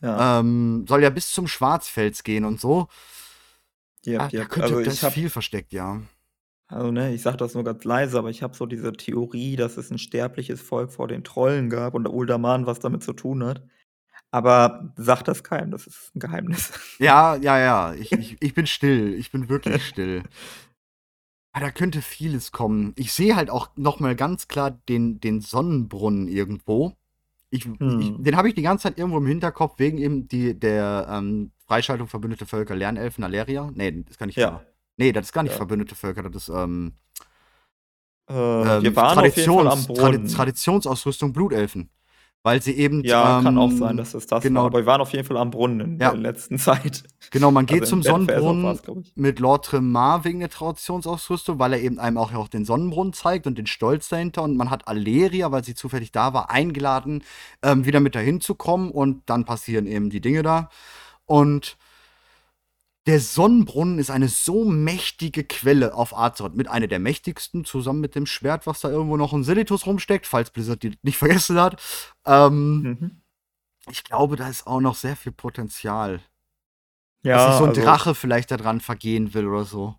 [0.00, 2.88] Ja, Ähm, soll ja bis zum Schwarzfels gehen und so.
[4.06, 4.48] yep, Ah, da yep.
[4.48, 6.02] könnte, Also da ich habe viel versteckt, ja.
[6.70, 9.76] Also, ne, ich sage das nur ganz leise, aber ich habe so diese Theorie, dass
[9.78, 13.42] es ein sterbliches Volk vor den Trollen gab und der Uldaman was damit zu tun
[13.44, 13.62] hat.
[14.32, 16.72] Aber sag das keinem, das ist ein Geheimnis.
[16.98, 17.94] Ja, ja, ja.
[17.98, 19.14] Ich, ich, ich bin still.
[19.14, 20.22] Ich bin wirklich still.
[21.58, 22.92] Ah, da könnte vieles kommen.
[22.96, 26.92] Ich sehe halt auch noch mal ganz klar den, den Sonnenbrunnen irgendwo.
[27.50, 28.22] Ich, ich, Hm.
[28.22, 32.06] den habe ich die ganze Zeit irgendwo im Hinterkopf, wegen eben die, der ähm, Freischaltung
[32.06, 33.70] verbündete Völker, Lernelfen, Aleria.
[33.74, 34.62] Nee, das kann nicht Ja.
[34.98, 35.56] Nee, das ist gar nicht Ja.
[35.56, 36.92] verbündete Völker, das ist ähm,
[38.30, 38.34] Äh,
[38.86, 40.28] ähm, Traditions, Tradi Brunnen.
[40.28, 41.88] Traditionsausrüstung Blutelfen.
[42.44, 43.02] Weil sie eben.
[43.04, 44.60] Ja, kann auch ähm, sein, dass es das genau.
[44.60, 44.66] war.
[44.66, 46.12] Aber wir waren auf jeden Fall am Brunnen in Ja.
[46.12, 47.02] der letzten Zeit.
[47.30, 48.78] Genau, man geht Also zum Sonnenbrunnen
[49.16, 53.46] mit Lord Tremar wegen der Traditionsausrüstung, weil er eben einem auch, auch den Sonnenbrunnen zeigt
[53.46, 54.42] und den Stolz dahinter.
[54.44, 57.24] Und man hat Aleria, weil sie zufällig da war, eingeladen,
[57.62, 58.90] ähm, wieder mit dahin zu kommen.
[58.90, 60.70] Und dann passieren eben die Dinge da.
[61.26, 61.76] Und
[63.08, 66.54] der Sonnenbrunnen ist eine so mächtige Quelle auf Azeroth.
[66.54, 70.26] Mit einer der mächtigsten, zusammen mit dem Schwert, was da irgendwo noch in Silitus rumsteckt,
[70.26, 71.82] falls Blizzard die nicht vergessen hat.
[72.26, 73.22] Ähm, Mhm.
[73.90, 76.20] ich glaube, da ist auch noch sehr viel Potenzial
[77.24, 79.96] dass Ja, sich so ein also, Drache vielleicht daran vergehen will oder so.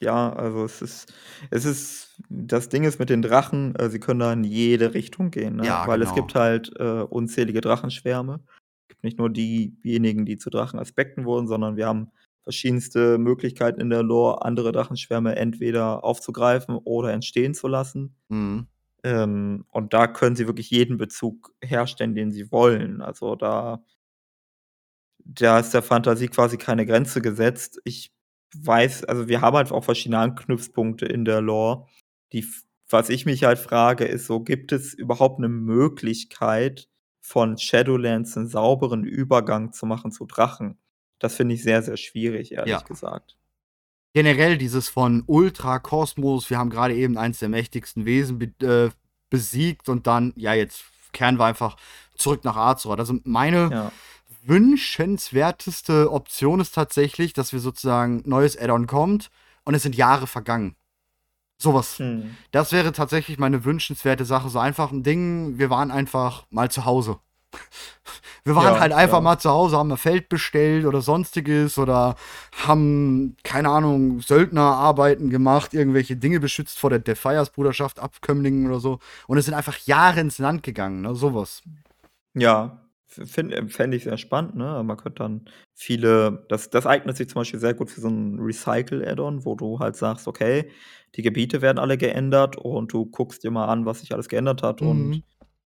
[0.00, 1.12] ja, also es ist,
[1.50, 5.30] es ist, das Ding ist mit den Drachen, äh, sie können da in jede Richtung
[5.30, 5.64] gehen, ne?
[5.66, 6.14] Ja, Weil es genau.
[6.14, 8.40] gibt halt äh, unzählige Drachenschwärme.
[8.92, 12.10] Gibt nicht nur diejenigen, die zu Drachenaspekten wurden, sondern wir haben
[12.42, 18.16] verschiedenste Möglichkeiten in der Lore, andere Drachenschwärme entweder aufzugreifen oder entstehen zu lassen.
[18.28, 18.66] Mhm.
[19.02, 23.00] Ähm, und da können sie wirklich jeden Bezug herstellen, den sie wollen.
[23.00, 23.82] Also da
[25.24, 27.80] da ist der Fantasie quasi keine Grenze gesetzt.
[27.84, 28.12] Ich
[28.54, 31.86] weiß also, wir haben halt auch verschiedene Anknüpfpunkte in der Lore.
[32.34, 32.46] Die
[32.90, 36.90] was ich mich halt frage, ist so, gibt es überhaupt eine Möglichkeit,
[37.22, 40.76] von Shadowlands einen sauberen Übergang zu machen zu Drachen?
[41.18, 42.80] Das finde ich sehr, sehr schwierig, ehrlich Ja.
[42.80, 43.36] gesagt.
[44.14, 48.90] Generell dieses von Ultra Kosmos, wir haben gerade eben eins der mächtigsten Wesen be äh,
[49.30, 51.76] besiegt und dann, ja, jetzt kehren wir einfach
[52.16, 52.98] zurück nach Azeroth.
[52.98, 53.92] Also meine Ja.
[54.44, 59.30] wünschenswerteste Option ist tatsächlich, dass wir sozusagen neues Add-on kommt
[59.64, 60.76] und es sind Jahre vergangen.
[61.62, 61.98] Sowas.
[61.98, 62.36] Hm.
[62.50, 64.48] Das wäre tatsächlich meine wünschenswerte Sache.
[64.48, 67.18] So einfach ein Ding, wir waren einfach mal zu Hause.
[68.44, 69.20] Wir waren Ja, halt einfach ja.
[69.20, 72.16] mal zu Hause, haben ein Feld bestellt oder sonstiges oder
[72.66, 78.98] haben, keine Ahnung, Söldnerarbeiten gemacht, irgendwelche Dinge beschützt vor der Defias-Bruderschaft, Abkömmlingen oder so.
[79.28, 81.14] Und es sind einfach Jahre ins Land gegangen, ne?
[81.14, 81.62] Sowas.
[82.34, 82.81] Ja,
[83.14, 84.82] fände ich sehr spannend, ne?
[84.84, 85.44] Man könnte dann
[85.74, 89.78] viele das das eignet sich zum Beispiel sehr gut für so 'n Recycle-Add-on, wo du
[89.78, 90.70] halt sagst: „Okay,
[91.14, 94.62] die Gebiete werden alle geändert und du guckst dir mal an, was sich alles geändert
[94.62, 94.82] hat Mhm.
[94.82, 95.22] und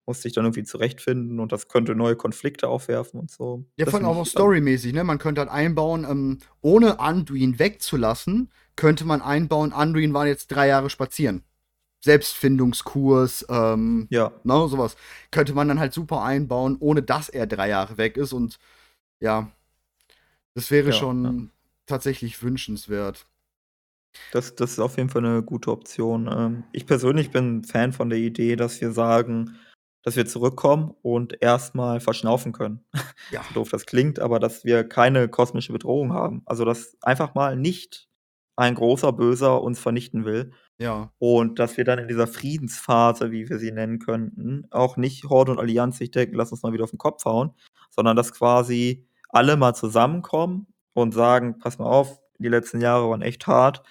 [0.06, 3.98] musst dich dann irgendwie zurechtfinden und das könnte neue Konflikte aufwerfen und so.“ Ja, Das
[4.00, 5.04] vor allem auch noch storymäßig, ne?
[5.04, 10.68] Man könnte halt einbauen, ähm, ohne Anduin wegzulassen, könnte man einbauen, Anduin war jetzt drei
[10.68, 11.44] Jahre spazieren.
[12.06, 14.32] Selbstfindungskurs, ähm, Ja.
[14.44, 14.96] ne, sowas.
[15.32, 18.60] Könnte man dann halt super einbauen, ohne dass er drei Jahre weg ist und
[19.22, 19.52] ja,
[20.56, 21.32] das wäre Ja, schon ja.
[21.86, 23.28] tatsächlich wünschenswert.
[24.34, 26.28] Das das ist auf jeden Fall 'ne gute Option.
[26.32, 29.58] Ähm, ich persönlich bin Fan von der Idee, dass wir sagen,
[30.04, 32.84] dass wir zurückkommen und erst mal verschnaufen können.
[33.32, 33.46] Ja.
[33.48, 36.42] So doof das klingt, aber dass wir keine kosmische Bedrohung haben.
[36.46, 38.08] Also, dass einfach mal nicht
[38.56, 41.12] ein großer Böser uns vernichten will Ja.
[41.20, 45.52] und dass wir dann in dieser Friedensphase, wie wir sie nennen könnten, auch nicht Horde
[45.54, 47.52] und Allianz sich denken: „Lass uns mal wieder auf 'n Kopf hauen“,
[47.90, 53.22] sondern dass quasi alle mal zusammenkommen und sagen: „Pass mal auf, die letzten Jahre waren
[53.22, 53.84] echt hart.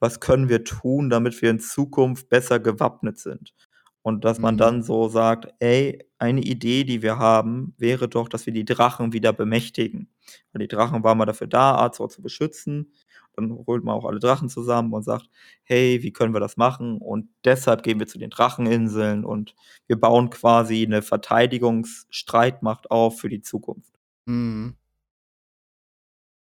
[0.00, 3.54] Was können wir tun, damit wir in Zukunft besser gewappnet sind?“
[4.02, 4.58] Und dass man Mhm.
[4.58, 9.12] dann so sagt: „Ey, eine Idee, die wir haben, wäre doch, dass wir die Drachen
[9.12, 10.08] wieder bemächtigen.“
[10.52, 12.92] Weil die Drachen waren mal dafür da, Azeroth zu beschützen.
[13.36, 15.28] Dann holt man auch alle Drachen zusammen und sagt:
[15.64, 19.54] „Hey, wie können wir das machen?“ Und deshalb gehen wir zu den Dracheninseln und
[19.88, 23.92] wir bauen quasi 'ne Verteidigungsstreitmacht auf für die Zukunft.
[24.26, 24.76] Mhm.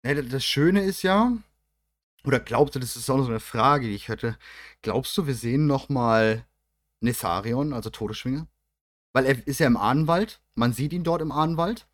[0.05, 1.33] Ja, das Schöne ist ja
[2.25, 4.39] oder glaubst du, das ist auch noch so 'ne Frage, die ich hätte.
[4.83, 6.47] Glaubst du, wir sehen noch mal
[7.01, 8.49] Netharion, also Todesschwinge?
[9.15, 10.41] Weil er ist ja im Ahnenwald.
[10.57, 11.87] Man sieht ihn dort im Ahnenwald.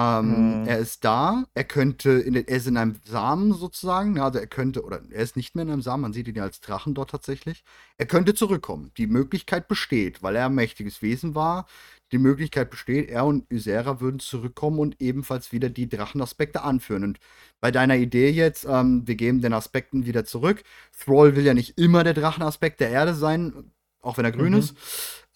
[0.00, 0.66] Ähm, Mhm.
[0.68, 1.44] er ist da.
[1.54, 4.18] Er könnte in den er ist in einem Samen sozusagen.
[4.20, 6.02] Also er könnte oder er ist nicht mehr in einem Samen.
[6.02, 7.64] Man sieht ihn ja als Drachen dort tatsächlich.
[7.98, 8.92] Er könnte zurückkommen.
[8.96, 11.66] Die Möglichkeit besteht, weil er ein mächtiges Wesen war.
[12.12, 17.04] Die Möglichkeit besteht, er und Ysera würden zurückkommen und ebenfalls wieder die Drachenaspekte anführen.
[17.04, 17.18] Und
[17.60, 20.62] bei deiner Idee jetzt, ähm, wir geben den Aspekten wieder zurück.
[21.04, 23.70] Thrall will ja nicht immer der Drachenaspekt der Erde sein,
[24.02, 24.58] auch wenn er grün Mhm.
[24.58, 24.74] ist.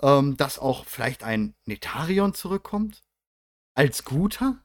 [0.03, 3.03] Ähm, dass auch vielleicht ein Netharion zurückkommt?
[3.77, 4.59] Als guter?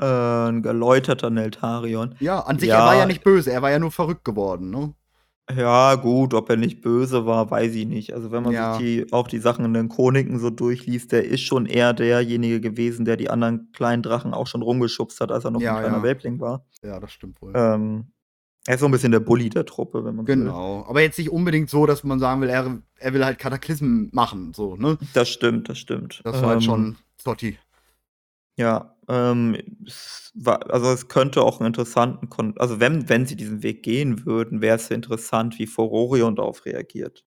[0.00, 0.04] Äh,
[0.48, 2.14] 'n geläuterter Neltarion.
[2.20, 3.06] Ja, an sich, er war ja Ja.
[3.06, 4.94] nicht böse, er war ja nur verrückt geworden, ne?
[5.50, 8.12] Ja, gut, ob er nicht böse war, weiß ich nicht.
[8.14, 8.70] Also, wenn man Ja.
[8.70, 12.60] sich die auch die Sachen in den Chroniken so durchliest, der ist schon eher derjenige
[12.60, 16.00] gewesen, der die anderen kleinen Drachen auch schon rumgeschubst hat, als er noch Ja, kleiner
[16.00, 16.02] ja.
[16.02, 16.64] Welpling war.
[16.82, 17.54] Ja, das stimmt wohl.
[17.54, 18.12] Ähm,
[18.66, 20.56] er ist so 'n bisschen der Bully der Truppe, wenn man so will.
[20.56, 20.84] Genau.
[20.86, 24.54] Aber jetzt nicht unbedingt so, dass man sagen will, er er will halt Kataklysmen machen,
[24.54, 24.98] so, ne?
[25.14, 26.22] Das stimmt, das stimmt.
[26.24, 27.58] Das war halt Ähm schon Zotti.
[28.58, 33.34] Ja, ähm, es war also, es könnte auch 'n interessanten Kon also, wenn wenn sie
[33.36, 37.24] diesen Weg gehen würden, wäre es interessant, wie Furorion darauf reagiert.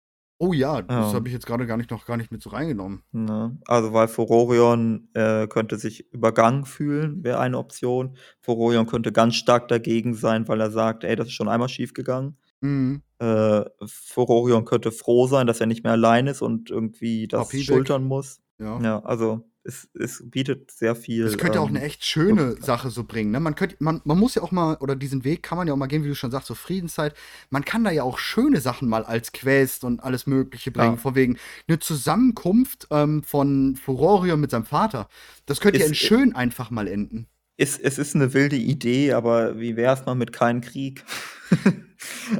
[0.43, 1.13] Oh ja, das Ähm.
[1.13, 3.03] habe ich jetzt grade gar nicht noch gar nicht mit so reingenommen.
[3.13, 3.57] Ne?
[3.67, 8.15] Also, weil Furorion, äh, könnte sich übergangen fühlen, wäre eine Option.
[8.39, 12.37] Furorion könnte ganz stark dagegen sein, weil er sagt: „Ey, das ist schon einmal schiefgegangen.“
[12.63, 13.01] Mhm.
[13.19, 17.67] Äh, Furorion könnte froh sein, dass er nicht mehr allein ist und irgendwie das Papi
[17.67, 17.85] weg.
[17.85, 18.41] schultern muss.
[18.59, 18.83] Ja.
[18.83, 22.55] Ja, also, es es bietet sehr viel, Das könnte auch ähm, 'ne echt schöne.
[22.59, 23.39] Sache so bringen, ne?
[23.39, 25.77] Man könnte man man muss ja auch mal oder diesen Weg kann man ja auch
[25.77, 27.13] mal gehen, wie du schon sagst, so Friedenszeit.
[27.51, 30.97] Man kann da ja auch schöne Sachen mal als Quest und alles Mögliche bringen.
[30.97, 30.97] Ja.
[30.97, 35.07] Von wegen 'ne Zusammenkunft, ähm, von Furorion mit seinem Vater.
[35.45, 37.27] Das könnte ja Ist, in äh schön einfach mal enden.
[37.59, 41.03] Es es ist 'ne wilde Idee, aber wie wär's mal mit kein Krieg?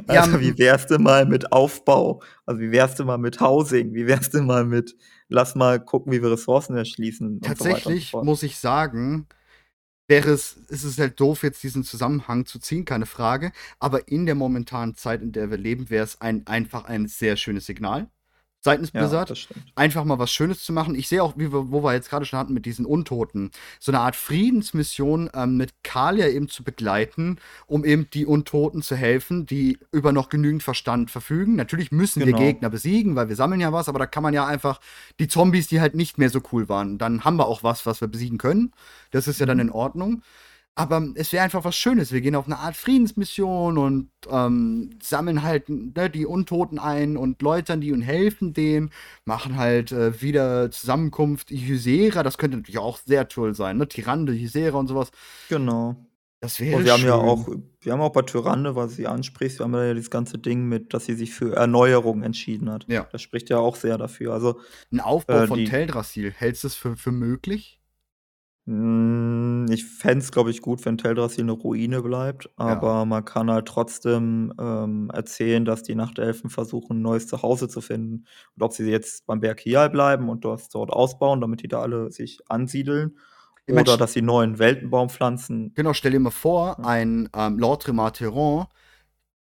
[0.08, 2.22] Ja, Also, wie hm wär's denn mal mit Aufbau?
[2.46, 3.94] Also, wie wär's denn mal mit Housing?
[3.94, 4.96] Wie wär's denn mal mit:
[5.32, 9.26] „Lass mal gucken, wie wir Ressourcen erschließen“ und so so Tatsächlich muss ich sagen,
[10.08, 13.52] wäre es ist es halt doof, jetzt diesen Zusammenhang zu ziehen, keine Frage.
[13.80, 17.36] Aber in der momentanen Zeit, in der wir leben, wäre es ein einfach ein sehr
[17.36, 18.11] schönes Signal.
[18.64, 19.48] Seitens Blizzard.
[19.74, 20.94] einfach mal was Schönes zu machen.
[20.94, 23.90] Ich sehe auch, wie wir, wo wir jetzt gerade schon hatten mit diesen Untoten, so
[23.92, 29.46] eine Art Friedensmission ähm, mit Kalia eben zu begleiten, um eben die Untoten zu helfen,
[29.46, 31.56] die über noch genügend Verstand verfügen.
[31.56, 32.38] Natürlich müssen Genau.
[32.38, 34.80] wir Gegner besiegen, weil wir sammeln ja was, aber da kann man ja einfach
[35.18, 38.00] die Zombies, die halt nicht mehr so cool waren, dann haben wir auch was, was
[38.00, 38.72] wir besiegen können.
[39.10, 40.22] Das ist ja dann in Ordnung.
[40.74, 42.12] Aber es wäre einfach was Schönes.
[42.12, 47.42] Wir gehen auf eine Art Friedensmission und ähm, sammeln halt ne, die Untoten ein und
[47.42, 48.90] läutern die und helfen denen.
[49.26, 52.22] Machen halt äh, wieder Zusammenkunft Ysera.
[52.22, 53.76] Das könnte natürlich auch sehr toll sein.
[53.76, 53.86] Ne?
[53.86, 55.10] Tyrande, Ysera und sowas.
[55.50, 55.96] Genau.
[56.40, 57.46] Das wäre Und wir haben ja auch,
[57.82, 60.92] wir haben auch bei Tyrande, was sie anspricht, wir haben ja dieses ganze Ding mit,
[60.92, 62.84] dass sie sich für Erneuerung entschieden hat.
[62.88, 63.06] Ja.
[63.12, 64.32] Das spricht ja auch sehr dafür.
[64.32, 64.58] Also,
[64.90, 66.32] Ein Aufbau äh, von Teldrassil.
[66.32, 67.78] Hältst du es für, für möglich?
[68.66, 73.50] Mh, ich fände es, glaube ich, gut, wenn Teldrassil eine Ruine bleibt, aber man kann
[73.50, 78.26] halt trotzdem ähm, erzählen, dass die Nachtelfen versuchen, ein neues Zuhause zu finden.
[78.56, 81.80] Und ob sie jetzt beim Berg Hial bleiben und das dort ausbauen, damit die da
[81.82, 83.18] alle sich ansiedeln,
[83.66, 85.74] Ich mein, oder dass sie neuen Weltenbaum pflanzen.
[85.74, 86.84] Genau, stell dir mal vor, Ja.
[86.84, 88.66] ein ähm, Lord Tremarteron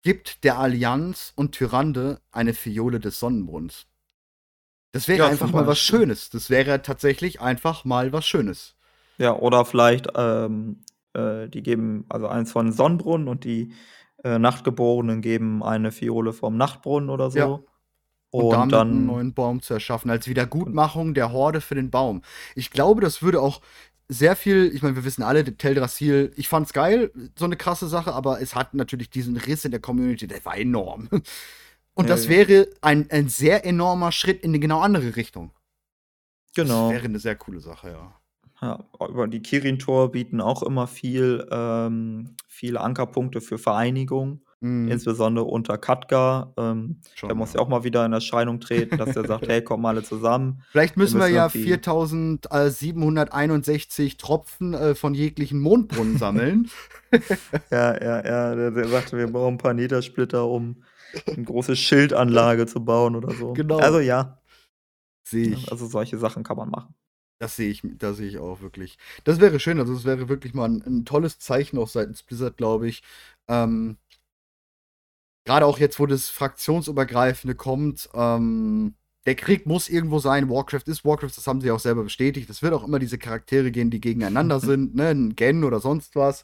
[0.03, 3.88] gibt der Allianz und Tyrande eine Fiole des Sonnenbrunns.
[4.91, 5.80] Das wäre Ja, einfach mal was.
[5.80, 6.30] Schönes.
[6.30, 8.76] Das wäre tatsächlich einfach mal was Schönes.
[9.18, 10.81] Ja, oder vielleicht, ähm,
[11.14, 13.73] äh, die geben also eins von Sonnenbrunnen und die
[14.23, 17.39] äh, Nachtgeborenen geben eine Fiole vom Nachtbrunnen oder so.
[17.39, 17.60] Ja.
[18.30, 21.89] Und, Und, damit einen dann, neuen Baum zu erschaffen, als Wiedergutmachung der Horde für den
[21.89, 22.22] Baum.
[22.56, 23.61] Ich glaube, das würde auch
[24.10, 28.14] sehr viel, ich meine, wir wissen alle, Teldrassil, ich fand's geil, so eine krasse Sache,
[28.14, 31.10] aber es hat natürlich diesen Riss in der Community, der war enorm.
[31.94, 32.30] Und das ja.
[32.30, 35.52] wäre ein, ein sehr enormer Schritt in die genau andere Richtung.
[36.53, 36.89] genau.
[36.89, 38.14] Das wäre eine sehr coole Sache, ja.
[38.61, 45.45] Ja, über die Kirin-Tor bieten auch immer viel, ähm, viele Ankerpunkte für Vereinigung, Mhm, insbesondere
[45.45, 46.51] unter Katka.
[46.57, 47.59] Ähm, schon, der muss ja.
[47.59, 50.63] auch mal wieder in Erscheinung treten, dass der sagt, hey, kommen alle zusammen.
[50.71, 56.69] Vielleicht müssen wir müssen ja irgendwie- 4761 Tropfen äh, von jeglichen Mondbrunnen sammeln.
[57.71, 60.84] Ja, ja, ja, der, der sagte, wir brauchen ein paar Niedersplitter, um
[61.25, 63.53] eine große Schildanlage zu bauen oder so.
[63.53, 63.77] Genau.
[63.77, 64.41] Also ja,
[65.23, 65.71] Sehe ich.
[65.71, 66.93] also solche Sachen kann man machen.
[67.39, 68.97] Das sehe ich, das sehe ich auch wirklich.
[69.23, 72.57] Das wäre schön, also das wäre wirklich mal ein, ein tolles Zeichen auch seitens Blizzard,
[72.57, 73.03] glaube ich.
[73.47, 73.97] Ähm,
[75.45, 78.95] Gerade auch jetzt, wo das Fraktionsübergreifende kommt, ähm,
[79.26, 80.49] der Krieg muss irgendwo sein.
[80.49, 82.49] Warcraft ist Warcraft, das haben sie auch selber bestätigt.
[82.49, 85.09] Es wird auch immer diese Charaktere gehen, die gegeneinander sind, ne?
[85.09, 86.43] Ein Gen oder sonst was.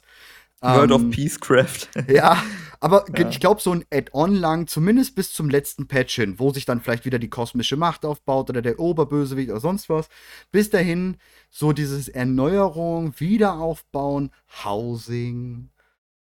[0.64, 1.88] World of Ähm, Peacecraft.
[2.08, 2.42] Ja,
[2.80, 3.28] aber Ja.
[3.28, 6.80] ich glaube, so ein Add-on lang, zumindest bis zum letzten Patch hin, wo sich dann
[6.80, 10.08] vielleicht wieder die kosmische Macht aufbaut oder der Oberbösewicht oder sonst was.
[10.52, 11.16] Bis dahin
[11.50, 14.30] so dieses Erneuerung, Wiederaufbauen,
[14.64, 15.68] Housing.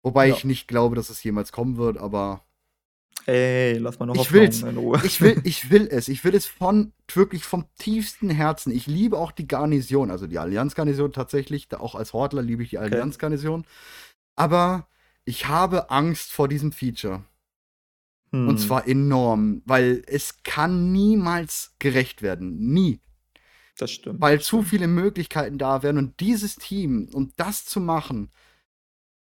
[0.04, 0.36] Wobei Ja.
[0.36, 2.42] ich nicht glaube, dass es jemals kommen wird, aber
[3.28, 4.62] Hey, lass mal noch Ich will's.
[4.62, 5.02] in Ruhe.
[5.04, 6.10] ich will, ich will es.
[6.10, 8.72] Ich will es von wirklich vom tiefsten Herzen.
[8.72, 11.68] Ich liebe auch die Garnison, also die Allianz-Garnison tatsächlich.
[11.76, 12.90] Auch als Hortler liebe ich die Okay.
[14.36, 14.88] Aber
[15.26, 17.26] ich habe Angst vor diesem Feature.
[18.44, 22.58] Und Hm, zwar enorm, weil es kann niemals gerecht werden.
[22.74, 23.02] Nie.
[23.78, 24.22] das stimmt.
[24.22, 24.70] Weil das zu stimmt.
[24.70, 28.32] viele Möglichkeiten da wären und dieses Team, um das zu machen,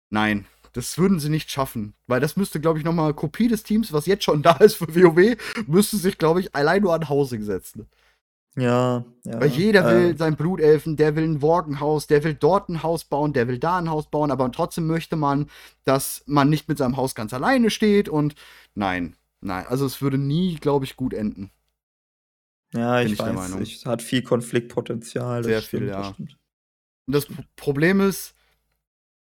[0.10, 1.94] nein, das würden sie nicht schaffen.
[2.08, 4.94] Weil das müsste, glaube ich, nochmal Kopie des Teams, was jetzt schon da ist für
[4.96, 5.38] WoW,
[5.68, 7.88] müsste sich, glaube ich, allein nur an Housing setzen.
[8.58, 9.40] Ja, ja.
[9.42, 13.04] Weil jeder will äh, sein Blutelfen, der will ein Worgenhaus, der will dort ein Haus
[13.04, 15.50] bauen, der will da ein Haus bauen, aber trotzdem möchte man,
[15.84, 18.36] dass man nicht mit seinem Haus ganz alleine steht und
[18.74, 21.52] nein, nein, also es würde nie, glaube ich, gut enden.
[22.74, 23.62] Ja, bin ich ich der weiß, Meinung.
[23.62, 25.42] es hat viel Konfliktpotenzial.
[25.44, 26.16] Das Sehr stimmt, viel, das ja.
[27.08, 28.36] das P- Problem ist,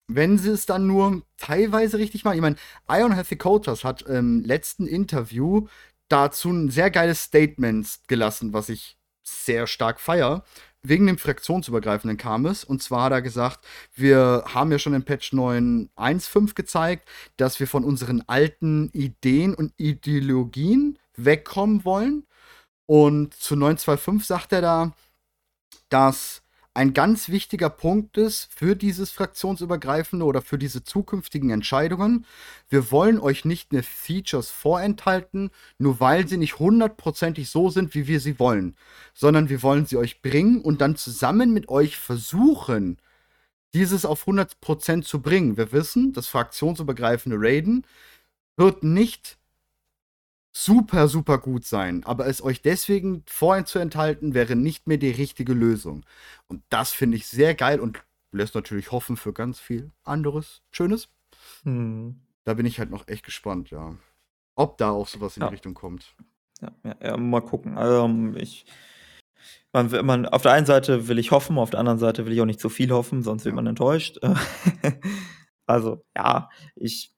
[0.08, 2.58] wenn sie es dann nur teilweise richtig machen, ich meine,
[2.90, 5.68] Ion Hethecotas hat im letzten Interview
[6.10, 10.44] dazu ein sehr geiles Statement gelassen, was ich sehr stark feier.
[10.84, 12.64] Wegen dem fraktionsübergreifenden kam es.
[12.64, 17.08] Und zwar hat er gesagt, wir haben ja schon in Patch 9.1.5 gezeigt,
[17.38, 22.26] dass wir von unseren alten Ideen und Ideologien wegkommen wollen.
[22.88, 24.94] Und zu 9.2.5 sagt er da,
[25.90, 26.42] dass
[26.74, 32.26] ein ganz wichtiger Punkt ist für dieses fraktionsübergreifende oder für diese zukünftigen Entscheidungen.
[32.70, 38.08] Wir wollen euch nicht mehr Features vorenthalten, nur weil sie nicht hundertprozentig so sind, wie
[38.08, 38.78] wir sie wollen,
[39.14, 42.98] sondern wir wollen sie euch bringen und dann zusammen mit euch versuchen,
[43.74, 45.58] dieses auf 100% zu bringen.
[45.58, 47.86] Wir wissen, das fraktionsübergreifende Raiden
[48.58, 49.38] wird nicht
[50.52, 52.04] super, super gut sein.
[52.06, 56.06] Aber es euch deswegen vorhin zu enthalten, wäre nicht mehr die richtige Lösung.
[56.48, 61.10] Und das finde ich sehr geil und lässt natürlich hoffen für ganz viel anderes Schönes.
[61.64, 62.22] Hm.
[62.44, 63.96] Da bin ich halt noch echt gespannt, ja.
[64.56, 65.48] Ob da auch sowas in Ja.
[65.50, 66.16] die Richtung kommt.
[66.62, 67.76] Ja, ja, ja, mal gucken.
[67.80, 68.66] Ähm, ich
[69.74, 72.42] man man auf der einen Seite will ich hoffen, auf der anderen Seite will ich
[72.42, 74.20] auch nicht zu viel hoffen, sonst wird man enttäuscht.
[75.68, 77.14] Also, ja, ich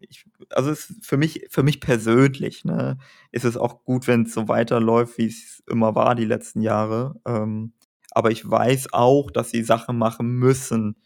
[0.00, 2.98] ich also, es für mich für mich persönlich, ne,
[3.32, 7.20] ist es auch gut, wenn's so weiterläuft, wie's immer war die letzten Jahre.
[7.26, 7.72] Ähm,
[8.10, 10.96] aber ich weiß auch, dass sie Sachen machen müssen,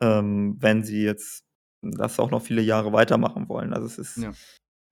[0.00, 1.44] ähm, wenn sie jetzt
[1.82, 3.72] das auch noch viele Jahre weitermachen wollen.
[3.72, 4.32] Also, es ist Ja.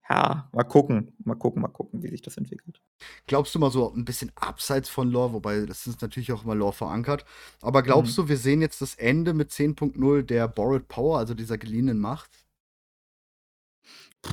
[0.09, 2.81] ja, mal gucken, mal gucken, mal gucken, wie sich das entwickelt.
[3.27, 6.55] Glaubst du mal so ein bisschen abseits von Lore, wobei das ist natürlich auch immer
[6.55, 7.25] Lore verankert.
[7.61, 8.23] Aber glaubst Mhm.
[8.23, 12.46] du, wir sehen jetzt das Ende mit 10.0 der Borrowed Power, also dieser geliehenen Macht?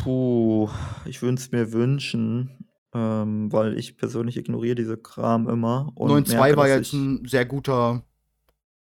[0.01, 0.69] Puh,
[1.05, 6.35] ich würde es mir wünschen, ähm, weil ich persönlich ignoriere diese Kram immer und 9.2
[6.37, 8.03] merke, war jetzt ein sehr guter.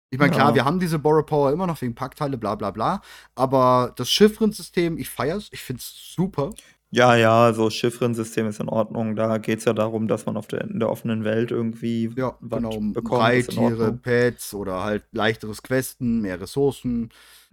[0.10, 0.56] Ich meine, klar, Ja.
[0.56, 3.02] wir haben diese Borrow Power immer noch wegen Packteile, bla bla bla.
[3.36, 6.52] Aber das Chiffren-System, ich feier's, ich find's super.
[6.90, 9.16] Ja, ja, so Chiffrensystem ist in Ordnung.
[9.18, 12.70] Da geht's ja darum, dass man auf der in der offenen Welt irgendwie Ja, genau.
[12.94, 13.92] bekommt, ist Reittiere.
[13.94, 17.10] Pets oder halt leichteres Questen, mehr Ressourcen.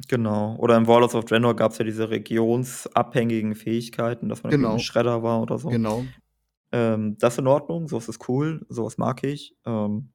[0.08, 0.54] Genau.
[0.58, 4.78] Oder in Warlords of Draenor gab's ja diese regionsabhängigen Fähigkeiten, dass man Genau.
[4.78, 5.68] Schredder war oder so.
[5.68, 6.04] Genau.
[6.72, 9.56] Ähm, das in Ordnung, so was ist cool, so was mag ich.
[9.66, 10.10] Ähm,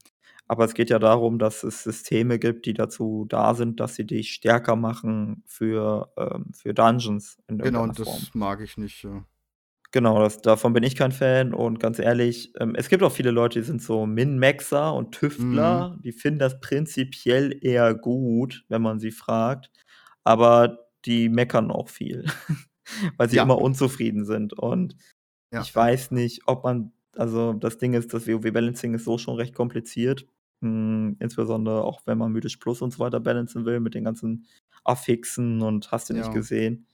[0.49, 4.05] aber es geht ja darum, dass es Systeme gibt, die dazu da sind, dass sie
[4.07, 8.27] dich stärker machen für, ähm für Dungeons in Genau, und Form.
[8.27, 9.25] das mag ich nicht, ja.
[9.91, 13.31] Genau, das davon bin ich kein Fan und ganz ehrlich, ähm, es gibt auch viele
[13.31, 15.87] Leute, die sind so Min-Maxer und Mhm.
[15.91, 19.71] Tüftler, die finden das prinzipiell eher gut, wenn man sie fragt,
[20.23, 22.25] aber die meckern auch viel,
[23.17, 23.39] weil sie Ja.
[23.39, 24.95] immer unzufrieden sind und
[25.51, 25.69] Ja.
[25.69, 29.55] ich weiß nicht, ob man also, das Ding ist, das WoW-Balancing ist so schon recht
[29.55, 30.27] kompliziert,
[30.61, 34.47] hm, insbesondere auch, wenn man Mythisch Plus und so weiter balancen will mit den ganzen
[34.83, 36.33] Affixen und hast du nicht Ja.
[36.33, 36.87] gesehen.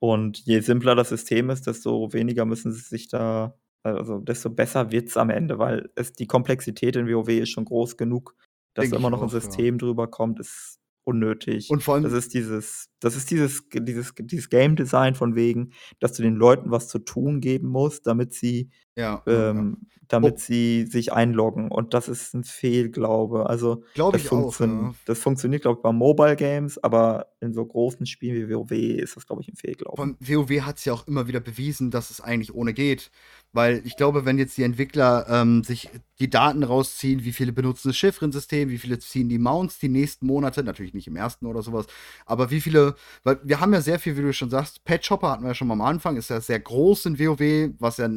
[0.00, 4.92] Und je simpler das System ist, desto weniger müssen sie sich da also, desto besser
[4.92, 8.36] wird's am Ende, weil es die Komplexität in WoW ist schon groß genug,
[8.74, 9.62] dass Denke immer noch auch, ja.
[9.62, 11.70] System drüber kommt, ist unnötig.
[11.70, 15.72] Und vor allem Das ist dieses das ist dieses dieses dieses Game Design von wegen,
[16.00, 19.66] dass du den Leuten was zu tun geben musst, damit sie Ja, ja, ja.
[19.66, 20.40] ähm, damit Oh.
[20.40, 23.48] sie sich einloggen und das ist 'n Fehlglaube.
[23.50, 24.94] Also, Glaube das ich auch, ja.
[25.06, 29.16] das funktioniert, glaube ich, bei Mobile Games, aber in so großen Spielen wie WoW ist
[29.16, 29.98] das, glaube ich, 'n Fehlglaube.
[29.98, 33.10] Von WoW hat's ja auch immer wieder bewiesen, dass es eigentlich ohne geht.
[33.52, 37.88] Weil ich glaube, wenn jetzt die Entwickler, ähm, sich die Daten rausziehen, wie viele benutzen
[37.88, 41.60] das Chiffrensystem, wie viele ziehen die Mounts die nächsten Monate, natürlich nicht im ersten oder
[41.62, 41.86] so was,
[42.24, 42.91] aber wie viele
[43.24, 45.54] weil wir haben ja sehr viel, wie du schon sagst, Pet Shopper hatten wir ja
[45.54, 48.08] schon mal am Anfang, ist ja sehr groß in WoW, was ja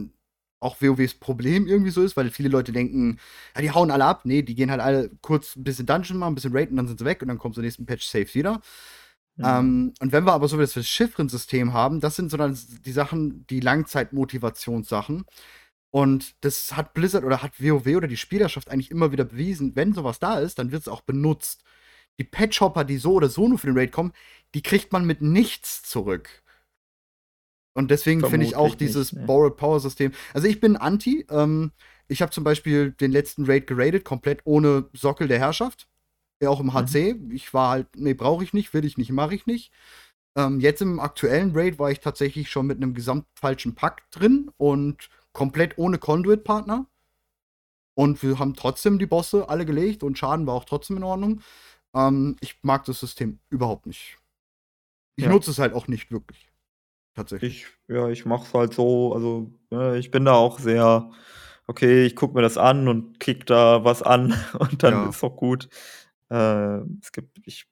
[0.61, 3.19] auch WoWs Problem irgendwie so ist, weil viele Leute denken:
[3.56, 6.31] „Ja, die hauen alle ab.“ Ne, die gehen halt alle kurz 'n bisschen Dungeon machen,
[6.34, 8.61] 'n bisschen Raiden, dann sind sie weg und dann kommen zur nächsten Patch safe wieder.
[9.38, 9.43] Mhm.
[9.45, 12.91] Ähm, und wenn wir aber so wie das Chiffrensystem haben, das sind so dann die
[12.91, 15.26] Sachen, die Langzeitmotivationssachen.
[15.91, 19.93] Und das hat Blizzard oder hat WoW oder die Spielerschaft eigentlich immer wieder bewiesen, wenn
[19.93, 21.64] so was da ist, dann wird's auch benutzt.
[22.20, 24.14] Die Patch Hopper, die so oder so nur für den Raid kommen,
[24.54, 26.42] die kriegt man mit nichts zurück.
[27.78, 29.26] Und deswegen finde ich auch Vermutlich dieses nicht, ne.
[29.28, 31.72] Borrowed Power System also, ich bin anti, ähm,
[32.08, 35.88] ich habe zum Beispiel den letzten Raid geradet, komplett ohne Sockel der Herrschaft.
[36.46, 36.74] Auch im Mhm.
[36.74, 37.16] HC.
[37.32, 39.72] Ich war halt: „Ne, brauche ich nicht, will ich nicht, mache ich nicht.“
[40.38, 44.52] Ähm, jetzt im aktuellen Raid war ich tatsächlich schon mit 'nem gesamt falschen Pakt drin
[44.58, 46.88] und komplett ohne Conduit-Partner.
[47.98, 51.42] Und wir haben trotzdem die Bosse alle gelegt und Schaden war auch trotzdem in Ordnung.
[51.95, 54.17] Ähm, ich mag das System überhaupt nicht.
[55.17, 55.31] Ich Ja.
[55.31, 56.51] nutze es halt auch nicht wirklich.
[57.15, 57.65] Tatsächlich.
[57.88, 61.11] Ich ja, ich mache es halt so also, ne, ich bin da auch sehr:
[61.67, 65.09] „Okay, ich gucke mir das an und klicke da was an und dann Ja.
[65.09, 65.69] ist auch gut.“
[66.30, 67.67] Äh, es gibt ich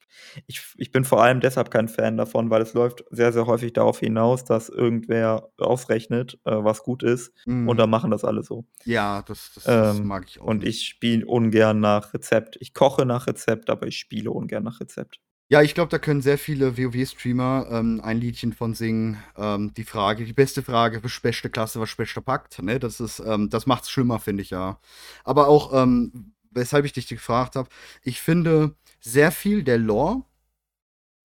[0.48, 3.73] ich ich bin vor allem deshalb kein Fan davon, weil es läuft sehr, sehr häufig
[3.73, 7.34] darauf hinaus, dass irgendwer ausrechnet, äh, was gut ist
[7.64, 7.80] und Mhm.
[7.80, 8.65] dann machen das alle so.
[8.85, 10.80] Ja, das das das Ähm, mag ich auch und nicht.
[10.81, 12.57] ich spiele ungern nach Rezept.
[12.61, 15.19] Ich koche nach Rezept, aber ich spiele ungern nach Rezept.
[15.49, 19.18] Ja, ich glaube, da können sehr viele WoW-Streamer, ähm, ein Liedchen von singen.
[19.38, 23.19] Ähm, die Frage die beste Frage: „Was beste Klasse, was bester Pakt?“ Ne, das ist
[23.19, 24.80] ähm, das macht's schlimmer, finde ich, ja.
[25.23, 27.69] Aber auch, ähm, weshalb ich dich gefragt habe,
[28.03, 30.23] ich finde, sehr viel der Lore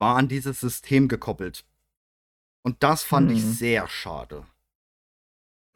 [0.00, 1.64] war an dieses System gekoppelt.
[2.64, 3.44] Und das fand ich Mhm.
[3.44, 4.46] sehr schade.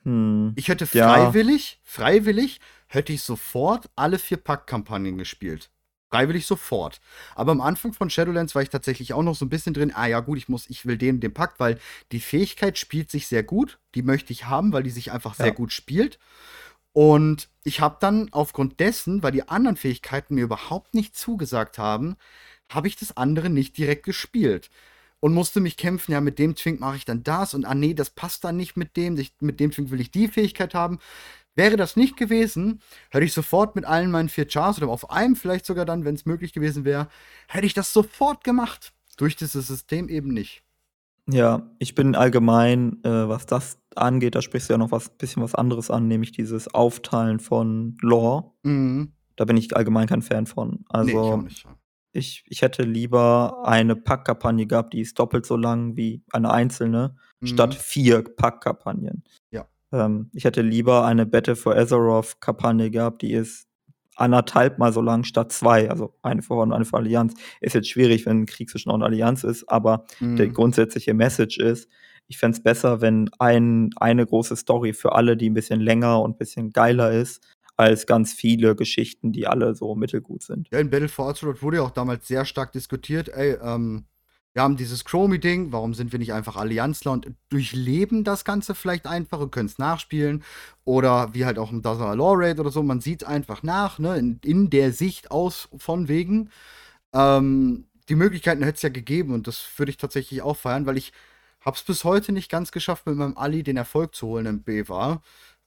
[0.05, 1.39] Hm, Ich hätte ja.
[1.41, 5.71] freiwillig freiwillig hätte ich sofort alle 4 Paktkampagnen gespielt.
[6.11, 7.01] Freiwillig sofort.
[7.35, 10.07] Aber am Anfang von Shadowlands war ich tatsächlich auch noch so 'n bisschen drin: „Ah
[10.07, 11.79] ja gut, ich muss ich will den den Pakt“, weil
[12.13, 13.79] die Fähigkeit spielt sich sehr gut.
[13.95, 15.53] Die möchte ich haben, weil die sich einfach sehr Ja.
[15.53, 16.19] gut spielt.
[16.93, 22.17] Und ich habe dann aufgrund dessen, weil die anderen Fähigkeiten mir überhaupt nicht zugesagt haben,
[22.71, 24.71] habe ich das andere nicht direkt gespielt.
[25.21, 27.95] und musste mich kämpfen, ja, mit dem Twink mache ich dann das und ah nee,
[27.95, 30.99] das passt dann nicht mit dem, ich, mit dem Twink will ich die Fähigkeit haben.
[31.55, 35.37] Wäre das nicht gewesen, hätte ich sofort mit allen meinen vier Chars oder auf einem
[35.37, 37.09] vielleicht sogar dann, wenn es möglich gewesen wäre,
[37.47, 38.93] hätte ich das sofort gemacht.
[39.17, 40.65] Durch dieses System eben nicht.
[41.29, 45.43] Ja, ich bin allgemein, äh, was das angeht, da sprichst du ja noch was bisschen
[45.43, 48.53] was anderes an, nämlich dieses Aufteilen von Lore.
[48.63, 49.13] Mhm.
[49.37, 50.71] Da bin ich allgemein kein Fan von.
[50.71, 51.45] Nee, ich Also,
[52.13, 57.17] ich ich hätte lieber eine Packkampagne gehabt, die ist doppelt so lang wie eine einzelne,
[57.43, 57.79] statt Mhm.
[57.79, 59.25] 4 Packkampagnen.
[59.51, 59.67] Ja.
[59.93, 63.67] Ähm, ich hätte lieber eine Battle for Azeroth-Kampagne gehabt, die ist
[64.17, 67.33] anderthalb Mal so lang statt 2, also eine für und eine für Allianz.
[67.63, 70.53] Ist jetzt schwierig, wenn 'n Krieg zwischen und Allianz ist, aber der Mhm.
[70.53, 71.89] grundsätzliche Message ist,
[72.29, 76.21] ich fände es besser, wenn ein eine große Story für alle, die 'n bisschen länger
[76.21, 77.43] und bisschen geiler ist,
[77.77, 80.69] als ganz viele Geschichten, die alle so mittelgut sind.
[80.73, 84.05] Ja, in Battle for Azeroth wurde ja auch damals sehr stark diskutiert, ey, ähm,
[84.55, 89.07] wir haben dieses Chromie-Ding, warum sind wir nicht einfach Allianzler und durchleben das Ganze vielleicht
[89.07, 90.45] einfach und können es nachspielen?
[90.85, 94.19] Oder wie halt auch im Dazzler Law Raid oder so, man sieht einfach nach, ne,
[94.19, 96.51] in, in der Sicht aus von wegen.
[97.15, 100.99] Ähm, die Möglichkeiten hätte es ja gegeben und das würde ich tatsächlich auch feiern, weil
[100.99, 101.13] ich
[101.65, 105.23] hab's bis heute nicht ganz geschafft, mit meinem Ali den Erfolg zu holen im BWA.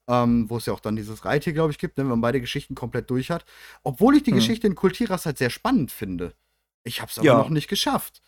[0.08, 2.40] Ähm, wo es ja auch dann dieses Reittier, glaube ich, gibt, ne, wenn man beide
[2.40, 3.44] Geschichten komplett durch hat.
[3.84, 4.36] Obwohl ich die Mhm.
[4.36, 6.36] Geschichte in Kultiras halt sehr spannend finde.
[6.84, 7.38] Ich hab's aber Ja.
[7.40, 8.22] noch nicht geschafft.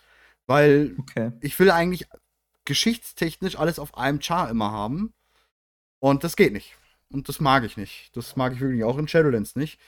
[0.47, 1.31] Weil Okay.
[1.39, 2.07] ich will eigentlich
[2.65, 5.13] geschichtstechnisch alles auf einem Char immer haben.
[5.99, 6.75] Und das geht nicht.
[7.09, 8.09] Und das mag ich nicht.
[8.15, 9.79] Das mag ich wirklich auch in Shadowlands nicht.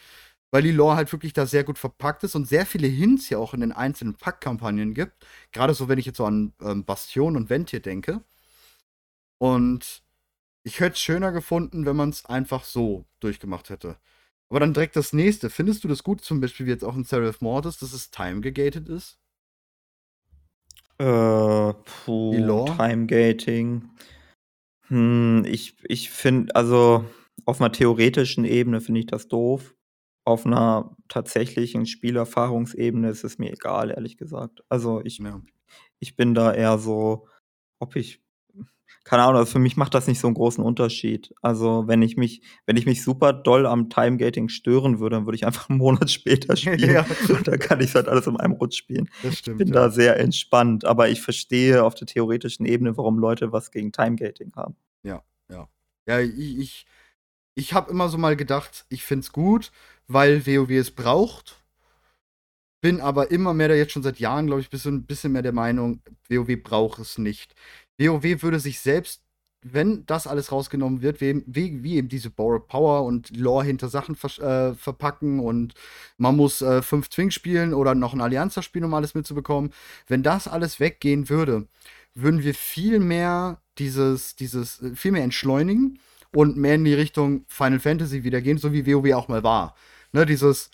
[0.52, 3.38] Weil die Lore halt wirklich da sehr gut verpackt ist und sehr viele Hints ja
[3.38, 5.26] auch in den einzelnen Packkampagnen gibt.
[5.52, 8.24] Gerade so, wenn ich jetzt so an ähm, Bastion und Ventir denke.
[9.38, 10.04] Und
[10.64, 13.98] ich hätte es schöner gefunden, wenn man es einfach so durchgemacht hätte.
[14.50, 15.50] Aber dann direkt das nächste.
[15.50, 18.90] Findest du das gut, zum Beispiel wie jetzt auch in Seraph Mortis, dass es time-gegated
[18.90, 19.20] ist?
[20.98, 21.74] Äh,
[22.32, 22.80] Die puh, Lore?
[22.80, 23.90] Timegating.
[24.88, 27.06] Hm, ich ich finde also,
[27.46, 29.76] auf 'ner theoretischen Ebene finde ich das doof.
[30.30, 34.62] Auf 'ner tatsächlichen Spielerfahrungsebene ist es mir egal, ehrlich gesagt.
[34.70, 35.42] Also, ich Ja.
[36.00, 37.28] ich bin da eher so,
[37.80, 38.22] ob ich
[39.06, 41.34] keine Ahnung, also für mich macht das nicht so 'n großen Unterschied.
[41.42, 45.38] Also, wenn ich mich wenn ich mich super doll am Timegating stören würde, dann würde
[45.38, 47.08] ich einfach 'n Monat später spielen Ja.
[47.30, 49.10] und dann kann ich's halt alles in einem Rutsch spielen.
[49.24, 49.74] Das Ich stimmt, bin ja.
[49.74, 54.54] da sehr entspannt, aber ich verstehe auf der theoretischen Ebene, warum Leute was gegen Timegating
[54.56, 54.76] haben.
[55.06, 55.70] Ja, ja.
[56.08, 56.86] Ja, i ich
[57.60, 59.72] ich habe immer so mal gedacht, ich finde es gut,
[60.08, 61.58] weil WoW es braucht.
[62.82, 65.52] Bin aber immer mehr da jetzt schon seit Jahren, glaube ich, bisschen bisschen mehr der
[65.52, 67.54] Meinung, WoW braucht es nicht.
[68.00, 69.22] WoW würde sich selbst,
[69.62, 74.16] wenn das alles rausgenommen wird, wie wie eben diese Borrowed Power und Lore hinter Sachen
[74.16, 75.74] versch äh, verpacken und
[76.18, 79.72] man muss, äh, 5 Twink spielen oder noch 'n Allianzer spielen, um alles mitzubekommen.
[80.08, 81.68] Wenn das alles weggehen würde,
[82.16, 86.00] würden wir viel mehr dieses dieses äh, viel mehr entschleunigen
[86.36, 89.76] und mehr in die Richtung Final Fantasy wieder gehen, so wie WoW auch mal war.
[90.12, 90.72] Ne, dieses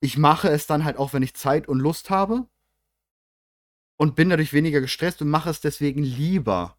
[0.00, 2.46] ich mache es dann halt auch, wenn ich Zeit und Lust habe
[3.98, 6.76] und bin dadurch weniger gestresst und mache es deswegen lieber,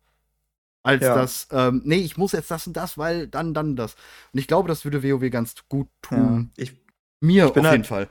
[0.83, 1.15] als Ja.
[1.15, 3.95] das, ähm: „Ne, ich muss jetzt das und das, weil dann dann das.“
[4.33, 6.51] Und ich glaube, das würde WoW ganz gut Ja, tun.
[6.57, 6.73] ich
[7.21, 8.09] Mir ich auf jeden halt Fall.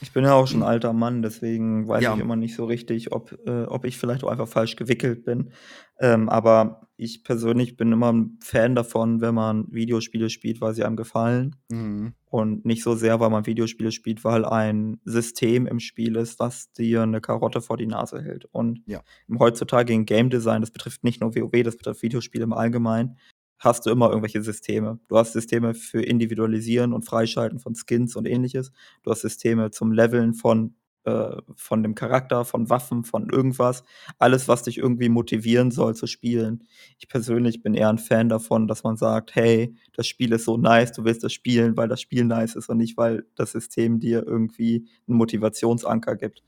[0.00, 2.10] Ich bin ja auch schon 'n alter Mann, deswegen weiß Ja.
[2.10, 5.52] ich immer nicht so richtig, ob äh, ob ich vielleicht auch einfach falsch gewickelt bin.
[6.00, 10.84] Ähm, aber ich persönlich bin immer 'n Fan davon, wenn man Videospiele spielt, weil sie
[10.84, 12.14] einem gefallen Mhm.
[12.26, 16.72] und nicht so sehr, weil man Videospiele spielt, weil ein System im Spiel ist, das
[16.72, 18.46] dir 'ne Karotte vor die Nase hält.
[18.46, 19.04] Und Ja.
[19.28, 23.18] im heutzutage in Game Design, das betrifft nicht nur WoW, das betrifft Videospiele im Allgemeinen,
[23.58, 24.98] hast du immer irgendwelche Systeme.
[25.08, 28.72] Du hast Systeme für Individualisieren und Freischalten von Skins und Ähnliches.
[29.02, 30.74] Du hast Systeme zum Leveln von
[31.04, 33.84] äh, von dem Charakter, von Waffen, von irgendwas.
[34.18, 36.64] Alles, was dich irgendwie motivieren soll zu spielen.
[36.98, 40.56] Ich persönlich bin eher 'n Fan davon, dass man sagt: „Hey, das Spiel ist so
[40.56, 44.00] nice, du willst das spielen, weil das Spiel nice ist und nicht, weil das System
[44.00, 46.42] dir irgendwie 'n Motivationsanker gibt.“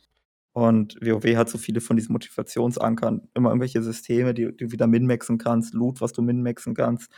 [0.61, 3.23] Und WoW hat so viele von diesen Motivationsankern.
[3.33, 7.11] Immer irgendwelche Systeme, die du wieder min-maxen kannst, Loot, was du min-maxen kannst.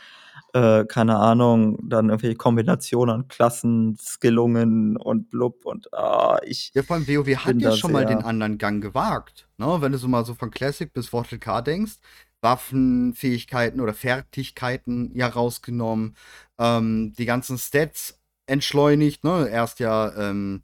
[0.53, 6.83] Äh, keine Ahnung, dann irgendwelche Kombinationen an Klassen, Skillungen und blub und, ah, ich Ja,
[6.83, 9.77] vor allem WoW hat ja schon mal den anderen Gang gewagt, ne?
[9.81, 11.97] Wenn du so mal so von Classic bis Mortal K denkst,
[12.39, 16.15] Waffenfähigkeiten oder Fertigkeiten ja rausgenommen,
[16.59, 19.49] ähm, die ganzen Stats entschleunigt, ne?
[19.49, 20.61] Erst ja, ähm,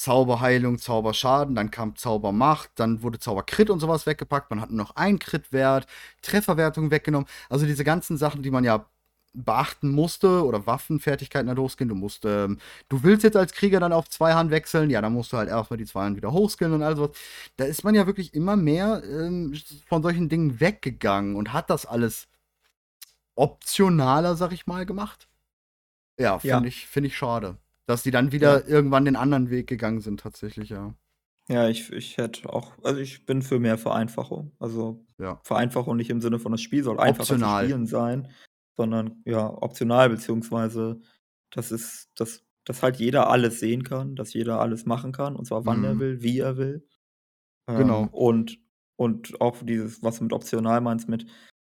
[0.00, 4.48] Zauberheilung, Zauberschaden, dann kam Zaubermacht, dann wurde Zaubercrit und so was weggepackt.
[4.50, 5.86] Man hat nur noch einen Crit-Wert,
[6.22, 7.28] Trefferwertung weggenommen.
[7.50, 8.86] Also, diese ganzen Sachen, die man ja
[9.34, 11.90] beachten musste oder Waffenfertigkeiten da hochskillen.
[11.90, 12.58] Du musst, ähm,
[12.88, 15.76] du willst jetzt als Krieger dann auf Zweihand wechseln, ja, dann musst du halt erstmal
[15.76, 17.10] die Zweihand wieder hochskillen und all sowas.
[17.58, 19.54] Da ist man ja wirklich immer mehr ähm,
[19.86, 22.26] von solchen Dingen weggegangen und hat das alles
[23.34, 25.28] optionaler, sag ich mal, gemacht.
[26.18, 26.64] Ja, finde Ja.
[26.64, 27.56] ich, find ich schade.
[27.90, 30.94] Dass die dann wieder irgendwann den anderen Weg gegangen sind, tatsächlich, ja.
[31.48, 34.52] Ja, ich, ich hätte auch, also ich bin für mehr Vereinfachung.
[34.60, 35.40] Also Ja.
[35.42, 37.64] Vereinfachung nicht im Sinne von das Spiel soll Optional.
[37.64, 38.28] zu spielen sein,
[38.76, 41.00] sondern ja, optional, beziehungsweise
[41.50, 45.46] das ist, dass, dass halt jeder alles sehen kann, dass jeder alles machen kann, und
[45.46, 45.98] zwar wann er Mhm.
[45.98, 46.86] will, wie er will.
[47.66, 48.02] Genau.
[48.02, 48.58] Ähm, und,
[48.94, 51.26] und auch dieses, was du mit optional meinst, mit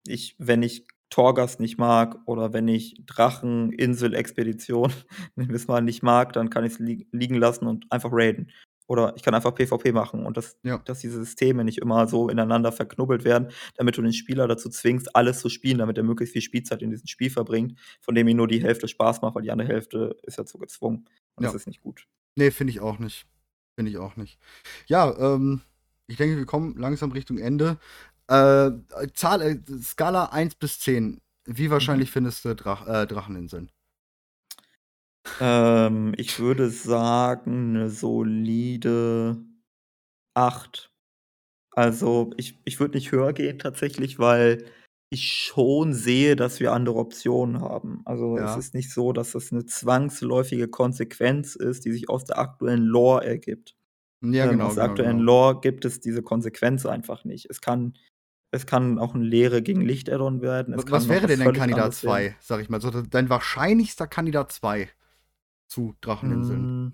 [0.06, 4.92] ich, wenn ich Torgast nicht mag oder wenn ich Drachen, Insel, Expedition,
[5.36, 8.50] nennen wir mal, nicht mag, dann kann ich es li liegen lassen und einfach raiden.
[8.88, 10.80] Oder ich kann einfach PvP machen und dass, Ja.
[10.80, 15.16] dass diese Systeme nicht immer so ineinander verknubbelt werden, damit du den Spieler dazu zwingst,
[15.16, 18.38] alles zu spielen, damit er möglichst viel Spielzeit in diesem Spiel verbringt, von dem ihm
[18.38, 21.06] nur die Hälfte Spaß macht, weil die andere Hälfte ist dazu gezwungen.
[21.36, 21.58] Und das Ja.
[21.58, 22.06] ist nicht gut.
[22.36, 23.26] Nee, finde ich auch nicht.
[23.76, 24.40] Finde ich auch nicht.
[24.88, 25.62] Ja, ähm,
[26.08, 27.78] ich denke, wir kommen langsam Richtung Ende.
[28.32, 28.72] Äh,
[29.14, 31.22] Zahl, äh, Skala 1 bis 10.
[31.46, 32.12] Wie wahrscheinlich Mhm.
[32.12, 33.72] findest du Drach, äh, Dracheninseln?
[35.40, 39.38] Ähm, ich würde sagen, eine solide
[40.36, 40.92] 8.
[41.76, 44.66] Also, ich ich würde nicht höher gehen tatsächlich, weil
[45.12, 48.02] ich schon sehe, dass wir andere Optionen haben.
[48.06, 48.58] Also, es Ja.
[48.58, 53.26] ist nicht so, dass das eine zwangsläufige Konsequenz ist, die sich aus der aktuellen Lore
[53.26, 53.76] ergibt.
[54.24, 55.22] Ja, Ähm, genau, aus der genau, aktuellen genau.
[55.22, 57.50] Lore gibt es diese Konsequenz einfach nicht.
[57.50, 57.96] Es kann
[58.52, 60.74] es kann auch 'n Leere gegen Licht-Addon werden.
[60.74, 62.12] Es was wäre denn dein Kandidat anderes werden.
[62.34, 62.82] 2, sag ich mal?
[62.82, 64.90] So, dein wahrscheinlichster Kandidat 2
[65.68, 66.60] zu Dracheninseln.
[66.62, 66.94] Hm,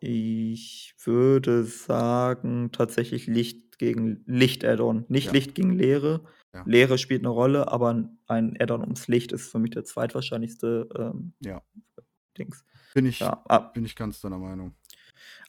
[0.00, 5.06] ich würde sagen, tatsächlich Licht gegen Licht-Addon.
[5.08, 5.32] Nicht Ja.
[5.32, 6.24] Licht gegen Leere.
[6.54, 6.62] Ja.
[6.66, 11.34] Leere spielt eine Rolle, aber ein Addon ums Licht ist für mich der zweitwahrscheinlichste, ähm,
[11.40, 11.62] Ja.
[12.38, 12.64] Dings.
[12.94, 13.34] Bin ich Ja,
[13.74, 14.74] bin ich ganz deiner Meinung.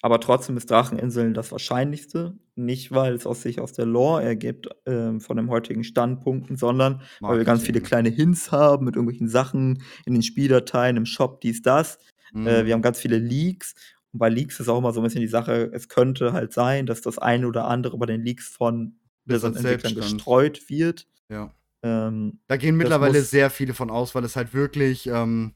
[0.06, 2.38] Aber trotzdem ist Dracheninseln das Wahrscheinlichste.
[2.56, 7.02] Nicht, weil es aus sich aus der Lore ergibt, ähm, von den heutigen Standpunkten, sondern
[7.26, 7.88] weil wir ganz viele Marketing.
[7.88, 11.98] kleine Hints haben mit irgendwelchen Sachen in den Spieldateien, im Shop, dies, das.
[12.44, 12.66] Äh, Mhm.
[12.66, 13.76] wir haben ganz viele Leaks.
[14.14, 16.86] Und bei Leaks ist auch immer so 'n bisschen die Sache, es könnte halt sein,
[16.86, 21.08] dass das eine oder andere bei den Leaks von Blizzard Blizzard-Entwicklern gestreut wird.
[21.30, 21.54] Ja.
[21.84, 25.54] Ähm, Da gehen mittlerweile sehr viele von aus, weil es halt wirklich, ähm,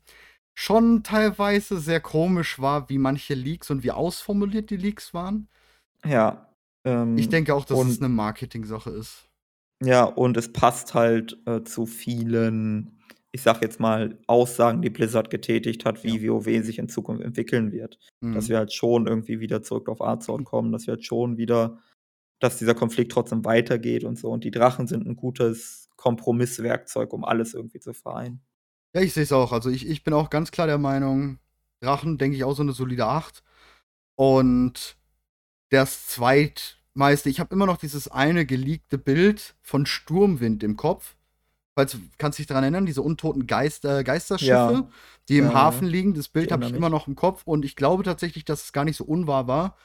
[0.55, 5.49] schon teilweise sehr komisch war, wie manche Leaks und wie ausformuliert die Leaks waren.
[6.05, 6.53] Ja,
[7.13, 9.29] Ich ähm, denke auch, dass es und 'ne Marketing-Sache ist.
[9.81, 12.99] ja, und es passt halt, äh, zu vielen,
[13.31, 16.19] ich sage jetzt mal, Aussagen, die Blizzard getätigt hat, Ja.
[16.19, 17.97] wie WoW sich in Zukunft entwickeln wird.
[18.31, 18.49] Dass Mhm.
[18.49, 21.79] wir halt schon irgendwie wieder zurück auf Azeroth kommen, dass wir halt schon wieder
[22.41, 24.29] dass dieser Konflikt trotzdem weitergeht und so.
[24.31, 28.41] Und die Drachen sind 'n gutes Kompromisswerkzeug, um alles irgendwie zu vereinen.
[28.95, 29.51] Ja, ich sehe es auch.
[29.51, 31.37] Also, ich ich bin auch ganz klar der Meinung,
[31.79, 33.43] Drachen, denke ich, auch so 'ne solide 8.
[34.15, 34.97] Und
[35.71, 41.15] das zweitmeiste ich habe immer noch dieses eine geleakte Bild von Sturmwind im Kopf.
[41.75, 44.89] Falls du kannst dich dran erinnern, diese untoten Geister Geisterschiffe, Ja.
[45.29, 45.53] die im Ja.
[45.55, 46.13] Hafen liegen.
[46.15, 48.85] Das Bild habe ich immer noch im Kopf und ich glaube tatsächlich, dass es gar
[48.85, 49.77] nicht so unwahr war.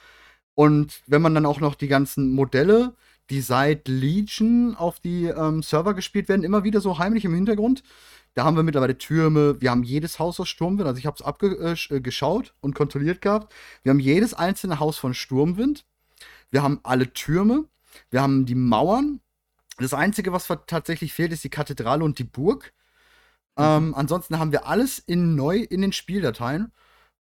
[0.55, 2.95] Und wenn man dann auch noch die ganzen Modelle,
[3.31, 7.83] die seit Legion auf die, ähm, Server gespielt werden, immer wieder so heimlich im Hintergrund.
[8.35, 10.89] Da haben wir mittlerweile Türme, wir haben jedes Haus aus Sturmwind.
[10.89, 13.55] Also, ich habe es abge äh, äh, und kontrolliert gehabt.
[13.83, 15.85] Wir haben jedes einzelne Haus von Sturmwind.
[16.51, 17.69] Wir haben alle Türme.
[18.11, 19.21] Wir haben die Mauern.
[19.79, 22.73] Das Einzige, was tatsächlich fehlt, ist die Kathedrale und die Burg.
[23.57, 23.65] Mhm.
[23.65, 26.73] Ähm, ansonsten haben wir alles in neu in den Spieldateien.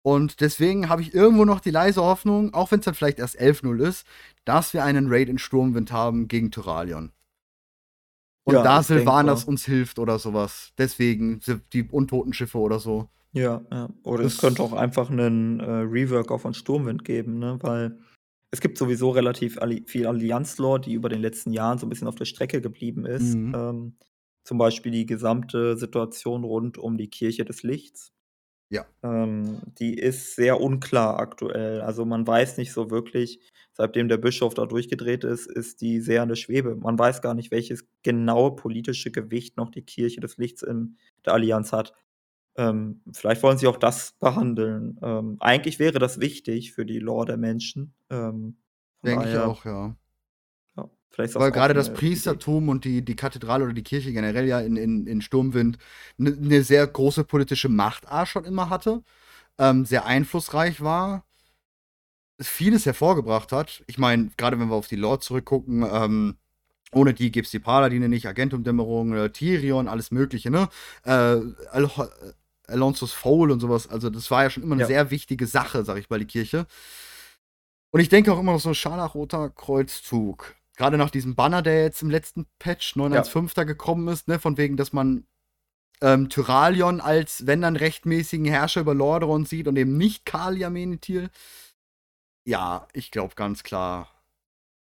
[0.03, 3.81] Und deswegen habe ich irgendwo noch die leise Hoffnung, auch wenn's dann vielleicht erst 11:0
[3.87, 4.07] ist,
[4.45, 7.13] dass wir einen Raid in Sturmwind haben gegen Tyralion.
[8.47, 9.45] Und Ja, da denkbar.
[9.45, 10.73] uns hilft oder so was.
[10.79, 11.41] Deswegen
[11.73, 13.11] die untoten Schiffe oder so.
[13.35, 13.89] Ja, ja.
[14.03, 17.59] Oder es Das könnte auch einfach 'nen, äh, Rework auch von Sturmwind geben, ne?
[17.63, 17.99] Weil
[18.51, 22.09] es gibt sowieso relativ alli viel Allianz-Lore, die über den letzten Jahren so 'n bisschen
[22.09, 23.39] auf der Strecke geblieben ist.
[23.39, 23.55] Mhm.
[23.55, 23.97] Ähm,
[24.45, 28.11] zum Beispiel die gesamte Situation rund um die Kirche des Lichts.
[28.71, 28.87] Ja.
[29.03, 31.81] Ähm, die ist sehr unklar aktuell.
[31.81, 33.41] Also, man weiß nicht so wirklich
[33.73, 36.77] seitdem der Bischof da durchgedreht ist, ist die sehr in der Schwebe.
[36.77, 41.33] Man weiß gar nicht, welches genaue politische Gewicht noch die Kirche des Lichts in der
[41.33, 41.95] Allianz hat.
[42.57, 44.99] Ähm, vielleicht wollen sie auch das behandeln.
[45.03, 47.95] Ähm, eigentlich wäre das wichtig für die Lore der Menschen.
[48.11, 48.59] Ähm,
[49.03, 49.97] Denke ich auch, ja.
[51.11, 52.01] Vielleicht Weil grade das 'ne Idee.
[52.01, 55.79] Priestertum und die die Kathedrale oder die Kirche generell ja in in in Sturmwind
[56.19, 59.03] 'ne 'ne sehr große politische Macht A schon immer hatte,
[59.59, 61.25] ähm, sehr einflussreich war
[62.41, 63.83] vieles hervorgebracht hat.
[63.87, 66.37] Ich meine, grade wenn wir auf die Lore zurückgucken, ähm,
[66.95, 70.69] Ohne die gibt es die Paladine nicht, Agentumdämmerung, äh, Tyrion, alles Mögliche, ne?
[71.05, 71.91] Äh, Al
[72.69, 73.89] Alonso's Foul und sowas.
[73.89, 74.87] Also, das war ja schon immer eine Ja.
[74.89, 76.67] sehr wichtige Sache, sag ich mal, die Kirche.
[77.93, 80.57] Und ich denke auch immer noch so ein scharlachroter Kreuzzug.
[80.81, 84.57] Gerade nach diesem Banner, der jetzt im letzten Patch 915 da gekommen ist, ne, von
[84.57, 85.27] wegen, dass man
[86.01, 91.29] ähm, Tyralion als, wenn dann, rechtmäßigen Herrscher über Lordaeron sieht und eben nicht Kalia Menethil.
[92.47, 94.09] Ja, ich glaube ganz klar,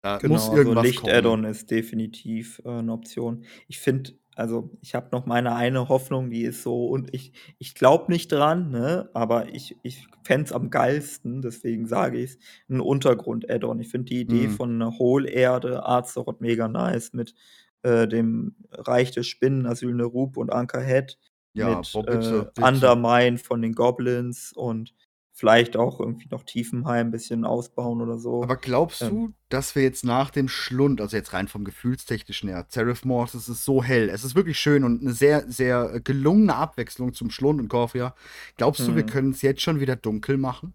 [0.01, 1.51] da Genau, muss also irgendwas Licht-Add-on kommen.
[1.51, 3.45] ist definitiv äh, eine Option.
[3.69, 7.75] Ich finde, also ich habe noch meine eine Hoffnung, die ist so, und ich, ich
[7.75, 9.11] glaube nicht dran, ne?
[9.15, 12.39] aber ich, ich fände es am geilsten, deswegen sage ich es,
[12.69, 13.81] ein Untergrund-Add-on.
[13.81, 14.51] Ich finde die Idee Mhm.
[14.51, 17.35] von einer Hohlerde, Azeroth mega nice mit
[17.83, 21.19] äh, dem Reich der Spinnen, Asyl Nerub und Ankerhead,
[21.55, 22.97] Ja, mit boah, äh, bitte, bitte.
[22.97, 24.95] Undermine von den Goblins und
[25.35, 28.43] vielleicht auch irgendwie noch Tiefenheim ein bisschen ausbauen oder so.
[28.45, 29.09] Aber glaubst Ähm.
[29.11, 33.37] du, dass wir jetzt nach dem Schlund, also jetzt rein vom Gefühlstechnischen her, Seraph Morse,
[33.39, 37.15] es ist so hell, es ist wirklich schön und eine sehr, sehr äh, gelungene Abwechslung
[37.15, 38.15] zum Schlund und Korfia.
[38.57, 39.07] Glaubst du, wir Mhm.
[39.07, 40.75] können es jetzt schon wieder dunkel machen?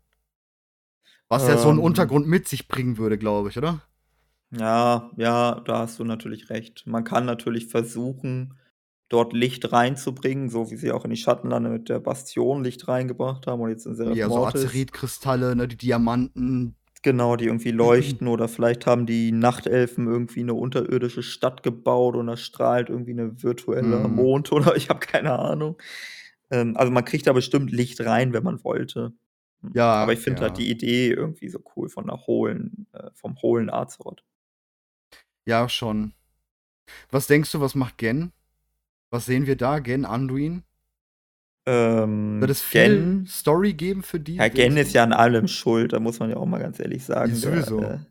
[1.30, 1.80] Was ja so ein Ähm.
[1.80, 3.82] Untergrund mit sich bringen würde, glaube ich, oder?
[4.52, 6.86] Ja, ja, da hast du natürlich recht.
[6.88, 8.59] Man kann natürlich versuchen,
[9.10, 13.48] dort Licht reinzubringen, so wie sie auch in die Schattenlande mit der Bastion Licht reingebracht
[13.48, 14.46] haben und jetzt in Seraph Ja, so.
[14.46, 16.76] Azerit-Kristalle, ne, die Diamanten.
[17.02, 22.28] Genau, die irgendwie leuchten oder vielleicht haben die Nachtelfen irgendwie eine unterirdische Stadt gebaut und
[22.28, 24.16] da strahlt irgendwie eine virtuelle Mhm.
[24.16, 25.78] Mond oder ich habe keine Ahnung.
[26.52, 29.14] Ähm, also man kriegt da bestimmt Licht rein, wenn man wollte.
[29.62, 30.48] Hm, Ja, aber ich finde ja.
[30.50, 34.24] halt die Idee irgendwie so cool von der hohlen, äh, vom hohlen Azeroth.
[35.46, 36.14] Ja, schon.
[37.12, 38.32] Was denkst du, was macht Gen?
[39.12, 39.80] Was sehen wir da?
[39.80, 40.64] Gen, Anduin?
[41.66, 44.36] Ähm, Wird es viel Gen, Story geben für die?
[44.36, 47.04] ja, Gen ist ja an allem schuld, da muss man ja auch mal ganz ehrlich
[47.04, 47.32] sagen.
[47.32, 47.80] Ja, sowieso.
[47.80, 48.06] Der,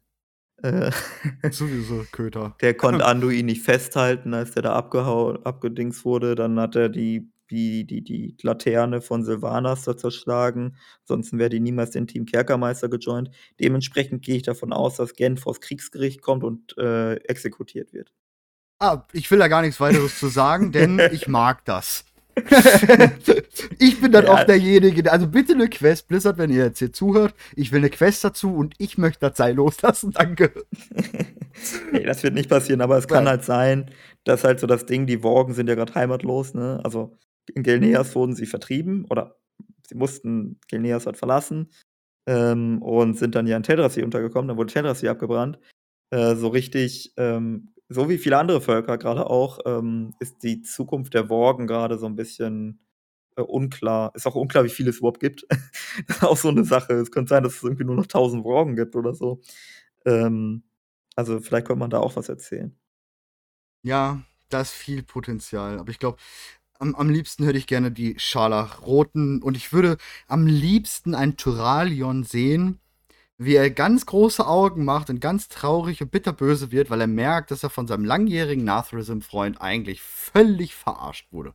[0.62, 0.90] äh, äh,
[1.52, 2.56] Sowieso, Köter.
[2.60, 6.34] der konnte Anduin nicht festhalten, als der da abgehau abgedings wurde.
[6.34, 10.76] Dann hat er die, die, die, die Laterne von Sylvanas da zerschlagen.
[11.02, 13.30] Ansonsten wäre die niemals den Team Kerkermeister gejoint.
[13.60, 18.12] Dementsprechend gehe ich davon aus, dass Gen vors Kriegsgericht kommt und äh, exekutiert wird.
[18.80, 22.04] Ah, ich will da gar nichts weiteres zu sagen, denn ich mag das.
[23.80, 24.32] ich bin dann Ja.
[24.32, 27.78] auch derjenige, der, also bitte eine Quest, Blizzard, wenn ihr jetzt hier zuhört, ich will
[27.80, 30.52] eine Quest dazu und ich möchte das Seil loslassen, danke.
[31.92, 33.32] nee, das wird nicht passieren, aber es kann Nein.
[33.32, 33.90] halt sein,
[34.22, 36.80] dass halt so das Ding, die Worgen sind ja gerade heimatlos, ne?
[36.84, 37.16] Also
[37.54, 39.36] in Gelneas wurden sie vertrieben oder
[39.88, 41.72] sie mussten Gelneas halt verlassen
[42.28, 45.58] ähm, und sind dann ja in Teldrassil untergekommen, dann wurde Teldrassil abgebrannt.
[46.10, 51.14] Äh, so richtig, ähm, so wie viele andere Völker gerade auch, ähm, ist die Zukunft
[51.14, 52.80] der Worgen gerade so ein bisschen
[53.36, 54.12] äh, unklar.
[54.14, 55.46] Ist auch unklar, wie viele es überhaupt gibt.
[56.06, 56.94] das ist auch so eine Sache.
[56.94, 59.40] Es könnte sein, dass es irgendwie nur noch 1000 Worgen gibt oder so.
[60.06, 60.64] Ähm,
[61.16, 62.76] also vielleicht könnte man da auch was erzählen.
[63.82, 66.18] Ja, da ist viel Potenzial, aber ich glaube,
[66.78, 69.96] am, am liebsten hätte ich gerne die Scharlachroten und ich würde
[70.26, 72.80] am liebsten ein Tyralion sehen,
[73.38, 77.52] wie er ganz große Augen macht und ganz traurig und bitterböse wird, weil er merkt,
[77.52, 81.54] dass er von seinem langjährigen Nathrism-Freund eigentlich völlig verarscht wurde.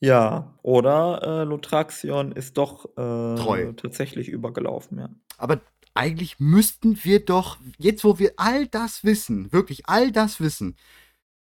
[0.00, 5.08] Ja, oder äh, Lotraxion ist doch äh, tatsächlich übergelaufen, ja.
[5.36, 5.60] Aber
[5.94, 10.76] eigentlich müssten wir doch, jetzt wo wir all das wissen, wirklich all das wissen,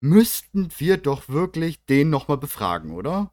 [0.02, 3.32] müssten wir doch wirklich den nochmal befragen, oder?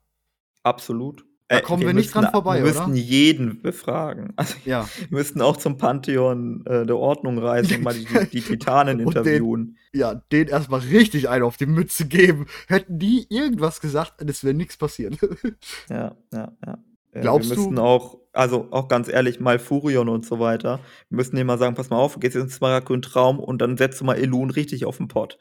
[0.62, 1.24] Absolut.
[1.52, 2.86] Da kommen wir nicht müssten- dran vorbei, Wir oder?
[2.86, 4.32] müssten jeden befragen.
[4.36, 4.88] Also, Ja.
[5.08, 9.14] wir müssten auch zum Pantheon äh, der Ordnung reisen und mal die, die Titanen Und
[9.14, 9.76] den- interviewen.
[9.92, 12.46] Ja, den erstmal richtig einen auf die Mütze geben.
[12.68, 15.18] Hätten die irgendwas gesagt, es wäre nichts passiert.
[15.88, 16.78] Ja, ja, ja.
[17.12, 20.80] Äh, Glaubst wir du- müssten auch, also auch ganz ehrlich, mal Furion und so weiter.
[21.10, 23.76] Wir müssen denen mal sagen, pass mal auf, du gehst jetzt ins Smaragdgrün-Traum und dann
[23.76, 25.38] setzt du mal Elun richtig auf den Pott.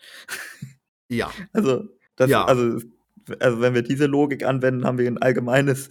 [1.09, 1.31] ja.
[1.53, 1.85] Also,
[2.17, 2.43] das, Ja.
[2.45, 2.79] also,
[3.39, 5.89] also, wenn wir diese Logik anwenden, haben wir ein allgemeines,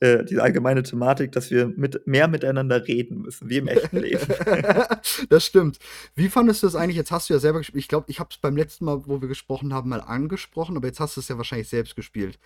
[0.00, 4.26] äh, diese allgemeine Thematik, dass wir mit, mehr miteinander reden müssen, wie im echten Leben.
[5.28, 5.78] das stimmt.
[6.14, 6.96] Wie fandest du das eigentlich?
[6.96, 7.78] Jetzt hast du ja selber gespielt.
[7.82, 10.86] Ich glaube, ich habe es beim letzten Mal, wo wir gesprochen haben, mal angesprochen, aber
[10.86, 12.38] jetzt hast du es ja wahrscheinlich selbst gespielt.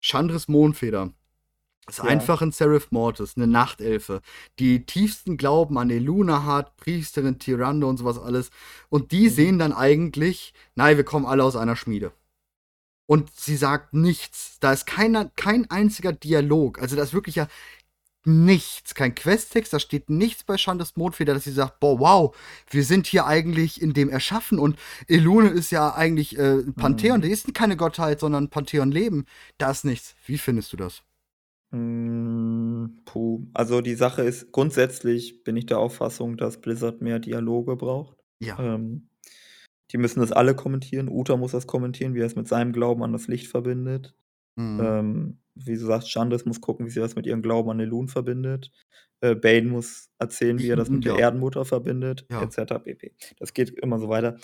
[0.00, 1.12] Chandris Mondfeder.
[1.88, 2.04] ist Ja.
[2.04, 4.20] einfach ein Seraph Mortis, eine Nachtelfe,
[4.60, 8.50] die tiefsten Glauben an Eluna hat, Priesterin, Tyrande und sowas alles.
[8.90, 9.30] Und die Mhm.
[9.30, 12.12] sehen dann eigentlich, nein, wir kommen alle aus einer Schmiede.
[13.10, 14.58] Und sie sagt nichts.
[14.60, 16.80] Da ist keiner, kein einziger Dialog.
[16.80, 17.48] Also da ist wirklich ja
[18.24, 22.36] nichts, kein Questtext, da steht nichts bei Chandes Mondfeder, dass sie sagt, boah, wow,
[22.70, 24.78] wir sind hier eigentlich in dem Erschaffen und
[25.08, 27.22] Elune ist ja eigentlich äh, ein Pantheon, Mhm.
[27.22, 29.24] die ist keine Gottheit, sondern Pantheon-Leben.
[29.58, 30.14] Da ist nichts.
[30.26, 31.02] Wie findest du das?
[31.72, 33.46] Mm, puh.
[33.54, 38.16] Also die Sache ist, grundsätzlich bin ich der Auffassung, dass Blizzard mehr Dialoge braucht.
[38.40, 38.56] Ja.
[38.60, 39.09] Ähm,
[39.92, 41.08] Die müssen das alle kommentieren.
[41.08, 44.14] Uta muss das kommentieren, wie er es mit seinem Glauben an das Licht verbindet.
[44.56, 44.80] Mhm.
[44.82, 48.08] Ähm, wie du sagst, Chandris muss gucken, wie sie das mit ihrem Glauben an Elun
[48.08, 48.70] verbindet.
[49.20, 51.12] Äh, Bane muss erzählen, wie er das mit Ja.
[51.14, 52.42] der Erdenmutter verbindet, Ja.
[52.42, 52.78] etc.
[52.82, 53.12] pp.
[53.38, 54.36] Das geht immer so weiter.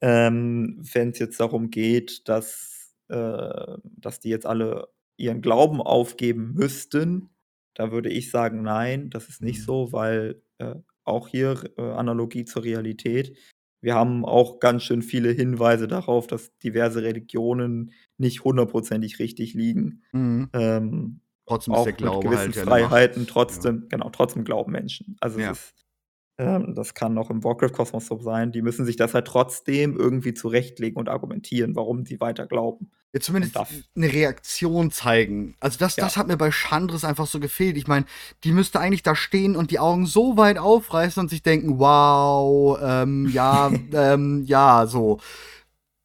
[0.00, 6.52] Ähm, Wenn es jetzt darum geht, dass, äh, dass die jetzt alle ihren Glauben aufgeben
[6.54, 7.28] müssten,
[7.74, 9.64] da würde ich sagen, nein, das ist nicht Mhm.
[9.64, 10.74] so, weil äh,
[11.04, 13.36] auch hier äh, Analogie zur Realität.
[13.82, 20.02] Wir haben auch ganz schön viele Hinweise darauf, dass diverse Religionen nicht hundertprozentig richtig liegen.
[20.12, 20.48] Mhm.
[20.54, 24.72] Ähm, Trotzdem ist auch der Glaube mit gewissen halt ja Freiheiten, trotzdem, genau, trotzdem glauben
[24.72, 25.16] Menschen.
[25.20, 25.50] Also Ja.
[25.50, 25.81] es ist,
[26.38, 28.52] ähm, das kann auch im Warcraft-Kosmos so sein.
[28.52, 32.90] Die müssen sich das halt trotzdem irgendwie zurechtlegen und argumentieren, warum sie weiter glauben.
[33.14, 33.56] Ja, zumindest
[33.94, 35.54] eine Reaktion zeigen.
[35.60, 36.04] Also das, Ja.
[36.04, 37.76] das hat mir bei Chandris einfach so gefehlt.
[37.76, 38.06] Ich meine,
[38.44, 42.78] die müsste eigentlich da stehen und die Augen so weit aufreißen und sich denken, wow,
[42.82, 45.20] ähm, ja, ähm, ja, so.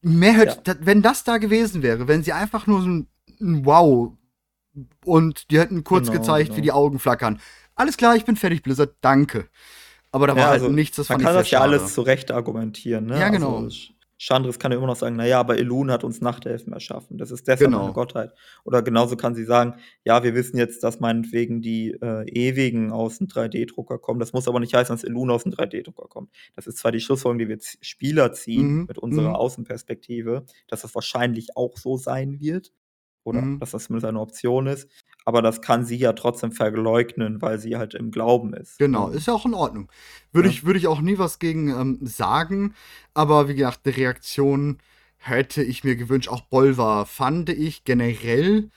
[0.02, 0.76] Mehr hätte, Ja.
[0.82, 3.08] wenn das da gewesen wäre, wenn sie einfach nur so ein,
[3.42, 4.12] ein Wow
[5.06, 6.58] und die hätten kurz Genau, gezeigt, genau.
[6.58, 7.40] wie die Augen flackern.
[7.76, 9.48] Alles klar, ich bin fertig, Blizzard, danke.
[10.18, 11.72] Aber da war Ja, halt also, nichts, das Man kann das ja schade.
[11.80, 13.06] alles zurecht argumentieren.
[13.06, 13.20] Ne?
[13.20, 13.58] Ja, genau.
[13.58, 17.20] Also, Sch- Chandris kann ja immer noch sagen, naja, aber Elun hat uns Nachtelfen erschaffen.
[17.20, 17.84] Das ist deshalb Genau.
[17.84, 18.32] eine Gottheit.
[18.64, 23.20] Oder genauso kann sie sagen, ja, wir wissen jetzt, dass meinetwegen die äh, Ewigen aus
[23.20, 24.20] dem 3D-Drucker kommen.
[24.20, 26.32] Das muss aber nicht heißen, dass Elun aus dem 3D-Drucker kommt.
[26.56, 29.36] Das ist zwar die Schlussfolgerung, die wir Spieler ziehen Mhm, mit unserer mhm.
[29.36, 32.72] Außenperspektive, dass das wahrscheinlich auch so sein wird.
[33.24, 33.60] Oder Mhm.
[33.60, 34.90] dass das zumindest eine Option ist.
[35.28, 38.80] Aber das kann sie ja trotzdem verleugnen, weil sie halt im Glauben ist.
[38.80, 39.92] Genau, ist ja auch in Ordnung.
[40.32, 40.54] Würde Ja.
[40.54, 42.74] ich, würde ich auch nie was gegen ähm, sagen,
[43.14, 44.78] aber wie gesagt, eine Reaktion
[45.18, 46.30] hätte ich mir gewünscht.
[46.30, 48.70] Auch Bolvar fand ich generell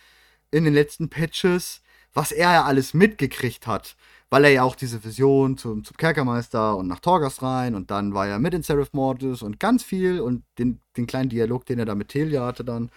[0.50, 1.82] in den letzten Patches,
[2.14, 3.94] was er ja alles mitgekriegt hat,
[4.28, 8.12] weil er ja auch diese Vision zum, zum Kerkermeister und nach Torgas rein und dann
[8.12, 11.78] war er mit in Seraph Mortis und ganz viel und den, den kleinen Dialog, den
[11.78, 12.90] er da mit Telia hatte dann,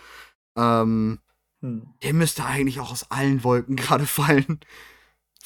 [0.57, 1.19] ähm,
[1.63, 1.87] hm.
[2.03, 4.59] der müsste eigentlich auch aus allen Wolken gerade fallen.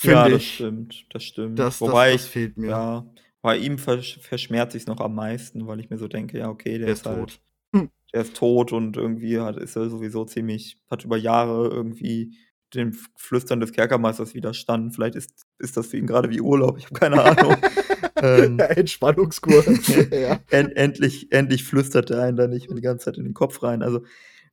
[0.02, 0.56] Ja, Finde das ich.
[0.56, 1.60] stimmt, das stimmt.
[1.60, 2.69] Das, Wobei das, das ich, fehlt mir.
[2.69, 3.06] ja,
[3.41, 6.77] bei ihm versch verschmerzt sich noch am meisten, weil ich mir so denke, ja, okay,
[6.77, 7.39] der, Der ist, ist halt, tot.
[7.73, 7.89] Hm.
[8.14, 12.35] der ist tot und irgendwie hat, ist er sowieso ziemlich, hat über Jahre irgendwie
[12.73, 14.91] dem Flüstern des Kerkermeisters widerstanden.
[14.91, 17.56] Vielleicht ist, ist das für ihn gerade wie Urlaub, ich habe keine Ahnung.
[18.22, 19.64] ähm, Entspannungskur.
[20.11, 20.39] ja.
[20.49, 23.64] End, endlich, endlich flüstert er einen da nicht mehr die ganze Zeit in den Kopf
[23.64, 23.81] rein.
[23.84, 24.03] Also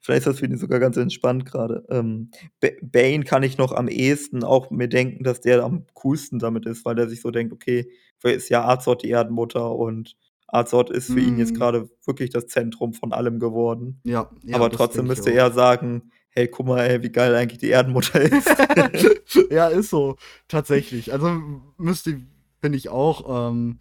[0.04, 1.84] vielleicht ist das für ihn sogar ganz entspannt gerade.
[1.90, 6.38] Ähm, Ba- Bane kann ich noch am ehesten auch mir denken, dass der am coolsten
[6.38, 10.16] damit ist, weil der sich so denkt, okay, vielleicht ist ja Azort die Erdenmutter und
[10.46, 11.56] Azort ist für ihn jetzt Mhm.
[11.58, 14.00] gerade wirklich das Zentrum von allem geworden.
[14.04, 17.70] Ja, ja, Aber trotzdem müsste er sagen, hey, guck mal, ey, wie geil eigentlich die
[17.70, 19.50] Erdenmutter ist.
[19.50, 20.16] ja, ist so.
[20.48, 21.12] Tatsächlich.
[21.12, 21.30] Also
[21.78, 22.20] müsste,
[22.60, 23.50] finde ich auch.
[23.50, 23.78] Ähm,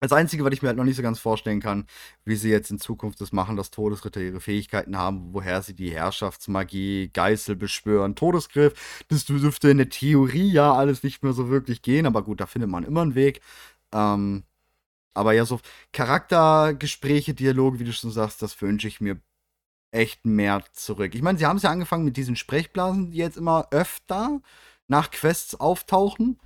[0.00, 1.86] das Einzige, was ich mir halt noch nicht so ganz vorstellen kann,
[2.24, 5.92] wie sie jetzt in Zukunft das machen, dass Todesritter ihre Fähigkeiten haben, woher sie die
[5.92, 9.04] Herrschaftsmagie, Geißel beschwören, Todesgriff.
[9.08, 12.46] Das dürfte in der Theorie ja alles nicht mehr so wirklich gehen, aber gut, da
[12.46, 13.42] findet man immer einen Weg.
[13.92, 14.44] Ähm,
[15.14, 15.60] aber ja, so
[15.92, 19.20] Charaktergespräche, Dialoge, wie du schon sagst, das wünsche ich mir
[19.92, 21.14] echt mehr zurück.
[21.14, 24.40] Ich meine, sie haben es ja angefangen mit diesen Sprechblasen, die jetzt immer öfter
[24.88, 26.38] nach Quests auftauchen.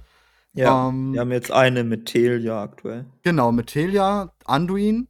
[0.54, 3.06] Ja, Ähm, wir haben jetzt eine mit Telia aktuell.
[3.22, 5.08] Genau, mit Telia, Anduin.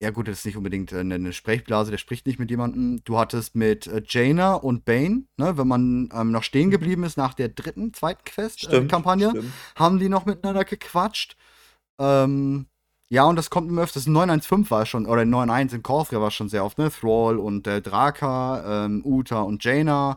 [0.00, 3.02] Ja, gut, das ist nicht unbedingt äh, eine, eine Sprechblase, der spricht nicht mit jemandem.
[3.04, 7.16] Du hattest mit äh, Jaina und Bane, ne, wenn man ähm, noch stehen geblieben ist
[7.16, 9.52] nach der dritten, zweiten Quest-Kampagne, stimmt.
[9.76, 11.36] haben die noch miteinander gequatscht.
[12.00, 12.66] Ähm,
[13.10, 14.06] ja, und das kommt immer öfters.
[14.06, 16.90] 915 war schon, oder 91 in Korthria war schon sehr oft, ne?
[16.90, 20.16] Thrall und äh, Draka, ähm, Uta und Jaina.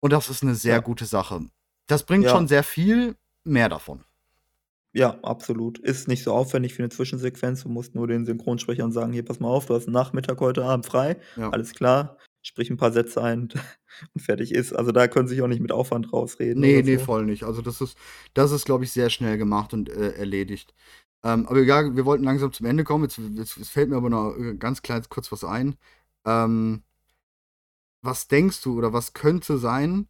[0.00, 0.80] Und das ist eine sehr Ja.
[0.80, 1.42] gute Sache.
[1.86, 2.30] Das bringt Ja.
[2.30, 4.04] schon sehr viel, mehr davon.
[4.92, 5.78] Ja, absolut.
[5.80, 7.64] Ist nicht so aufwendig für eine Zwischensequenz.
[7.64, 10.86] Du musst nur den Synchronsprechern sagen, hier, pass mal auf, du hast Nachmittag heute Abend
[10.86, 11.16] frei.
[11.36, 11.50] Ja.
[11.50, 12.16] Alles klar.
[12.42, 13.48] Sprich ein paar Sätze ein
[14.14, 14.72] und fertig ist.
[14.72, 16.60] Also da können sie sich auch nicht mit Aufwand rausreden.
[16.60, 17.04] Nee, nee, so.
[17.04, 17.42] voll nicht.
[17.42, 17.98] Also das ist,
[18.34, 20.74] das ist, glaube ich, sehr schnell gemacht und äh, erledigt.
[21.24, 23.04] Ähm, aber ja, wir wollten langsam zum Ende kommen.
[23.04, 25.76] Jetzt, jetzt, jetzt fällt mir aber noch äh, ganz klein kurz was ein.
[26.24, 26.82] Ähm,
[28.02, 30.06] was denkst du oder was könnte sein?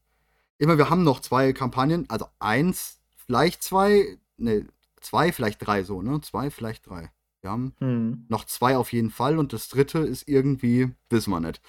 [0.59, 4.67] Immer, wir haben noch zwei Kampagnen, also eins, vielleicht zwei, ne,
[5.01, 6.21] zwei, vielleicht drei so, ne?
[6.21, 7.11] Zwei, vielleicht drei.
[7.43, 8.25] Wir haben Hm.
[8.29, 11.61] noch zwei auf jeden Fall und das dritte ist irgendwie, wissen wir nicht.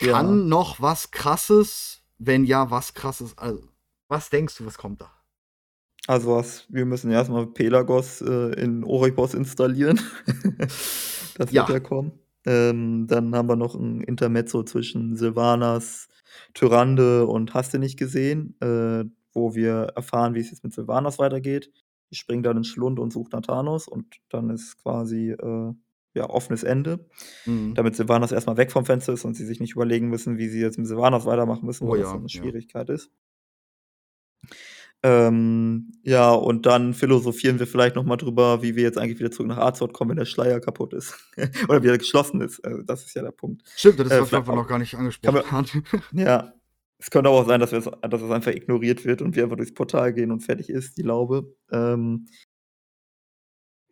[0.00, 0.12] Ja.
[0.12, 2.02] Kann noch was krasses?
[2.18, 3.36] Wenn ja, was krasses?
[3.36, 3.62] Also,
[4.08, 5.10] was denkst du, was kommt da?
[6.06, 10.00] Also was, wir müssen erstmal Pelagos äh, in Oribos installieren.
[11.36, 11.68] das Ja.
[11.68, 12.12] wird ja kommen.
[12.46, 16.08] Ähm, dann haben wir noch ein Intermezzo zwischen Sylvanas,
[16.54, 21.18] Tyrande und Hast du nicht gesehen, äh, wo wir erfahren, wie es jetzt mit Sylvanas
[21.18, 21.70] weitergeht.
[22.10, 25.72] Die springt dann in Schlund und sucht nach Thanos und dann ist quasi äh,
[26.14, 27.06] ja, offenes Ende.
[27.46, 27.74] Mhm.
[27.74, 30.60] Damit Sylvanas erstmal weg vom Fenster ist und sie sich nicht überlegen müssen, wie sie
[30.60, 32.40] jetzt mit Sylvanas weitermachen müssen, Oh weil das ja, so eine ja.
[32.40, 33.10] Schwierigkeit ist.
[35.02, 39.30] Ähm, ja, und dann philosophieren wir vielleicht noch mal drüber, wie wir jetzt eigentlich wieder
[39.30, 41.14] zurück nach Azeroth kommen, wenn der Schleier kaputt ist.
[41.68, 42.62] Oder wieder geschlossen ist.
[42.64, 43.62] Also, das ist ja der Punkt.
[43.76, 45.66] Stimmt, das ist Äh, wir vielleicht einfach noch gar nicht angesprochen haben.
[46.12, 46.52] Ja.
[46.98, 49.44] Es könnte aber auch sein, dass, wir es, dass es einfach ignoriert wird und wir
[49.44, 51.56] einfach durchs Portal gehen und fertig ist, die Laube.
[51.72, 52.26] Ähm,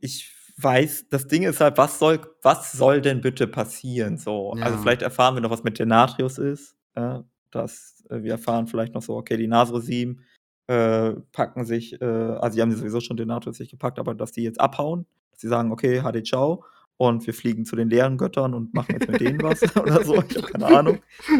[0.00, 4.18] ich weiß, das Ding ist halt, was soll, was soll denn bitte passieren?
[4.18, 4.64] So, Ja.
[4.66, 6.76] also vielleicht erfahren wir noch, was mit Denatrius ist.
[6.96, 10.20] Ja, dass äh, wir erfahren vielleicht noch so, okay, die Nasrosim
[10.68, 14.42] äh, packen sich, äh, also die haben sowieso schon Denatrius sich gepackt, aber dass die
[14.44, 16.64] jetzt abhauen, dass sie sagen, okay, HD Ciao
[16.96, 20.22] und wir fliegen zu den leeren Göttern und machen jetzt mit denen was oder so.
[20.22, 20.98] Ich habe keine Ahnung.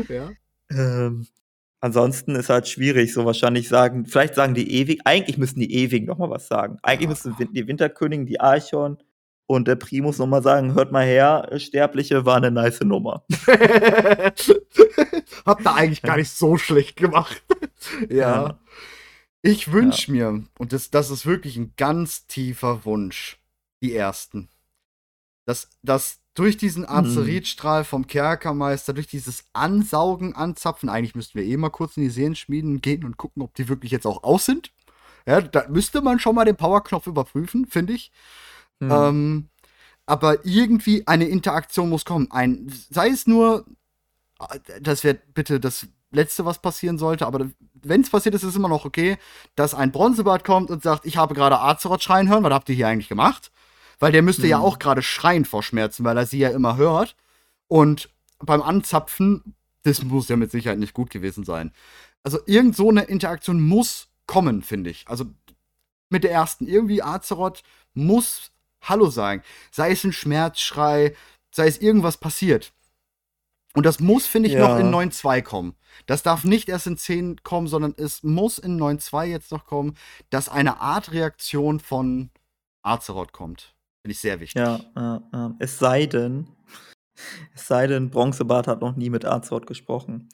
[0.09, 0.31] ja.
[0.71, 1.27] Ähm,
[1.81, 6.07] ansonsten ist halt schwierig, so wahrscheinlich sagen, vielleicht sagen die ewig, eigentlich müssten die ewig
[6.07, 6.79] noch mal was sagen.
[6.83, 7.09] Eigentlich Ja.
[7.11, 8.99] müssten Win- die Winterkönigin, die Archon
[9.47, 13.25] und der Primus noch mal sagen, hört mal her, Sterbliche war eine nice Nummer.
[15.47, 17.43] Habt ihr eigentlich gar nicht so schlecht gemacht.
[18.11, 18.17] ja.
[18.19, 18.59] Ja.
[19.43, 23.39] Ich wünsche mir, und das, das ist wirklich ein ganz tiefer Wunsch,
[23.83, 24.49] die ersten.
[25.45, 31.57] Dass, dass durch diesen Azeritstrahl vom Kerkermeister, durch dieses Ansaugen, Anzapfen, eigentlich müssten wir eh
[31.57, 34.73] mal kurz in die Seelenschmieden gehen und gucken, ob die wirklich jetzt auch aus sind.
[35.27, 38.13] Ja, da müsste man schon mal den Powerknopf überprüfen, finde ich.
[38.81, 38.91] Hm.
[38.91, 39.49] Ähm,
[40.07, 42.31] aber irgendwie eine Interaktion muss kommen.
[42.31, 43.67] Ein, sei es nur,
[44.41, 48.51] äh, das wäre bitte das Letzte, was passieren sollte, aber wenn es passiert ist, ist
[48.51, 49.19] es immer noch okay,
[49.57, 52.75] dass ein Bronzebart kommt und sagt, ich habe gerade Azeroth schreien hören, was habt ihr
[52.75, 53.51] hier eigentlich gemacht?
[53.99, 54.65] Weil der müsste ja Hm.
[54.65, 57.15] auch gerade schreien vor Schmerzen, weil er sie ja immer hört.
[57.67, 58.09] Und
[58.39, 61.73] beim Anzapfen, das muss ja mit Sicherheit nicht gut gewesen sein.
[62.23, 65.07] Also irgend so eine Interaktion muss kommen, finde ich.
[65.09, 65.27] Also
[66.09, 66.67] mit der ersten.
[66.67, 67.63] Irgendwie Azeroth
[67.95, 68.51] muss
[68.83, 69.43] Hallo sagen.
[69.71, 71.15] Sei es ein Schmerzschrei,
[71.51, 72.73] sei es irgendwas passiert.
[73.75, 74.67] Und das muss, finde ich, Ja.
[74.69, 75.75] noch in 9.2 kommen.
[76.07, 79.95] Das darf nicht erst in 10 kommen, sondern es muss in 9.2 jetzt noch kommen,
[80.31, 82.31] dass eine Art Reaktion von
[82.83, 83.75] Azeroth kommt.
[84.03, 84.61] Finde ich sehr wichtig.
[84.61, 85.55] Ja, ja, ja.
[85.59, 86.49] Es sei denn,
[87.55, 90.29] es sei denn, Bronzebart hat noch nie mit Azeroth gesprochen.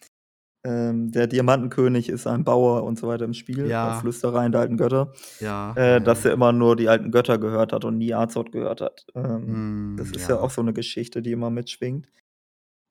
[0.67, 3.89] Ähm, der Diamantenkönig ist ein Bauer und so weiter im Spiel, Ja.
[3.95, 4.01] ja.
[4.01, 5.75] Flüstereien der alten Götter, Ja.
[5.77, 9.05] äh, dass er immer nur die alten Götter gehört hat und nie Azeroth gehört hat.
[9.15, 10.41] Ähm, Mm, das ist ja.
[10.41, 12.09] auch so eine Geschichte, die immer mitschwingt.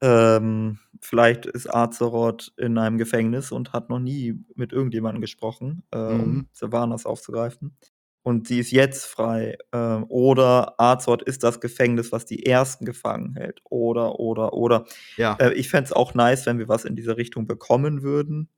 [0.04, 5.98] Ähm, vielleicht ist Azeroth in einem Gefängnis und hat noch nie mit irgendjemandem gesprochen, äh,
[5.98, 6.20] Mhm.
[6.22, 7.78] um Sylvanas aufzugreifen.
[8.26, 9.58] Und sie ist jetzt frei.
[9.74, 13.62] Ähm, oder Azeroth ist das Gefängnis, was die Ersten gefangen hält.
[13.70, 14.86] Oder, oder, oder.
[15.18, 15.36] Ja.
[15.40, 18.50] Äh, ich fände es auch nice, wenn wir was in diese Richtung bekommen würden.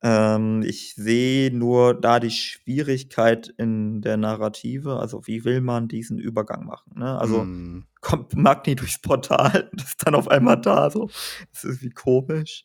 [0.00, 4.98] Ähm, ich sehe nur da die Schwierigkeit in der Narrative.
[5.00, 6.92] Also, wie will man diesen Übergang machen?
[6.96, 7.18] Ne?
[7.18, 7.84] Also, Mm.
[8.00, 10.88] kommt Magni durchs Portal und ist dann auf einmal da.
[10.90, 11.10] So.
[11.52, 12.64] Das ist wie komisch.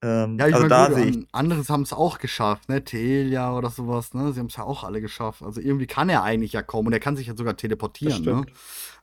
[0.00, 1.16] Ähm, Ja, ich also mein, da gut, ich.
[1.16, 2.84] an- anderes haben es auch geschafft, ne?
[2.84, 4.32] Telia oder sowas, ne?
[4.32, 5.42] Sie haben es ja auch alle geschafft.
[5.42, 8.44] Also irgendwie kann er eigentlich ja kommen und er kann sich ja sogar teleportieren, ne?
[8.44, 8.52] stimmt.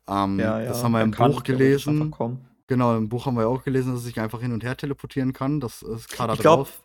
[0.07, 0.69] Ähm, Ja, ja.
[0.69, 2.15] Das haben wir im Buch gelesen.
[2.67, 4.77] Genau, im Buch haben wir ja auch gelesen, dass er sich einfach hin und her
[4.77, 5.59] teleportieren kann.
[5.59, 6.84] Das ist gerade drauf.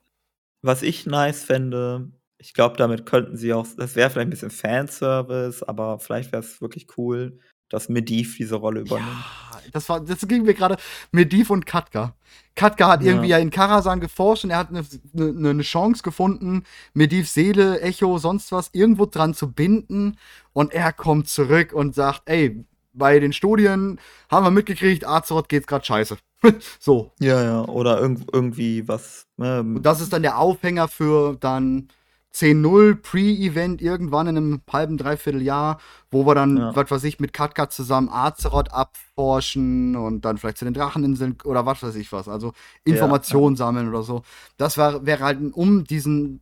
[0.63, 4.51] Was ich nice fände, ich glaube, damit könnten sie auch, das wäre vielleicht ein bisschen
[4.51, 7.39] Fanservice, aber vielleicht wäre es wirklich cool,
[7.69, 9.11] dass Medivh diese Rolle übernimmt.
[9.53, 10.77] Ja, das war, das ging mir gerade
[11.13, 12.15] Mediv und Katka.
[12.57, 13.13] Katka hat Ja.
[13.13, 14.85] irgendwie ja in Karasan geforscht und er hat eine,
[15.17, 16.65] eine, eine Chance gefunden,
[16.95, 20.17] Medivs Seele, Echo, sonst was, irgendwo dran zu binden.
[20.53, 25.67] Und er kommt zurück und sagt, ey, bei den Studien haben wir mitgekriegt, Azeroth geht's
[25.69, 26.17] gerade scheiße.
[26.79, 27.13] so.
[27.21, 29.27] Ja, ja, oder irg irgendwie was.
[29.39, 31.89] Ähm, Und das ist dann der Aufhänger für dann
[32.33, 35.81] 10-0 Pre-Event irgendwann in einem halben, dreiviertel Jahr,
[36.11, 36.77] wo wir dann, Ja.
[36.77, 41.67] was weiß ich, mit Katka zusammen Azeroth abforschen und dann vielleicht zu den Dracheninseln oder
[41.67, 42.29] was weiß ich was.
[42.29, 42.53] Also
[42.85, 44.23] Informationen sammeln oder so.
[44.57, 46.41] Das wär, wäre halt, um diesen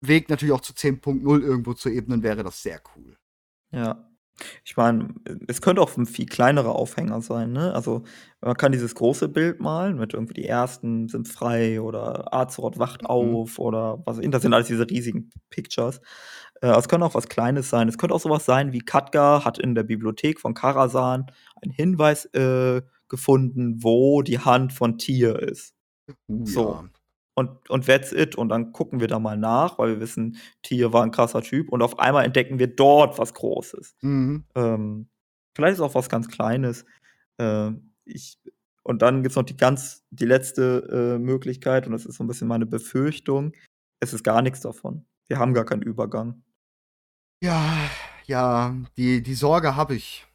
[0.00, 3.16] Weg natürlich auch zu 10.0 irgendwo zu ebnen, wäre das sehr cool.
[3.72, 4.08] Ja.
[4.64, 5.08] Ich meine,
[5.48, 7.72] es könnte auch ein viel kleinerer Aufhänger sein, ne?
[7.74, 8.02] Also,
[8.40, 13.02] man kann dieses große Bild malen mit irgendwie die Ersten sind frei oder Azeroth wacht
[13.02, 13.08] Mhm.
[13.08, 16.00] auf oder was weiß ich, das sind alles diese riesigen Pictures.
[16.60, 17.88] Äh, es könnte auch was Kleines sein.
[17.88, 21.26] Es könnte auch sowas sein wie Katka hat in der Bibliothek von Karasan
[21.62, 25.74] einen Hinweis äh, gefunden, wo die Hand von Tier ist.
[26.28, 26.86] Uh, So.
[27.38, 28.34] Und, und that's it.
[28.34, 31.68] Und dann gucken wir da mal nach, weil wir wissen, Tier war ein krasser Typ.
[31.68, 33.94] Und auf einmal entdecken wir dort was Großes.
[34.00, 34.44] Mhm.
[34.54, 35.08] Ähm,
[35.54, 36.86] vielleicht ist auch was ganz Kleines.
[37.38, 38.38] Ähm, ich,
[38.82, 42.24] und dann gibt es noch die ganz, die letzte äh, Möglichkeit, und das ist so
[42.24, 43.52] ein bisschen meine Befürchtung.
[44.00, 45.04] Es ist gar nichts davon.
[45.28, 46.42] Wir haben gar keinen Übergang.
[47.42, 47.76] Ja,
[48.24, 50.26] ja, die, die Sorge habe ich.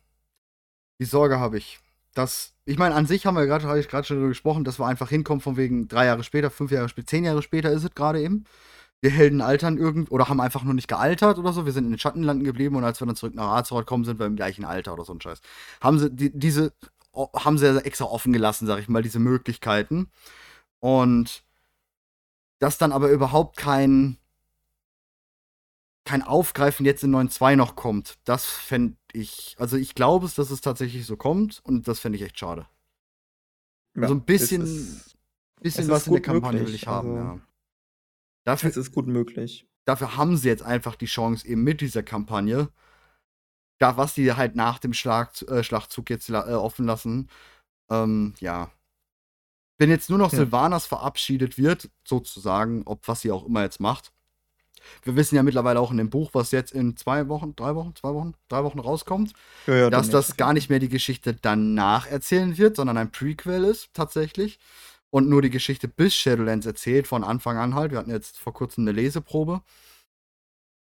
[1.00, 1.80] Die Sorge habe ich.
[2.14, 4.80] Das, ich meine, an sich haben wir gerade, habe ich gerade schon darüber gesprochen, dass
[4.80, 7.84] wir einfach hinkommen von wegen drei Jahre später, fünf Jahre später, zehn Jahre später ist
[7.84, 8.46] es gerade eben.
[9.02, 11.66] Wir Helden altern irgend oder haben einfach nur nicht gealtert oder so.
[11.66, 14.20] Wir sind in den Schattenlanden geblieben und als wir dann zurück nach Azeroth kommen, sind
[14.20, 15.42] wir im gleichen Alter oder so ein Scheiß.
[15.82, 16.74] Haben sie die, diese
[17.14, 20.10] haben sie extra offen gelassen, sag ich mal, diese Möglichkeiten.
[20.80, 21.44] Und
[22.60, 24.18] dass dann aber überhaupt kein
[26.06, 30.52] kein Aufgreifen jetzt in 9.2 noch kommt, das fände ich, also ich glaube es, dass
[30.52, 32.68] es tatsächlich so kommt und das fände ich echt schade.
[33.96, 35.18] Ja, also ein bisschen, ist,
[35.62, 37.40] bisschen was in der Kampagne möglich, will ich haben, also, ja.
[38.44, 39.68] Dafür, es ist gut möglich.
[39.86, 42.70] Dafür haben sie jetzt einfach die Chance, eben mit dieser Kampagne,
[43.78, 47.30] da, was die halt nach dem Schlag, äh, Schlachtzug jetzt äh, offen lassen,
[47.90, 48.72] ähm, ja.
[49.78, 50.40] Wenn jetzt nur noch ja.
[50.40, 54.14] Sylvanas verabschiedet wird, sozusagen, ob was sie auch immer jetzt macht,
[55.04, 57.96] wir wissen ja mittlerweile auch in dem Buch, was jetzt in zwei Wochen, drei Wochen,
[57.96, 59.34] zwei Wochen, drei Wochen rauskommt,
[59.68, 63.64] ja, ja, dass das gar nicht mehr die Geschichte danach erzählen wird, sondern ein Prequel
[63.64, 64.60] ist tatsächlich.
[65.10, 67.92] Und nur die Geschichte bis Shadowlands erzählt, von Anfang an halt.
[67.92, 69.62] Wir hatten jetzt vor kurzem eine Leseprobe.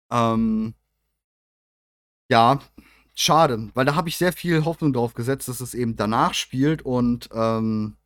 [0.10, 0.76] Ähm,
[2.30, 2.60] ja,
[3.16, 6.82] schade, weil da habe ich sehr viel Hoffnung drauf gesetzt, dass es eben danach spielt
[6.82, 7.98] und ähm,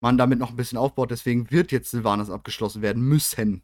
[0.00, 1.10] man damit noch ein bisschen aufbaut.
[1.10, 3.62] Deswegen wird jetzt Sylvanas abgeschlossen werden müssen.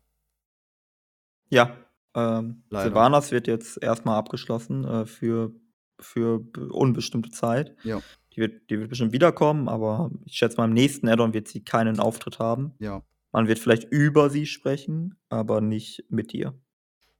[1.49, 1.77] Ja,
[2.17, 5.53] ähm, Sylvanas wird jetzt erstmal abgeschlossen äh, für,
[6.01, 6.41] für
[6.71, 7.77] unbestimmte Zeit.
[7.85, 8.01] Ja.
[8.35, 11.63] Die wird, die wird bestimmt wiederkommen, aber ich schätze mal, im nächsten Addon wird sie
[11.63, 12.73] keinen Auftritt haben.
[12.79, 13.03] Ja.
[13.33, 16.59] Man wird vielleicht über sie sprechen, aber nicht mit ihr.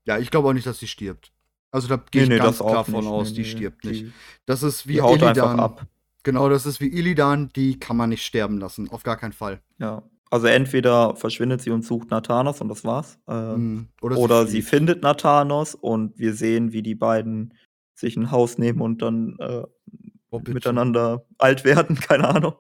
[0.07, 1.33] Ja, ich glaube auch nicht, dass sie stirbt.
[1.71, 4.07] Also da gehe nee, ich nee, ganz klar von aus, nee, die stirbt die, nicht.
[4.47, 5.77] Das ist wie Illidan.
[6.23, 9.61] Genau, das ist wie Illidan, die kann man nicht sterben lassen, auf gar keinen Fall.
[9.79, 10.03] Ja.
[10.31, 13.19] Also entweder verschwindet sie und sucht Nathanos und das war's.
[13.29, 17.55] Äh, mm, oder, oder sie, sie, findet Nathanos und wir sehen, wie die beiden
[17.95, 19.63] sich ein Haus nehmen und dann äh,
[20.31, 22.55] oh, miteinander alt werden, keine Ahnung.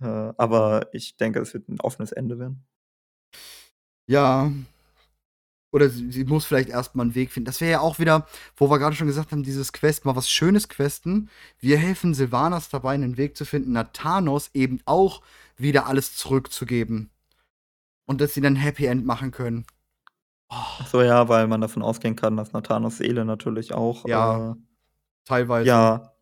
[0.00, 2.64] Äh, aber ich denke, es wird ein offenes Ende werden.
[4.06, 4.52] Ja.
[5.72, 7.46] Oder sie, sie muss vielleicht erstmal einen Weg finden.
[7.46, 8.26] Das wäre ja auch wieder,
[8.56, 11.28] wo wir gerade schon gesagt haben, dieses Quest, mal was Schönes questen.
[11.58, 15.20] Wir helfen Silvanas dabei, einen Weg zu finden, Nathanos eben auch
[15.56, 17.10] wieder alles zurückzugeben.
[18.04, 19.66] Und dass sie dann Happy End machen können.
[20.48, 20.84] Oh.
[20.90, 24.06] So ja, weil man davon ausgehen kann, dass Nathanos Seele natürlich auch.
[24.06, 24.52] Ja.
[24.52, 24.54] Äh,
[25.24, 25.66] teilweise.
[25.66, 26.12] Ja.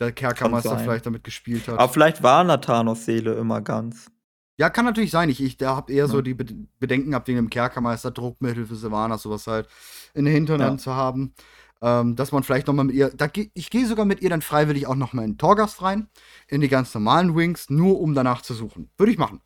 [0.00, 1.78] Der Kerkermeister vielleicht damit gespielt hat.
[1.78, 4.10] Aber vielleicht war Nathanos Seele immer ganz.
[4.58, 5.28] Ja, kann natürlich sein.
[5.28, 6.08] Ich, ich habe eher ja.
[6.08, 9.68] so die Bedenken gehabt, wegen dem Kerkermeister Druckmittel für Sylvanas, sowas halt
[10.14, 10.84] in den Hinterhand ja.
[10.84, 11.34] zu haben.
[11.82, 14.86] Ähm, dass man vielleicht nochmal mit ihr, da, ich gehe sogar mit ihr dann freiwillig
[14.86, 16.08] auch nochmal in Torgast rein,
[16.48, 18.90] in die ganz normalen Wings, nur um danach zu suchen.
[18.96, 19.40] Würde ich machen.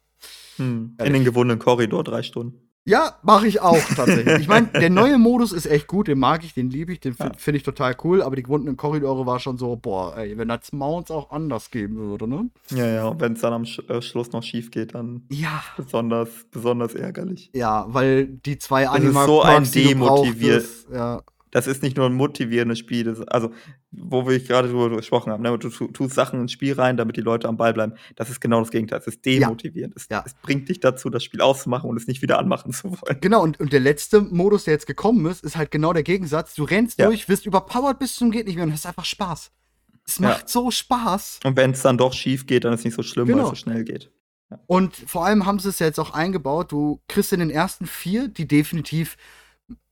[0.56, 0.96] Hm.
[1.02, 2.70] In den gewonnenen Korridor drei Stunden.
[2.86, 4.40] Ja, mache ich auch tatsächlich.
[4.40, 7.14] ich meine, der neue Modus ist echt gut, den mag ich, den liebe ich, den
[7.14, 10.72] finde ich total cool, aber die gewonnenen Korridore war schon so, boah, ey, wenn das
[10.72, 12.48] Mounts auch anders geben würde, ne?
[12.70, 15.62] Ja, ja, wenn es dann am Sch äh, Schluss noch schief geht, dann ja.
[15.76, 17.50] besonders, besonders ärgerlich.
[17.54, 20.66] Ja, weil die zwei Animal so ein demotiviert.
[20.92, 21.20] Ja
[21.50, 23.50] das ist nicht nur ein motivierendes Spiel, das, also
[23.90, 25.58] wo wir gerade drüber gesprochen haben, ne?
[25.58, 27.94] du tust Sachen ins Spiel rein, damit die Leute am Ball bleiben.
[28.16, 29.00] Das ist genau das Gegenteil.
[29.00, 29.94] Es ist demotivierend.
[29.94, 29.96] Ja.
[29.96, 30.22] Es, ja.
[30.26, 33.20] es, bringt dich dazu, das Spiel auszumachen und es nicht wieder anmachen zu wollen.
[33.20, 36.54] Genau, und, und der letzte Modus, der jetzt gekommen ist, ist halt genau der Gegensatz.
[36.54, 37.06] Du rennst ja.
[37.06, 39.50] durch, wirst überpowered bis zum geht nicht mehr und hast einfach Spaß.
[40.06, 41.40] Es macht so Spaß.
[41.44, 43.38] Und wenn es dann doch schief geht, dann ist es nicht so schlimm, genau.
[43.38, 44.10] weil es so schnell geht.
[44.66, 46.72] Und vor allem haben sie es ja jetzt auch eingebaut.
[46.72, 49.16] Du kriegst in den ersten vier, die definitiv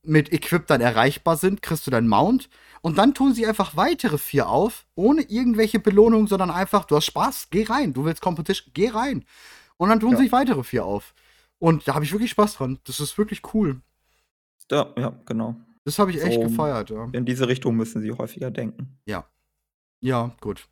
[0.09, 2.49] mit Equip dann erreichbar sind, kriegst du dein Mount.
[2.81, 7.07] Und dann tun sie einfach weitere vier auf, ohne irgendwelche Belohnung, sondern einfach, du hast
[7.07, 7.93] Spaß, geh rein.
[7.93, 9.25] Du willst Competition, geh rein.
[9.77, 10.19] Und dann tun ja.
[10.19, 11.15] sich weitere vier auf.
[11.59, 12.79] Und da habe ich wirklich Spaß dran.
[12.85, 13.81] Das ist wirklich cool.
[14.71, 15.57] Ja, ja, genau.
[15.85, 17.09] Das habe ich echt so, gefeiert, ja.
[17.13, 18.99] In diese Richtung müssen sie häufiger denken.
[19.07, 19.25] Ja.
[20.01, 20.69] Ja, gut.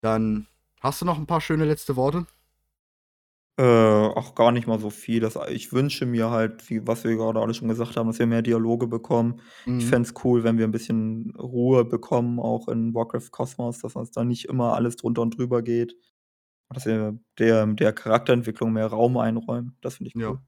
[0.00, 0.46] Dann
[0.80, 2.26] hast du noch ein paar schöne letzte Worte?
[3.58, 5.18] Äh, auch gar nicht mal so viel.
[5.18, 8.26] Das, ich wünsche mir halt, wie, was wir gerade alle schon gesagt haben, dass wir
[8.28, 9.40] mehr Dialoge bekommen.
[9.66, 9.80] Mhm.
[9.80, 13.96] Ich fände es cool, wenn wir ein bisschen Ruhe bekommen, auch in Warcraft Cosmos, dass
[13.96, 15.96] uns da nicht immer alles drunter und drüber geht.
[16.72, 19.76] Dass wir der, der Charakterentwicklung mehr Raum einräumen.
[19.80, 20.22] Das finde ich cool.
[20.22, 20.47] Ja.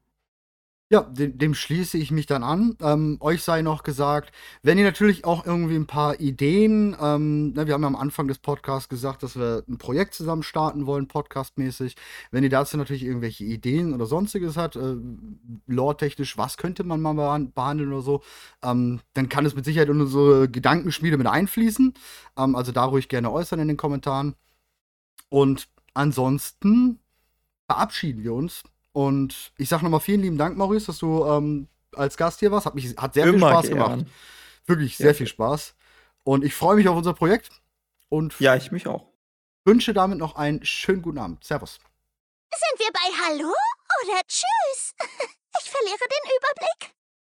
[0.93, 2.77] Ja, dem, dem, schließe ich mich dann an.
[2.83, 4.33] Ähm, euch sei noch gesagt,
[4.65, 8.27] wenn ihr natürlich auch irgendwie ein paar Ideen, ähm, ne, wir haben ja am Anfang
[8.27, 11.95] des Podcasts gesagt, dass wir ein Projekt zusammen starten wollen, podcastmäßig.
[12.33, 14.97] Wenn ihr dazu natürlich irgendwelche Ideen oder sonstiges habt, äh,
[15.69, 17.15] lore-technisch, was könnte man mal
[17.55, 18.23] behandeln oder so,
[18.65, 21.95] ähm, dann kann es mit Sicherheit in unsere Gedankenspiele mit einfließen.
[22.37, 24.35] Ähm, also da ruhig gerne äußern in den Kommentaren.
[25.29, 26.99] Und ansonsten
[27.69, 32.17] verabschieden wir uns und ich sage nochmal vielen lieben Dank, Maurice, dass du ähm, als
[32.17, 32.67] Gast hier warst.
[32.67, 33.79] Hat, mich, hat sehr viel Immer Spaß gern.
[33.79, 34.07] gemacht.
[34.67, 35.75] Wirklich Sehr sehr viel Spaß.
[36.25, 37.51] Und ich freue mich auf unser Projekt
[38.09, 39.07] und Ja, ich mich auch.
[39.65, 41.45] wünsche damit noch einen schönen guten Abend.
[41.45, 41.79] Servus.
[42.53, 43.53] Sind wir bei Hallo
[44.05, 44.95] oder Tschüss?